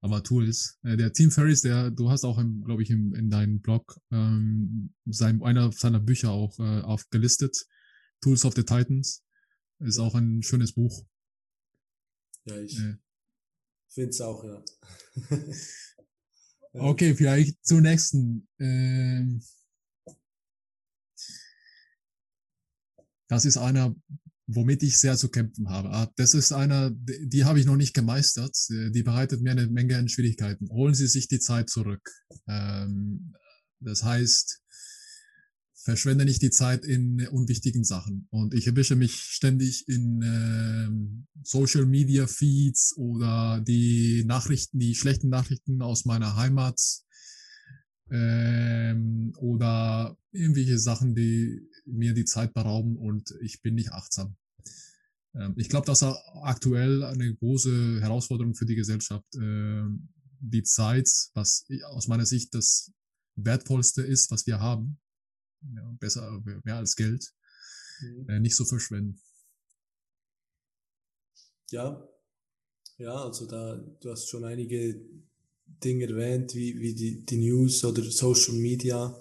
[0.00, 0.78] aber Tools.
[0.82, 4.94] Äh, der Team Ferris, der, du hast auch, glaube ich, im, in deinem Blog ähm,
[5.06, 7.66] sein, einer seiner Bücher auch äh, aufgelistet.
[8.20, 9.24] Tools of the Titans.
[9.80, 11.04] Ist auch ein schönes Buch.
[12.44, 12.96] Ja, ich äh.
[13.88, 14.64] finde es auch, ja.
[16.72, 18.46] Okay, vielleicht zur nächsten.
[18.58, 19.42] Ähm,
[23.28, 23.94] das ist einer,
[24.46, 25.90] womit ich sehr zu kämpfen habe.
[25.90, 28.56] Ah, das ist einer, die habe ich noch nicht gemeistert.
[28.68, 30.68] Die bereitet mir eine Menge an Schwierigkeiten.
[30.70, 32.10] Holen Sie sich die Zeit zurück.
[32.48, 33.34] Ähm,
[33.80, 34.62] das heißt,
[35.82, 38.26] verschwende nicht die Zeit in unwichtigen Sachen.
[38.30, 45.28] Und ich erwische mich ständig in ähm, Social Media Feeds oder die Nachrichten, die schlechten
[45.28, 46.80] Nachrichten aus meiner Heimat
[48.10, 54.36] ähm, oder irgendwelche Sachen, die mir die Zeit berauben und ich bin nicht achtsam.
[55.34, 59.26] Ähm, ich glaube, das ist aktuell eine große Herausforderung für die Gesellschaft.
[59.36, 60.08] Ähm,
[60.40, 62.92] die Zeit, was aus meiner Sicht das
[63.36, 64.98] Wertvollste ist, was wir haben,
[65.74, 67.32] ja, besser, mehr als Geld,
[68.00, 68.28] mhm.
[68.28, 69.20] äh, nicht so verschwenden.
[71.70, 72.08] Ja,
[72.98, 75.00] ja, also da, du hast schon einige
[75.66, 79.16] Dinge erwähnt, wie, wie die, die News oder Social Media.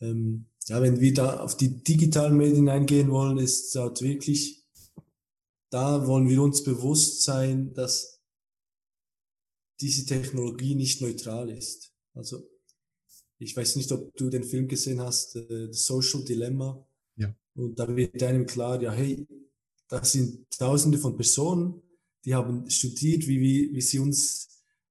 [0.00, 4.64] Ähm, ja, wenn wir da auf die digitalen Medien eingehen wollen, ist es halt wirklich,
[5.70, 8.20] da wollen wir uns bewusst sein, dass
[9.80, 11.92] diese Technologie nicht neutral ist.
[12.14, 12.48] Also
[13.38, 16.86] ich weiß nicht, ob du den Film gesehen hast, äh, The Social Dilemma.
[17.16, 17.34] Ja.
[17.54, 19.26] Und da wird einem klar, ja, hey,
[19.88, 21.82] das sind Tausende von Personen,
[22.24, 24.48] die haben studiert, wie, wie, wie sie uns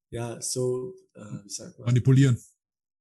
[0.09, 2.37] ja so äh, wie sagt man, manipulieren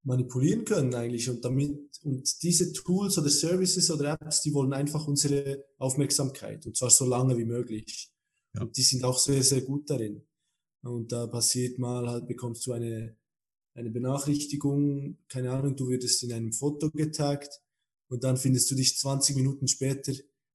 [0.05, 5.07] manipulieren können eigentlich und damit und diese Tools oder Services oder Apps, die wollen einfach
[5.09, 8.13] unsere Aufmerksamkeit und zwar so lange wie möglich.
[8.55, 8.63] Ja.
[8.63, 10.23] Und die sind auch sehr sehr gut darin.
[10.83, 13.17] Und da passiert mal halt bekommst du eine
[13.75, 17.61] eine Benachrichtigung, keine Ahnung, du würdest in einem Foto getaggt
[18.09, 20.13] und dann findest du dich 20 Minuten später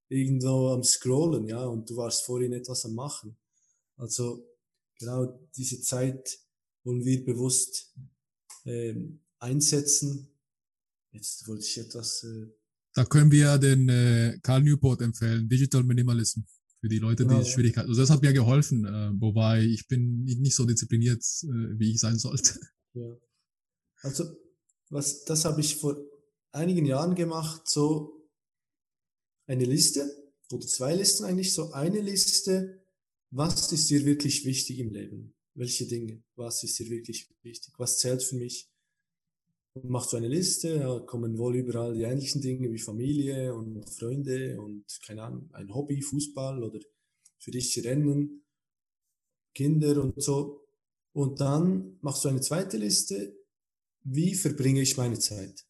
[0.08, 3.38] irgendwo am Scrollen, ja, und du warst vorhin etwas am Machen.
[3.98, 4.48] Also
[4.98, 6.40] genau diese Zeit
[6.84, 7.94] wollen wir bewusst
[8.66, 10.30] ähm, einsetzen.
[11.12, 12.24] Jetzt wollte ich etwas.
[12.24, 12.48] Äh,
[12.94, 16.42] da können wir den äh, Carl Newport empfehlen, Digital Minimalism,
[16.80, 17.90] für die Leute, genau, die Schwierigkeiten.
[17.90, 22.00] Also das hat mir geholfen, äh, wobei ich bin nicht so diszipliniert, äh, wie ich
[22.00, 22.60] sein sollte.
[22.94, 23.18] Ja.
[24.02, 24.26] Also,
[24.90, 25.98] was, das habe ich vor
[26.52, 28.28] einigen Jahren gemacht, so
[29.46, 30.10] eine Liste
[30.52, 32.84] oder zwei Listen eigentlich, so eine Liste,
[33.32, 35.36] was ist dir wirklich wichtig im Leben?
[35.54, 36.24] Welche Dinge?
[36.36, 37.74] Was ist dir wirklich wichtig?
[37.78, 38.70] Was zählt für mich?
[39.84, 44.60] Machst du eine Liste, ja, kommen wohl überall die ähnlichen Dinge wie Familie und Freunde
[44.60, 46.80] und keine Ahnung, ein Hobby, Fußball oder
[47.38, 48.44] für dich Rennen,
[49.54, 50.69] Kinder und so.
[51.14, 53.36] Und dann machst du eine zweite Liste,
[54.04, 55.66] wie verbringe ich meine Zeit?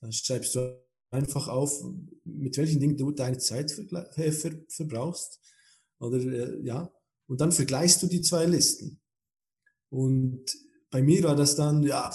[0.00, 1.84] Dann schreibst du einfach auf,
[2.24, 5.40] mit welchen Dingen du deine Zeit verbrauchst.
[5.98, 6.92] Oder äh, ja,
[7.26, 9.00] und dann vergleichst du die zwei Listen.
[9.90, 10.44] Und
[10.90, 12.12] bei mir war das dann, ja,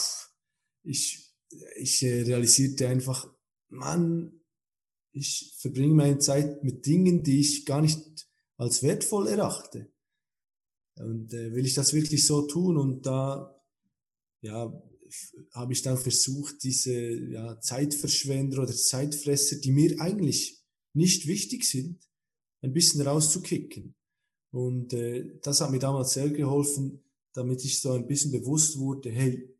[0.83, 1.33] ich,
[1.75, 3.31] ich äh, realisierte einfach,
[3.69, 4.41] Mann,
[5.11, 9.91] ich verbringe meine Zeit mit Dingen, die ich gar nicht als wertvoll erachte.
[10.99, 12.77] Und äh, will ich das wirklich so tun?
[12.77, 13.55] Und da
[14.41, 14.71] ja,
[15.51, 20.63] habe ich dann versucht, diese ja, Zeitverschwender oder Zeitfresser, die mir eigentlich
[20.93, 21.99] nicht wichtig sind,
[22.61, 23.95] ein bisschen rauszukicken.
[24.51, 27.03] Und äh, das hat mir damals sehr geholfen,
[27.33, 29.53] damit ich so ein bisschen bewusst wurde, hey,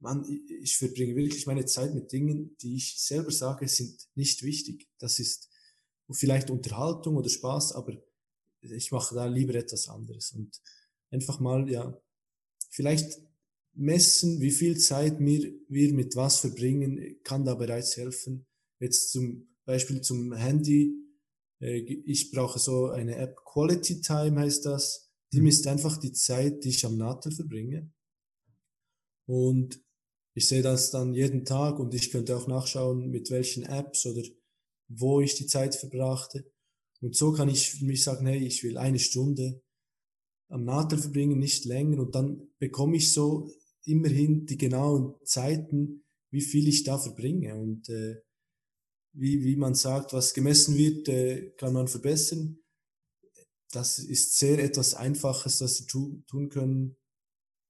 [0.00, 0.26] Mann,
[0.60, 4.88] ich verbringe wirklich meine Zeit mit Dingen, die ich selber sage, sind nicht wichtig.
[4.98, 5.48] Das ist
[6.10, 7.96] vielleicht Unterhaltung oder Spaß, aber
[8.70, 10.60] ich mache da lieber etwas anderes und
[11.10, 11.98] einfach mal, ja,
[12.70, 13.20] vielleicht
[13.74, 18.46] messen, wie viel Zeit wir, wir mit was verbringen, kann da bereits helfen.
[18.80, 20.94] Jetzt zum Beispiel zum Handy.
[21.60, 25.10] Äh, ich brauche so eine App, Quality Time heißt das.
[25.32, 25.44] Die mhm.
[25.44, 27.90] misst einfach die Zeit, die ich am Nadel verbringe.
[29.26, 29.80] Und
[30.34, 34.22] ich sehe das dann jeden Tag und ich könnte auch nachschauen, mit welchen Apps oder
[34.88, 36.44] wo ich die Zeit verbrachte.
[37.06, 39.62] Und so kann ich mich sagen, hey, ich will eine Stunde
[40.48, 42.00] am Nadel verbringen, nicht länger.
[42.00, 43.48] Und dann bekomme ich so
[43.84, 46.02] immerhin die genauen Zeiten,
[46.32, 47.54] wie viel ich da verbringe.
[47.54, 48.16] Und äh,
[49.12, 52.58] wie, wie man sagt, was gemessen wird, äh, kann man verbessern.
[53.70, 56.96] Das ist sehr etwas Einfaches, das Sie tu tun können,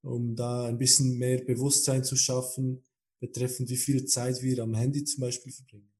[0.01, 2.83] um da ein bisschen mehr Bewusstsein zu schaffen,
[3.19, 5.93] betreffend wie viel Zeit wir am Handy zum Beispiel verbringen.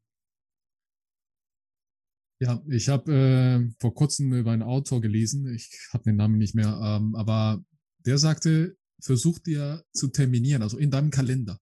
[2.39, 6.53] Ja, ich habe äh, vor kurzem über einen Autor gelesen, ich habe den Namen nicht
[6.53, 7.64] mehr, ähm, aber
[8.05, 11.59] der sagte, versuch dir zu terminieren, also in deinem Kalender,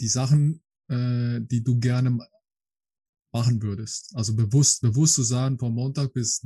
[0.00, 2.18] die Sachen, äh, die du gerne
[3.32, 4.14] machen würdest.
[4.14, 6.44] Also bewusst, bewusst zu sagen, von Montag bis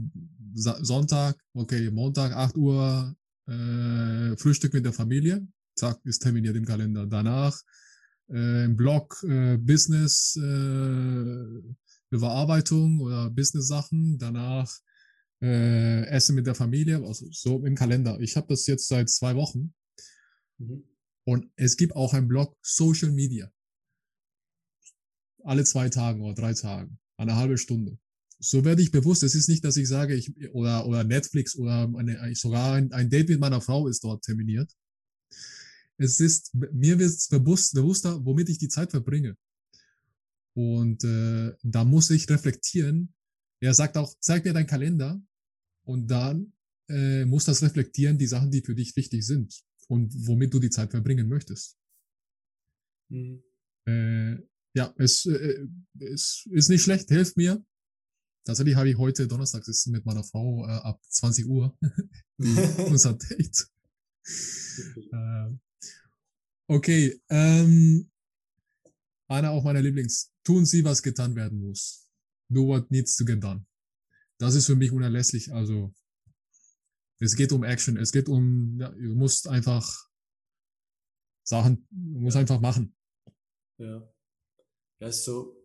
[0.55, 7.07] Sonntag, okay, Montag 8 Uhr äh, Frühstück mit der Familie, zack, ist terminiert im Kalender.
[7.07, 7.59] Danach
[8.31, 11.63] äh, im Blog äh, Business äh,
[12.11, 14.73] Überarbeitung oder Business Sachen, danach
[15.41, 18.21] äh, Essen mit der Familie, also so im Kalender.
[18.21, 19.75] Ich habe das jetzt seit zwei Wochen.
[20.59, 20.85] Mhm.
[21.25, 23.53] Und es gibt auch einen Blog Social Media.
[25.45, 26.91] Alle zwei Tage oder drei Tage.
[27.17, 27.99] Eine halbe Stunde.
[28.39, 29.23] So werde ich bewusst.
[29.23, 33.11] Es ist nicht, dass ich sage, ich, oder, oder Netflix oder eine, sogar ein, ein
[33.11, 34.75] Date mit meiner Frau ist dort terminiert.
[36.01, 39.37] Es ist, mir wird es bewusst, bewusster, womit ich die Zeit verbringe.
[40.55, 43.15] Und äh, da muss ich reflektieren.
[43.61, 45.23] Er sagt auch, zeig mir deinen Kalender
[45.85, 46.55] und dann
[46.89, 50.71] äh, muss das reflektieren, die Sachen, die für dich wichtig sind und womit du die
[50.71, 51.77] Zeit verbringen möchtest.
[53.11, 53.43] Mhm.
[53.87, 54.37] Äh,
[54.75, 55.67] ja, es, äh,
[55.99, 57.63] es ist nicht schlecht, hilft mir.
[58.47, 61.79] Tatsächlich habe ich heute Donnerstag sitzen mit meiner Frau äh, ab 20 Uhr
[62.39, 63.69] unser Date.
[65.13, 65.51] äh,
[66.71, 68.09] okay, ähm,
[69.29, 70.33] einer auch meiner Lieblings.
[70.45, 72.09] Tun Sie, was getan werden muss.
[72.49, 73.67] Do what needs to get done.
[74.39, 75.53] Das ist für mich unerlässlich.
[75.53, 75.93] Also,
[77.19, 77.97] es geht um Action.
[77.97, 80.09] Es geht um, ja, du musst einfach
[81.43, 82.41] Sachen, du musst ja.
[82.41, 82.95] einfach machen.
[83.79, 84.09] Ja.
[85.01, 85.57] Ja, ist so.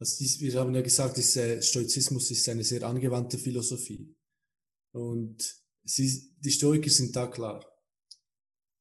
[0.00, 4.14] Also dies, wir haben ja gesagt, dieser Stoizismus ist eine sehr angewandte Philosophie.
[4.92, 7.64] Und sie, die Stoiker sind da klar.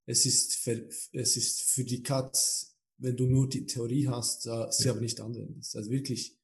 [0.08, 4.72] Es ist, für, es ist für die Katz, wenn du nur die Theorie hast, uh,
[4.72, 4.92] sie ja.
[4.92, 5.76] aber nicht anwendest.
[5.76, 6.40] Also wirklich,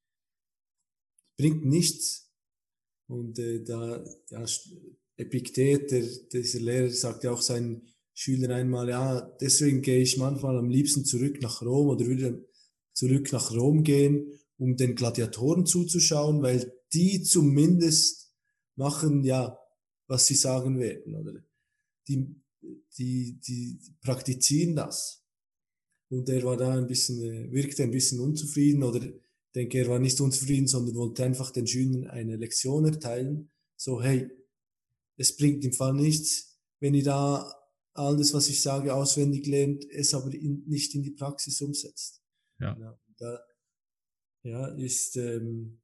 [1.37, 2.29] bringt nichts.
[3.07, 4.45] Und äh, da, ja,
[5.15, 6.03] Epiktet, der,
[6.33, 11.05] dieser Lehrer, sagt ja auch seinen Schülern einmal, ja, deswegen gehe ich manchmal am liebsten
[11.05, 12.47] zurück nach Rom oder würde
[12.93, 18.31] zurück nach Rom gehen, um den Gladiatoren zuzuschauen, weil die zumindest
[18.75, 19.57] machen, ja,
[20.07, 21.43] was sie sagen werden, oder?
[22.07, 22.35] Die,
[22.97, 25.23] die, die praktizieren das.
[26.09, 29.01] Und er war da ein bisschen, äh, wirkte ein bisschen unzufrieden oder
[29.55, 33.51] denke, er war nicht unzufrieden, sondern wollte einfach den Schülern eine Lektion erteilen.
[33.75, 34.29] So, hey,
[35.17, 37.53] es bringt im Fall nichts, wenn ihr da
[37.93, 42.23] alles, was ich sage, auswendig lernt, es aber in, nicht in die Praxis umsetzt.
[42.59, 42.77] Ja.
[42.79, 43.39] ja da,
[44.43, 45.81] ja, ist ähm,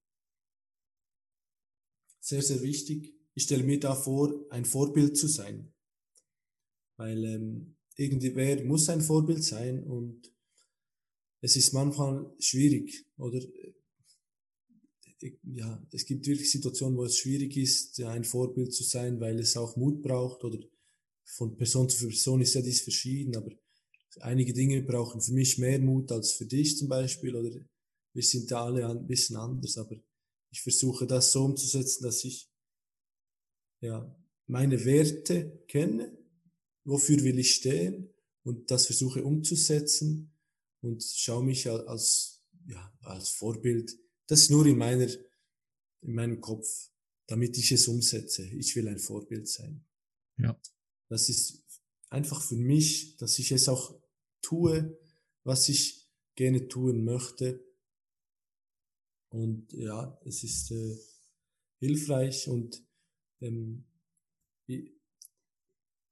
[2.19, 3.15] sehr, sehr wichtig.
[3.35, 5.73] Ich stelle mir da vor, ein Vorbild zu sein.
[6.99, 10.33] Weil ähm, irgendwer muss ein Vorbild sein und
[11.39, 13.39] es ist manchmal schwierig, oder?
[15.43, 19.55] Ja, es gibt wirklich Situationen, wo es schwierig ist, ein Vorbild zu sein, weil es
[19.55, 20.59] auch Mut braucht oder
[21.23, 23.51] von Person zu Person ist ja dies verschieden, aber
[24.19, 27.51] einige Dinge brauchen für mich mehr Mut als für dich zum Beispiel oder
[28.13, 29.95] wir sind da alle ein bisschen anders, aber
[30.51, 32.49] ich versuche das so umzusetzen, dass ich
[33.79, 34.13] ja
[34.47, 36.18] meine Werte kenne,
[36.89, 38.09] wofür will ich stehen
[38.43, 40.33] und das versuche umzusetzen
[40.81, 43.97] und schaue mich als ja als Vorbild.
[44.27, 45.07] Das ist nur in meiner
[46.01, 46.67] in meinem Kopf,
[47.27, 48.45] damit ich es umsetze.
[48.45, 49.85] Ich will ein Vorbild sein.
[50.37, 50.59] Ja.
[51.09, 51.63] Das ist
[52.09, 53.99] einfach für mich, dass ich es auch
[54.41, 54.97] tue,
[55.43, 57.65] was ich gerne tun möchte.
[59.29, 60.97] Und ja, es ist äh,
[61.79, 62.83] hilfreich und
[63.41, 63.85] ähm,
[64.65, 64.98] ich,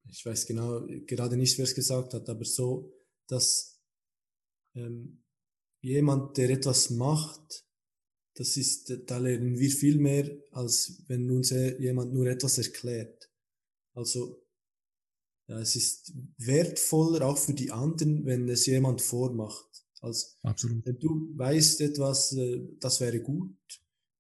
[0.10, 2.94] ich weiß genau gerade nicht, wer es gesagt hat, aber so,
[3.28, 3.82] dass
[4.76, 5.24] ähm,
[5.82, 7.66] jemand, der etwas macht,
[8.36, 13.32] das ist, da lernen wir viel mehr, als wenn uns jemand nur etwas erklärt.
[13.94, 14.44] Also
[15.48, 19.86] ja, es ist wertvoller auch für die anderen, wenn es jemand vormacht.
[20.02, 20.86] Als Absolut.
[20.86, 23.58] wenn du weißt etwas, äh, das wäre gut.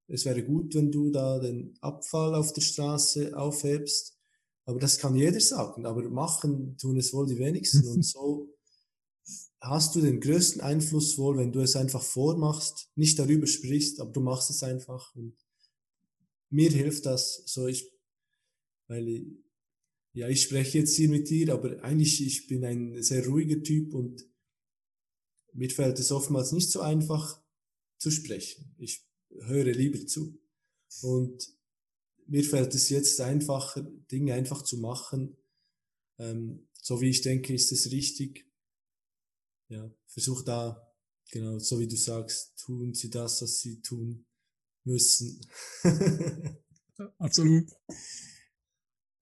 [0.07, 4.16] Es wäre gut, wenn du da den Abfall auf der Straße aufhebst.
[4.67, 5.85] Aber das kann jeder sagen.
[5.85, 7.87] Aber machen tun es wohl die wenigsten.
[7.87, 8.53] Und so
[9.61, 14.11] hast du den größten Einfluss wohl, wenn du es einfach vormachst, nicht darüber sprichst, aber
[14.11, 15.15] du machst es einfach.
[15.15, 15.37] Und
[16.49, 17.89] mir hilft das so, ich,
[18.87, 19.27] weil ich,
[20.13, 23.93] ja, ich spreche jetzt hier mit dir, aber eigentlich, ich bin ein sehr ruhiger Typ
[23.93, 24.29] und
[25.53, 27.41] mir fällt es oftmals nicht so einfach
[27.99, 28.75] zu sprechen.
[28.77, 30.37] Ich höre lieber zu.
[31.01, 31.56] Und
[32.27, 35.37] mir fällt es jetzt einfacher, Dinge einfach zu machen.
[36.19, 38.45] Ähm, so wie ich denke, ist es richtig.
[39.69, 40.93] Ja, versuch da,
[41.31, 44.25] genau, so wie du sagst, tun sie das, was sie tun
[44.85, 45.41] müssen.
[47.17, 47.69] Absolut.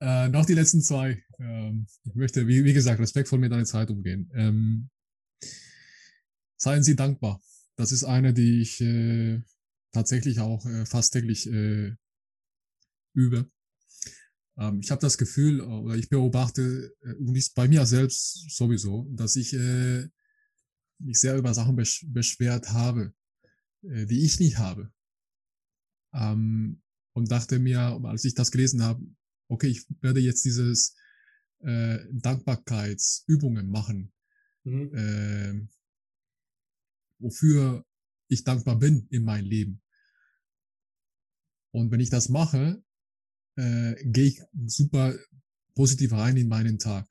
[0.01, 1.23] Äh, noch die letzten zwei.
[1.39, 4.29] Ähm, ich möchte, wie, wie gesagt, respektvoll mit deiner Zeit umgehen.
[4.35, 4.89] Ähm,
[6.57, 7.41] seien Sie dankbar.
[7.75, 9.41] Das ist eine, die ich äh,
[9.91, 11.95] tatsächlich auch äh, fast täglich äh,
[13.15, 13.49] übe.
[14.57, 19.07] Ähm, ich habe das Gefühl, oder ich beobachte, äh, und ich, bei mir selbst sowieso,
[19.11, 20.07] dass ich äh,
[20.99, 23.13] mich sehr über Sachen besch beschwert habe,
[23.83, 24.91] äh, die ich nicht habe.
[26.13, 26.81] Ähm,
[27.13, 29.05] und dachte mir, als ich das gelesen habe,
[29.47, 30.95] okay, ich werde jetzt dieses
[31.59, 34.13] äh, Dankbarkeitsübungen machen,
[34.63, 34.93] mhm.
[34.93, 35.67] äh,
[37.19, 37.85] wofür
[38.27, 39.81] ich dankbar bin in meinem Leben.
[41.71, 42.83] Und wenn ich das mache,
[43.55, 45.15] äh, gehe ich super
[45.75, 47.07] positiv rein in meinen Tag.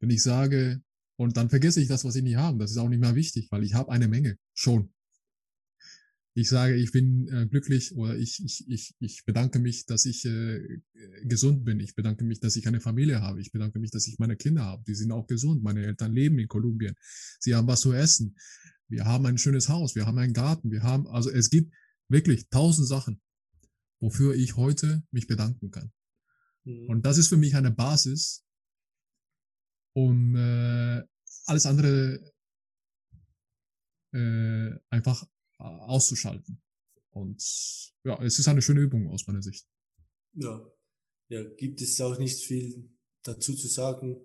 [0.00, 0.80] Wenn ich sage,
[1.16, 3.48] und dann vergesse ich das, was ich nicht habe, das ist auch nicht mehr wichtig,
[3.50, 4.92] weil ich habe eine Menge schon
[6.38, 10.26] ich sage, ich bin äh, glücklich oder ich, ich, ich, ich bedanke mich, dass ich
[10.26, 10.60] äh,
[11.24, 11.80] gesund bin.
[11.80, 13.40] Ich bedanke mich, dass ich eine Familie habe.
[13.40, 14.84] Ich bedanke mich, dass ich meine Kinder habe.
[14.86, 15.62] Die sind auch gesund.
[15.62, 16.94] Meine Eltern leben in Kolumbien.
[17.40, 18.36] Sie haben was zu essen.
[18.86, 19.94] Wir haben ein schönes Haus.
[19.94, 20.70] Wir haben einen Garten.
[20.70, 21.72] Wir haben, also es gibt
[22.08, 23.18] wirklich tausend Sachen,
[24.00, 25.92] wofür ich heute mich bedanken kann.
[26.64, 26.88] Mhm.
[26.88, 28.44] Und das ist für mich eine Basis,
[29.94, 31.02] um äh,
[31.46, 32.32] alles andere
[34.12, 35.24] äh, einfach
[35.58, 36.62] äh, auszuschalten.
[37.10, 37.42] Und
[38.04, 39.66] ja, es ist eine schöne Übung aus meiner Sicht.
[40.34, 40.60] Ja,
[41.28, 42.90] ja gibt es auch nicht viel
[43.22, 44.20] dazu zu sagen.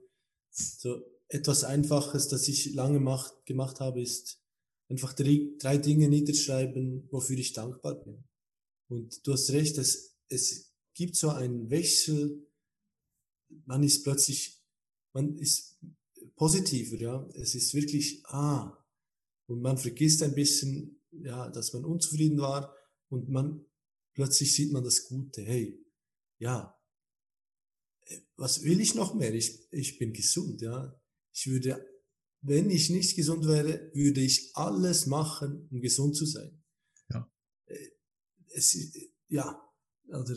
[0.49, 4.41] So etwas Einfaches, das ich lange macht, gemacht habe, ist
[4.89, 8.25] einfach drei, drei Dinge niederschreiben, wofür ich dankbar bin.
[8.91, 12.45] Und du hast recht, es, es gibt so einen Wechsel.
[13.65, 14.61] Man ist plötzlich,
[15.13, 15.79] man ist
[16.35, 17.29] positiver, ja.
[17.33, 18.77] Es ist wirklich, ah,
[19.47, 22.75] und man vergisst ein bisschen, ja, dass man unzufrieden war
[23.07, 23.65] und man,
[24.13, 25.41] plötzlich sieht man das Gute.
[25.41, 25.81] Hey,
[26.39, 26.77] ja,
[28.35, 29.33] was will ich noch mehr?
[29.33, 30.99] Ich, ich bin gesund, ja.
[31.31, 31.81] Ich würde,
[32.41, 36.60] wenn ich nicht gesund wäre, würde ich alles machen, um gesund zu sein.
[38.61, 38.69] Ja.
[38.69, 38.97] Es,
[39.29, 39.71] ja,
[40.07, 40.35] oder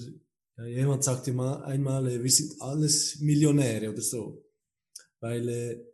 [0.57, 4.45] ja, jemand sagte mal einmal, äh, wir sind alles Millionäre oder so.
[5.21, 5.85] Weil, äh,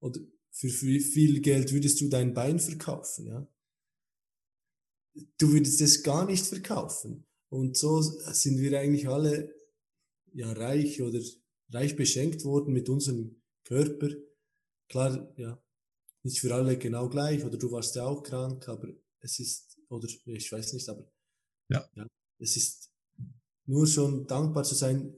[0.00, 0.20] oder
[0.50, 3.48] für viel Geld würdest du dein Bein verkaufen, ja.
[5.38, 7.26] Du würdest es gar nicht verkaufen.
[7.48, 9.54] Und so sind wir eigentlich alle
[10.32, 11.20] ja reich oder
[11.70, 14.10] reich beschenkt worden mit unserem Körper.
[14.88, 15.60] Klar, ja,
[16.22, 18.88] nicht für alle genau gleich oder du warst ja auch krank, aber
[19.20, 21.10] es ist, oder ich weiß nicht, aber
[21.68, 22.06] ja, ja
[22.38, 22.90] es ist
[23.66, 25.14] nur schon dankbar zu sein,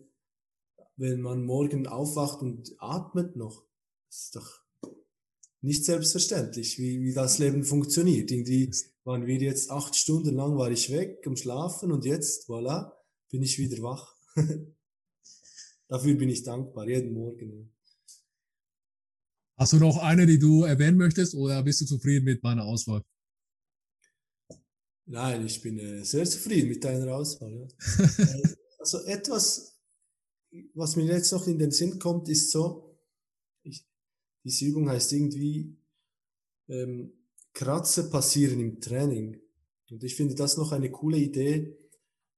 [0.97, 3.65] wenn man morgen aufwacht und atmet noch.
[4.09, 4.61] Das ist doch
[5.63, 8.31] nicht selbstverständlich, wie, wie das Leben funktioniert.
[8.31, 8.71] Irgendwie
[9.05, 12.93] waren wir jetzt acht Stunden lang, war ich weg am Schlafen und jetzt, voilà,
[13.31, 14.17] bin ich wieder wach.
[15.89, 17.75] Dafür bin ich dankbar, jeden Morgen.
[19.57, 23.03] Hast du noch eine, die du erwähnen möchtest oder bist du zufrieden mit meiner Auswahl?
[25.13, 27.69] Nein, ich bin äh, sehr zufrieden mit deiner Auswahl.
[28.79, 29.79] Also etwas,
[30.73, 32.99] was mir jetzt noch in den Sinn kommt, ist so,
[33.63, 33.87] ich,
[34.43, 35.77] diese Übung heißt irgendwie,
[36.67, 37.13] ähm,
[37.53, 39.39] Kratzer passieren im Training.
[39.91, 41.77] Und ich finde das noch eine coole Idee,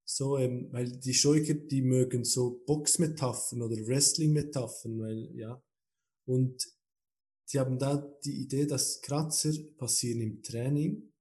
[0.05, 5.63] so, ähm, weil die Scheuker, die mögen so Boxmetaphern oder Wrestling-Metaphern, weil, ja.
[6.27, 6.61] Und
[7.53, 11.13] die haben da die Idee, dass Kratzer passieren im Training.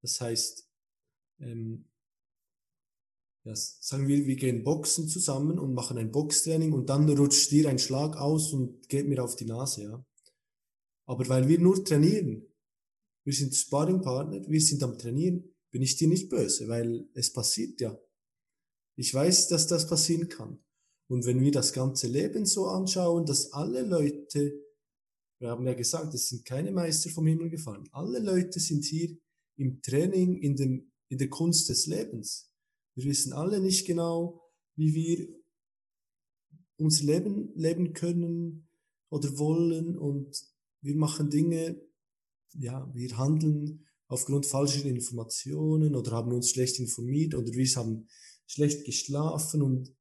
[0.00, 0.67] Das heißt,
[1.40, 1.84] ähm,
[3.44, 7.68] ja, sagen wir, wir gehen Boxen zusammen und machen ein Boxtraining und dann rutscht dir
[7.68, 10.06] ein Schlag aus und geht mir auf die Nase, ja.
[11.06, 12.46] Aber weil wir nur trainieren,
[13.24, 17.80] wir sind Sparringpartner, wir sind am Trainieren, bin ich dir nicht böse, weil es passiert
[17.80, 17.98] ja.
[18.96, 20.58] Ich weiß, dass das passieren kann.
[21.08, 24.52] Und wenn wir das ganze Leben so anschauen, dass alle Leute,
[25.40, 29.16] wir haben ja gesagt, es sind keine Meister vom Himmel gefallen, alle Leute sind hier
[29.56, 32.50] im Training, in, dem, in der Kunst des Lebens.
[32.94, 34.42] Wir wissen alle nicht genau,
[34.76, 35.28] wie wir
[36.78, 38.68] unser Leben leben können
[39.10, 40.36] oder wollen und
[40.80, 41.80] wir machen Dinge,
[42.54, 48.08] ja, wir handeln aufgrund falscher Informationen oder haben uns schlecht informiert oder wir haben
[48.46, 49.94] schlecht geschlafen und,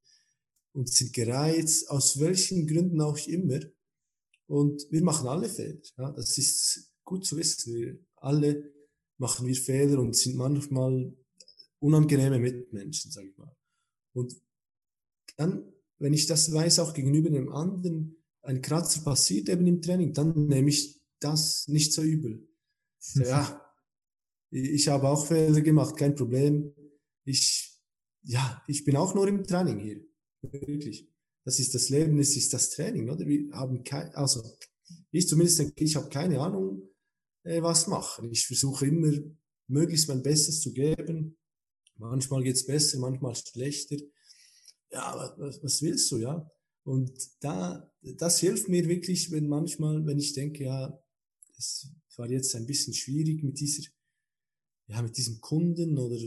[0.74, 3.60] und sind gereizt, aus welchen Gründen auch immer.
[4.48, 5.82] Und wir machen alle Fehler.
[5.98, 7.74] Ja, das ist gut zu wissen.
[7.74, 8.72] Wir alle
[9.18, 11.14] machen wir Fehler und sind manchmal
[11.80, 13.56] unangenehme Mitmenschen, sag ich mal.
[14.14, 14.36] Und
[15.38, 20.14] dann, wenn ich das weiß, auch gegenüber dem anderen, ein Kratzer passiert eben im Training,
[20.14, 22.48] dann nehme ich das nicht so übel.
[23.00, 23.62] So, ja,
[24.50, 26.74] ich habe auch Fehler gemacht, kein Problem.
[27.26, 27.78] Ich,
[28.24, 30.06] ja, ich bin auch nur im Training hier.
[30.42, 31.10] Wirklich.
[31.44, 33.26] Das ist das Leben, es ist das Training, oder?
[33.26, 34.44] Wir haben kein, also,
[35.12, 36.90] ich zumindest denke, ich habe keine Ahnung,
[37.48, 38.32] äh, was machen.
[38.32, 39.12] Ich versuche immer,
[39.68, 41.38] möglichst mein Bestes zu geben.
[41.96, 43.98] Manchmal geht's besser, manchmal schlechter.
[44.92, 46.50] Ja, was, was willst du, ja?
[46.84, 47.12] Und
[47.42, 51.04] da, das hilft mir wirklich, wenn manchmal, wenn ich denke, ja,
[51.58, 53.84] es war jetzt ein bisschen schwierig mit dieser
[54.88, 56.18] ja, mit diesem Kunden oder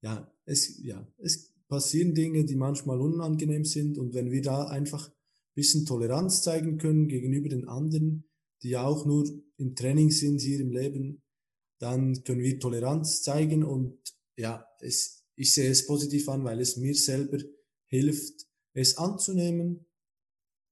[0.00, 5.10] ja, es, ja, es passieren Dinge, die manchmal unangenehm sind und wenn wir da einfach
[5.54, 8.27] bisschen Toleranz zeigen können gegenüber den anderen,
[8.62, 11.22] die auch nur im Training sind hier im Leben,
[11.80, 13.98] dann können wir Toleranz zeigen und
[14.36, 17.38] ja, es, ich sehe es positiv an, weil es mir selber
[17.86, 19.86] hilft, es anzunehmen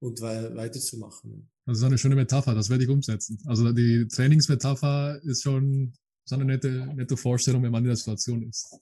[0.00, 1.50] und weiterzumachen.
[1.66, 3.38] Das ist eine schöne Metapher, das werde ich umsetzen.
[3.46, 5.94] Also die Trainingsmetapher ist schon
[6.24, 8.78] so eine nette, nette Vorstellung, wenn man in der Situation ist.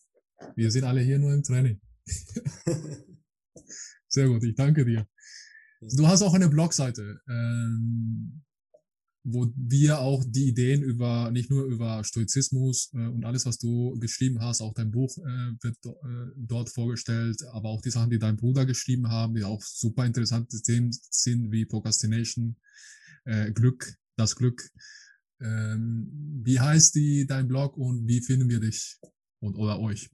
[0.56, 1.81] Wir sind alle hier nur im Training.
[4.09, 5.06] Sehr gut, ich danke dir.
[5.81, 8.43] Du hast auch eine Blogseite, ähm,
[9.25, 13.99] wo wir auch die Ideen über, nicht nur über Stoizismus äh, und alles, was du
[13.99, 18.11] geschrieben hast, auch dein Buch äh, wird do, äh, dort vorgestellt, aber auch die Sachen,
[18.11, 22.57] die dein Bruder geschrieben haben, die auch super interessante Themen sind, wie Procrastination,
[23.25, 24.71] äh, Glück, das Glück,
[25.41, 29.01] Ähm, wie heißt die, dein Blog und wie finden wir dich
[29.41, 30.09] und oder euch?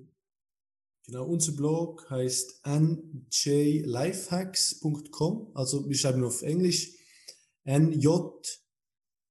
[1.04, 5.50] Genau, unser Blog heißt njlifehacks.com.
[5.54, 6.92] Also wir schreiben auf Englisch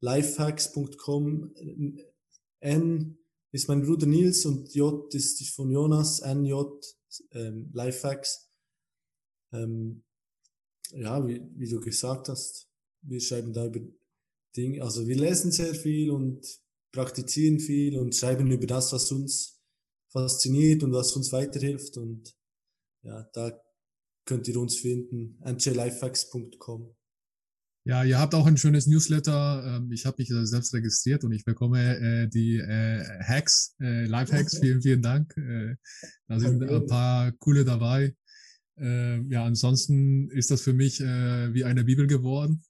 [0.02, 1.54] njlifehacks.com.
[2.62, 3.18] N
[3.52, 6.54] ist mein Bruder Nils und J ist von Jonas, NJ
[7.32, 8.50] ähm, Lifehacks.
[9.52, 10.04] Ähm,
[10.92, 12.70] ja, wie, wie du gesagt hast,
[13.02, 13.80] wir schreiben da über
[14.56, 16.46] Dinge, also wir lesen sehr viel und
[16.92, 19.62] praktizieren viel und schreiben über das, was uns
[20.12, 21.98] fasziniert und was uns weiterhilft.
[21.98, 22.36] Und
[23.04, 23.60] ja, da
[24.26, 26.96] könnt ihr uns finden, njlifehacks.com.
[27.86, 29.78] Ja, ihr habt auch ein schönes Newsletter.
[29.78, 34.58] Ähm, ich habe mich selbst registriert und ich bekomme äh, die äh, Hacks, äh, Lifehacks.
[34.62, 35.34] Vielen, vielen Dank.
[36.28, 38.16] Da sind ein paar coole dabei.
[38.82, 42.64] Ja, ansonsten ist das für mich wie eine Bibel geworden.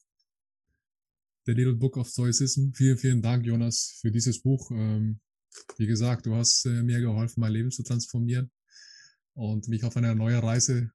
[1.45, 2.71] The Little Book of Stoicism.
[2.73, 4.71] Vielen, vielen Dank, Jonas, für dieses Buch.
[4.71, 5.19] Ähm,
[5.77, 8.49] wie gesagt, du hast mir geholfen, mein Leben zu transformieren
[9.35, 10.91] und mich auf eine neue Reise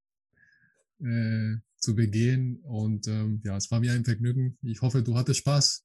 [1.84, 2.56] zu begehen.
[2.62, 4.58] Und ähm, ja, es war mir ein Vergnügen.
[4.62, 5.84] Ich hoffe, du hattest Spaß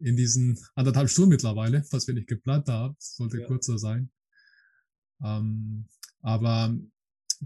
[0.00, 2.96] in diesen anderthalb Stunden mittlerweile, was wir nicht geplant haben.
[2.98, 3.46] Sollte ja.
[3.46, 4.10] kürzer sein.
[5.22, 5.86] Ähm,
[6.22, 6.76] aber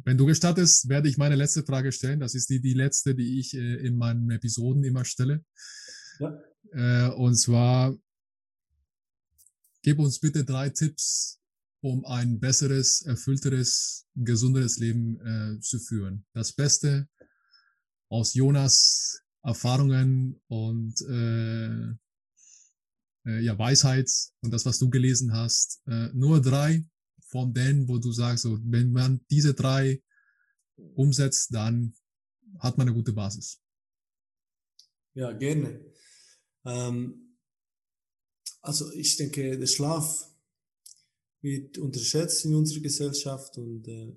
[0.04, 2.20] wenn du gestattest, werde ich meine letzte Frage stellen.
[2.20, 5.44] Das ist die, die letzte, die ich äh, in meinen Episoden immer stelle.
[6.18, 6.38] Ja.
[6.72, 7.96] Äh, und zwar,
[9.84, 11.40] Gib uns bitte drei Tipps,
[11.80, 16.24] um ein besseres, erfüllteres, gesunderes Leben äh, zu führen.
[16.32, 17.08] Das Beste
[18.12, 21.96] aus Jonas Erfahrungen und äh,
[23.24, 24.10] äh, ja, Weisheit
[24.42, 25.80] und das, was du gelesen hast.
[25.86, 26.84] Äh, nur drei
[27.28, 30.02] von denen, wo du sagst, so, wenn man diese drei
[30.94, 31.94] umsetzt, dann
[32.58, 33.60] hat man eine gute Basis.
[35.14, 35.80] Ja, gerne.
[36.66, 37.38] Ähm,
[38.60, 40.28] also ich denke, der Schlaf
[41.40, 44.16] wird unterschätzt in unserer Gesellschaft und äh,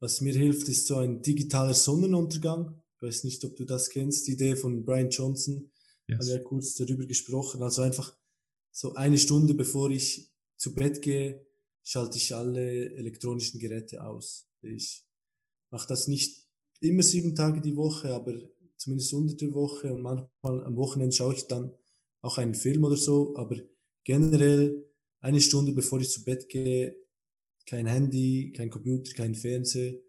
[0.00, 2.82] was mir hilft, ist so ein digitaler Sonnenuntergang.
[3.00, 5.70] Ich weiß nicht, ob du das kennst, die Idee von Brian Johnson.
[6.08, 6.18] Yes.
[6.18, 7.62] Haben wir kurz darüber gesprochen.
[7.62, 8.16] Also einfach
[8.72, 11.46] so eine Stunde bevor ich zu Bett gehe,
[11.84, 14.48] schalte ich alle elektronischen Geräte aus.
[14.62, 15.04] Ich
[15.70, 16.44] mache das nicht
[16.80, 18.34] immer sieben Tage die Woche, aber
[18.76, 21.72] zumindest unter der Woche und manchmal am Wochenende schaue ich dann
[22.20, 23.56] auch einen Film oder so, aber
[24.02, 24.84] generell
[25.20, 26.96] eine Stunde bevor ich zu Bett gehe,
[27.64, 30.00] kein Handy, kein Computer, kein Fernseher.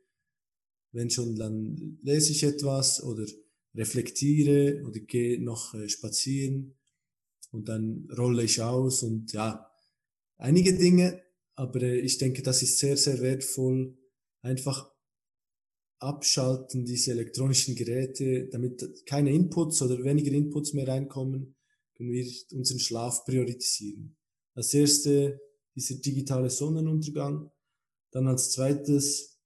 [0.92, 3.26] Wenn schon, dann lese ich etwas oder
[3.76, 6.76] reflektiere oder gehe noch äh, spazieren
[7.52, 9.70] und dann rolle ich aus und ja,
[10.38, 11.22] einige Dinge,
[11.56, 13.98] aber äh, ich denke, das ist sehr, sehr wertvoll.
[14.42, 14.92] Einfach
[16.00, 21.56] abschalten diese elektronischen Geräte, damit keine Inputs oder weniger Inputs mehr reinkommen
[22.00, 24.16] können wir unseren Schlaf priorisieren.
[24.56, 25.42] Als erste
[25.76, 27.52] dieser digitale Sonnenuntergang,
[28.12, 29.38] dann als zweites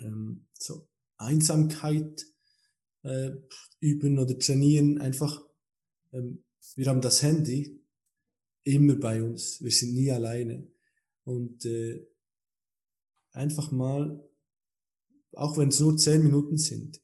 [0.00, 2.26] ähm, so Einsamkeit
[3.02, 3.30] äh,
[3.80, 4.98] üben oder trainieren.
[4.98, 5.42] Einfach,
[6.12, 6.44] ähm,
[6.74, 7.80] wir haben das Handy
[8.64, 10.66] immer bei uns, wir sind nie alleine
[11.24, 12.04] und äh,
[13.30, 14.28] einfach mal,
[15.32, 17.00] auch wenn es nur zehn Minuten sind,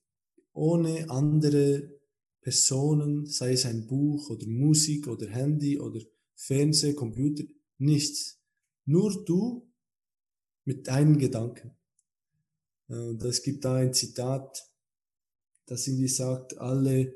[0.52, 2.00] ohne andere
[2.40, 6.00] Personen, sei es ein Buch oder Musik oder Handy oder
[6.34, 7.44] Fernseher, Computer,
[7.78, 8.40] nichts.
[8.84, 9.70] Nur du
[10.64, 11.76] mit deinen Gedanken.
[12.92, 14.62] Und es gibt da ein Zitat,
[15.66, 17.14] das irgendwie sagt, alle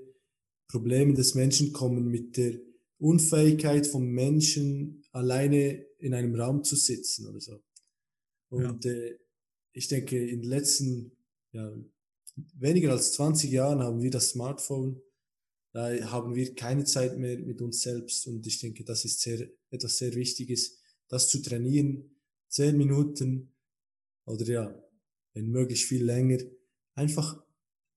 [0.69, 2.59] Probleme des Menschen kommen mit der
[2.99, 7.63] Unfähigkeit vom Menschen alleine in einem Raum zu sitzen oder so.
[8.49, 8.91] Und ja.
[8.91, 9.19] äh,
[9.73, 11.13] ich denke, in den letzten
[11.53, 11.73] ja,
[12.55, 15.03] weniger als 20 Jahren haben wir das Smartphone
[15.77, 19.47] da haben wir keine Zeit mehr mit uns selbst und ich denke, das ist sehr,
[19.69, 22.17] etwas sehr Wichtiges, das zu trainieren,
[22.49, 23.55] zehn Minuten
[24.25, 24.86] oder ja,
[25.37, 26.39] wenn möglich viel länger,
[26.95, 27.39] einfach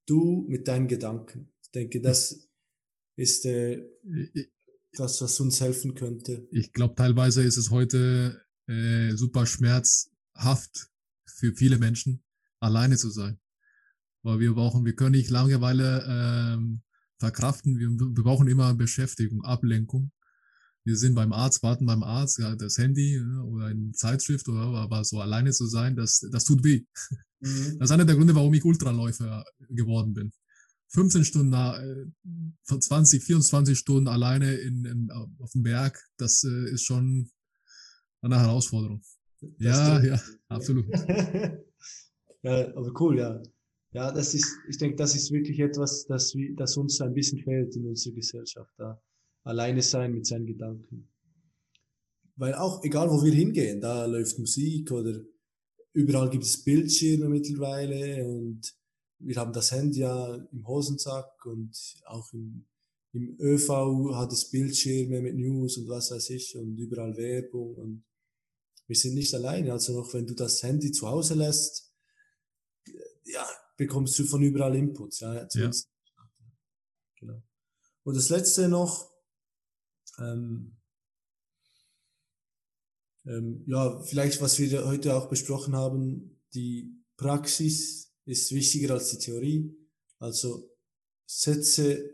[0.06, 1.54] du mit deinen Gedanken.
[1.64, 2.50] Ich denke, das
[3.16, 3.82] ist äh,
[4.92, 6.48] das, was uns helfen könnte.
[6.52, 10.90] Ich glaube, teilweise ist es heute äh, super schmerzhaft
[11.26, 12.22] für viele Menschen,
[12.60, 13.40] alleine zu sein.
[14.22, 16.82] Weil wir brauchen, wir können nicht Langeweile ähm,
[17.20, 17.80] verkraften.
[17.80, 20.12] Wir, wir brauchen immer Beschäftigung, Ablenkung.
[20.84, 24.62] Wir sind beim Arzt, warten beim Arzt, ja, das Handy ja, oder eine Zeitschrift oder
[24.62, 26.84] aber so alleine zu sein, das, das tut weh.
[27.42, 27.78] Mhm.
[27.80, 30.32] Das ist einer der Gründe, warum ich Ultraläufer geworden bin.
[30.90, 36.84] 15 Stunden, äh, 20, 24 Stunden alleine in, in, auf dem Berg, das äh, ist
[36.84, 37.30] schon
[38.22, 39.02] eine Herausforderung.
[39.42, 40.86] Das ja, ja, absolut.
[42.44, 43.42] ja, aber cool, ja.
[43.92, 47.76] Ja, das ist, ich denke, das ist wirklich etwas, das, das uns ein bisschen fehlt
[47.76, 48.72] in unserer Gesellschaft.
[48.78, 49.02] Da
[49.44, 51.10] alleine sein mit seinen Gedanken.
[52.36, 55.20] Weil auch, egal wo wir hingehen, da läuft Musik oder
[56.00, 58.62] überall gibt es Bildschirme mittlerweile und
[59.20, 62.66] wir haben das Handy ja im Hosensack und auch im,
[63.12, 63.70] im ÖV
[64.16, 68.04] hat es Bildschirme mit News und was weiß ich und überall Werbung und
[68.88, 69.74] wir sind nicht alleine.
[69.74, 71.94] Also noch wenn du das Handy zu Hause lässt,
[73.26, 73.48] ja,
[73.78, 75.20] bekommst du von überall Inputs.
[75.20, 75.72] Ja, ja.
[77.20, 77.44] Genau.
[78.04, 79.12] Und das letzte noch,
[80.18, 80.79] ähm,
[83.30, 89.20] ähm, ja, vielleicht was wir heute auch besprochen haben, die Praxis ist wichtiger als die
[89.20, 89.78] Theorie.
[90.18, 90.70] Also
[91.26, 92.10] setze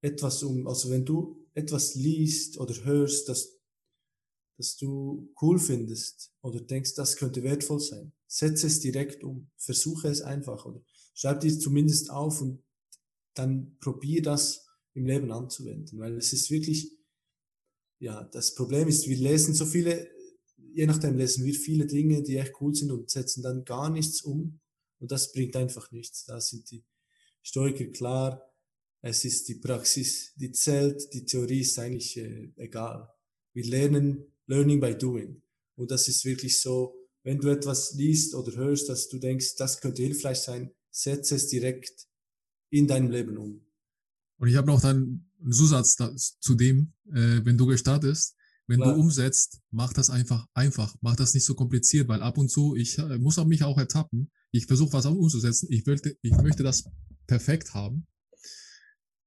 [0.00, 3.58] etwas um, also wenn du etwas liest oder hörst, das,
[4.58, 10.08] das du cool findest oder denkst, das könnte wertvoll sein, setze es direkt um, versuche
[10.08, 10.82] es einfach oder
[11.14, 12.62] schreib dir zumindest auf und
[13.34, 16.90] dann probier das im Leben anzuwenden, weil es ist wirklich,
[17.98, 20.10] ja, das Problem ist, wir lesen so viele,
[20.76, 24.20] je nachdem lesen wir viele Dinge, die echt cool sind und setzen dann gar nichts
[24.20, 24.60] um
[24.98, 26.26] und das bringt einfach nichts.
[26.26, 26.84] Da sind die
[27.42, 28.42] Stoiker klar,
[29.00, 33.08] es ist die Praxis, die zählt, die Theorie ist eigentlich äh, egal.
[33.54, 35.40] Wir lernen Learning by Doing
[35.76, 39.80] und das ist wirklich so, wenn du etwas liest oder hörst, dass du denkst, das
[39.80, 42.06] könnte hilfreich sein, setze es direkt
[42.68, 43.64] in deinem Leben um.
[44.36, 45.96] Und ich habe noch einen Zusatz
[46.38, 48.35] zu dem, äh, wenn du gestartest,
[48.66, 48.94] wenn Klar.
[48.94, 52.74] du umsetzt, mach das einfach einfach, mach das nicht so kompliziert, weil ab und zu,
[52.74, 56.62] ich äh, muss auch mich auch ertappen, ich versuche was umzusetzen, ich, möchte, ich möchte
[56.62, 56.84] das
[57.26, 58.06] perfekt haben.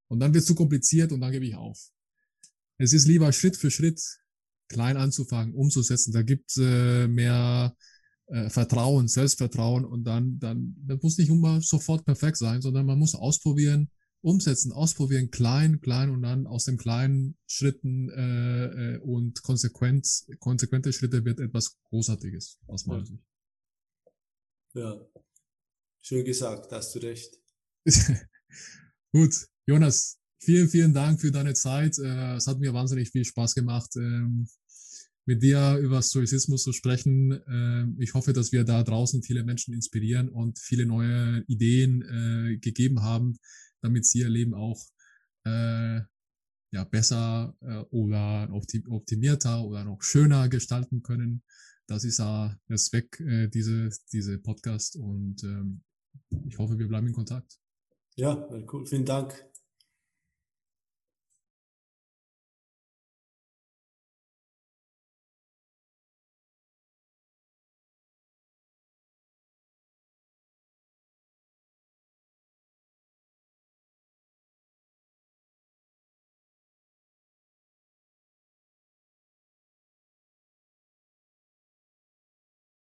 [0.08, 1.80] Und dann wird es zu kompliziert und dann gebe ich auf.
[2.78, 4.02] Es ist lieber Schritt für Schritt
[4.68, 7.76] klein anzufangen, umzusetzen, da gibt äh, mehr
[8.28, 13.00] äh, Vertrauen, Selbstvertrauen und dann, dann, das muss nicht immer sofort perfekt sein, sondern man
[13.00, 13.90] muss ausprobieren,
[14.22, 20.92] umsetzen, ausprobieren, klein, klein und dann aus den kleinen Schritten äh, äh, und konsequent, konsequente
[20.92, 23.24] Schritte wird etwas Großartiges aus meiner Sicht.
[24.74, 25.00] Ja,
[26.02, 27.40] schön gesagt, hast du recht.
[29.14, 31.98] Gut, Jonas, vielen, vielen Dank für deine Zeit.
[31.98, 34.48] Äh, es hat mir wahnsinnig viel Spaß gemacht, ähm,
[35.26, 37.40] mit dir über Stoizismus zu sprechen.
[37.48, 42.58] Ähm, ich hoffe, dass wir da draußen viele Menschen inspirieren und viele neue Ideen äh,
[42.58, 43.38] gegeben haben,
[43.82, 44.82] damit sie ihr Leben auch
[45.46, 46.02] äh,
[46.72, 51.44] ja, besser äh, oder optimierter oder noch schöner gestalten können.
[51.88, 55.82] Das ist ja der Zweck äh, diese, diese Podcast und ähm,
[56.46, 57.60] ich hoffe, wir bleiben in Kontakt.
[58.16, 58.86] Ja, cool.
[58.86, 59.49] Vielen Dank.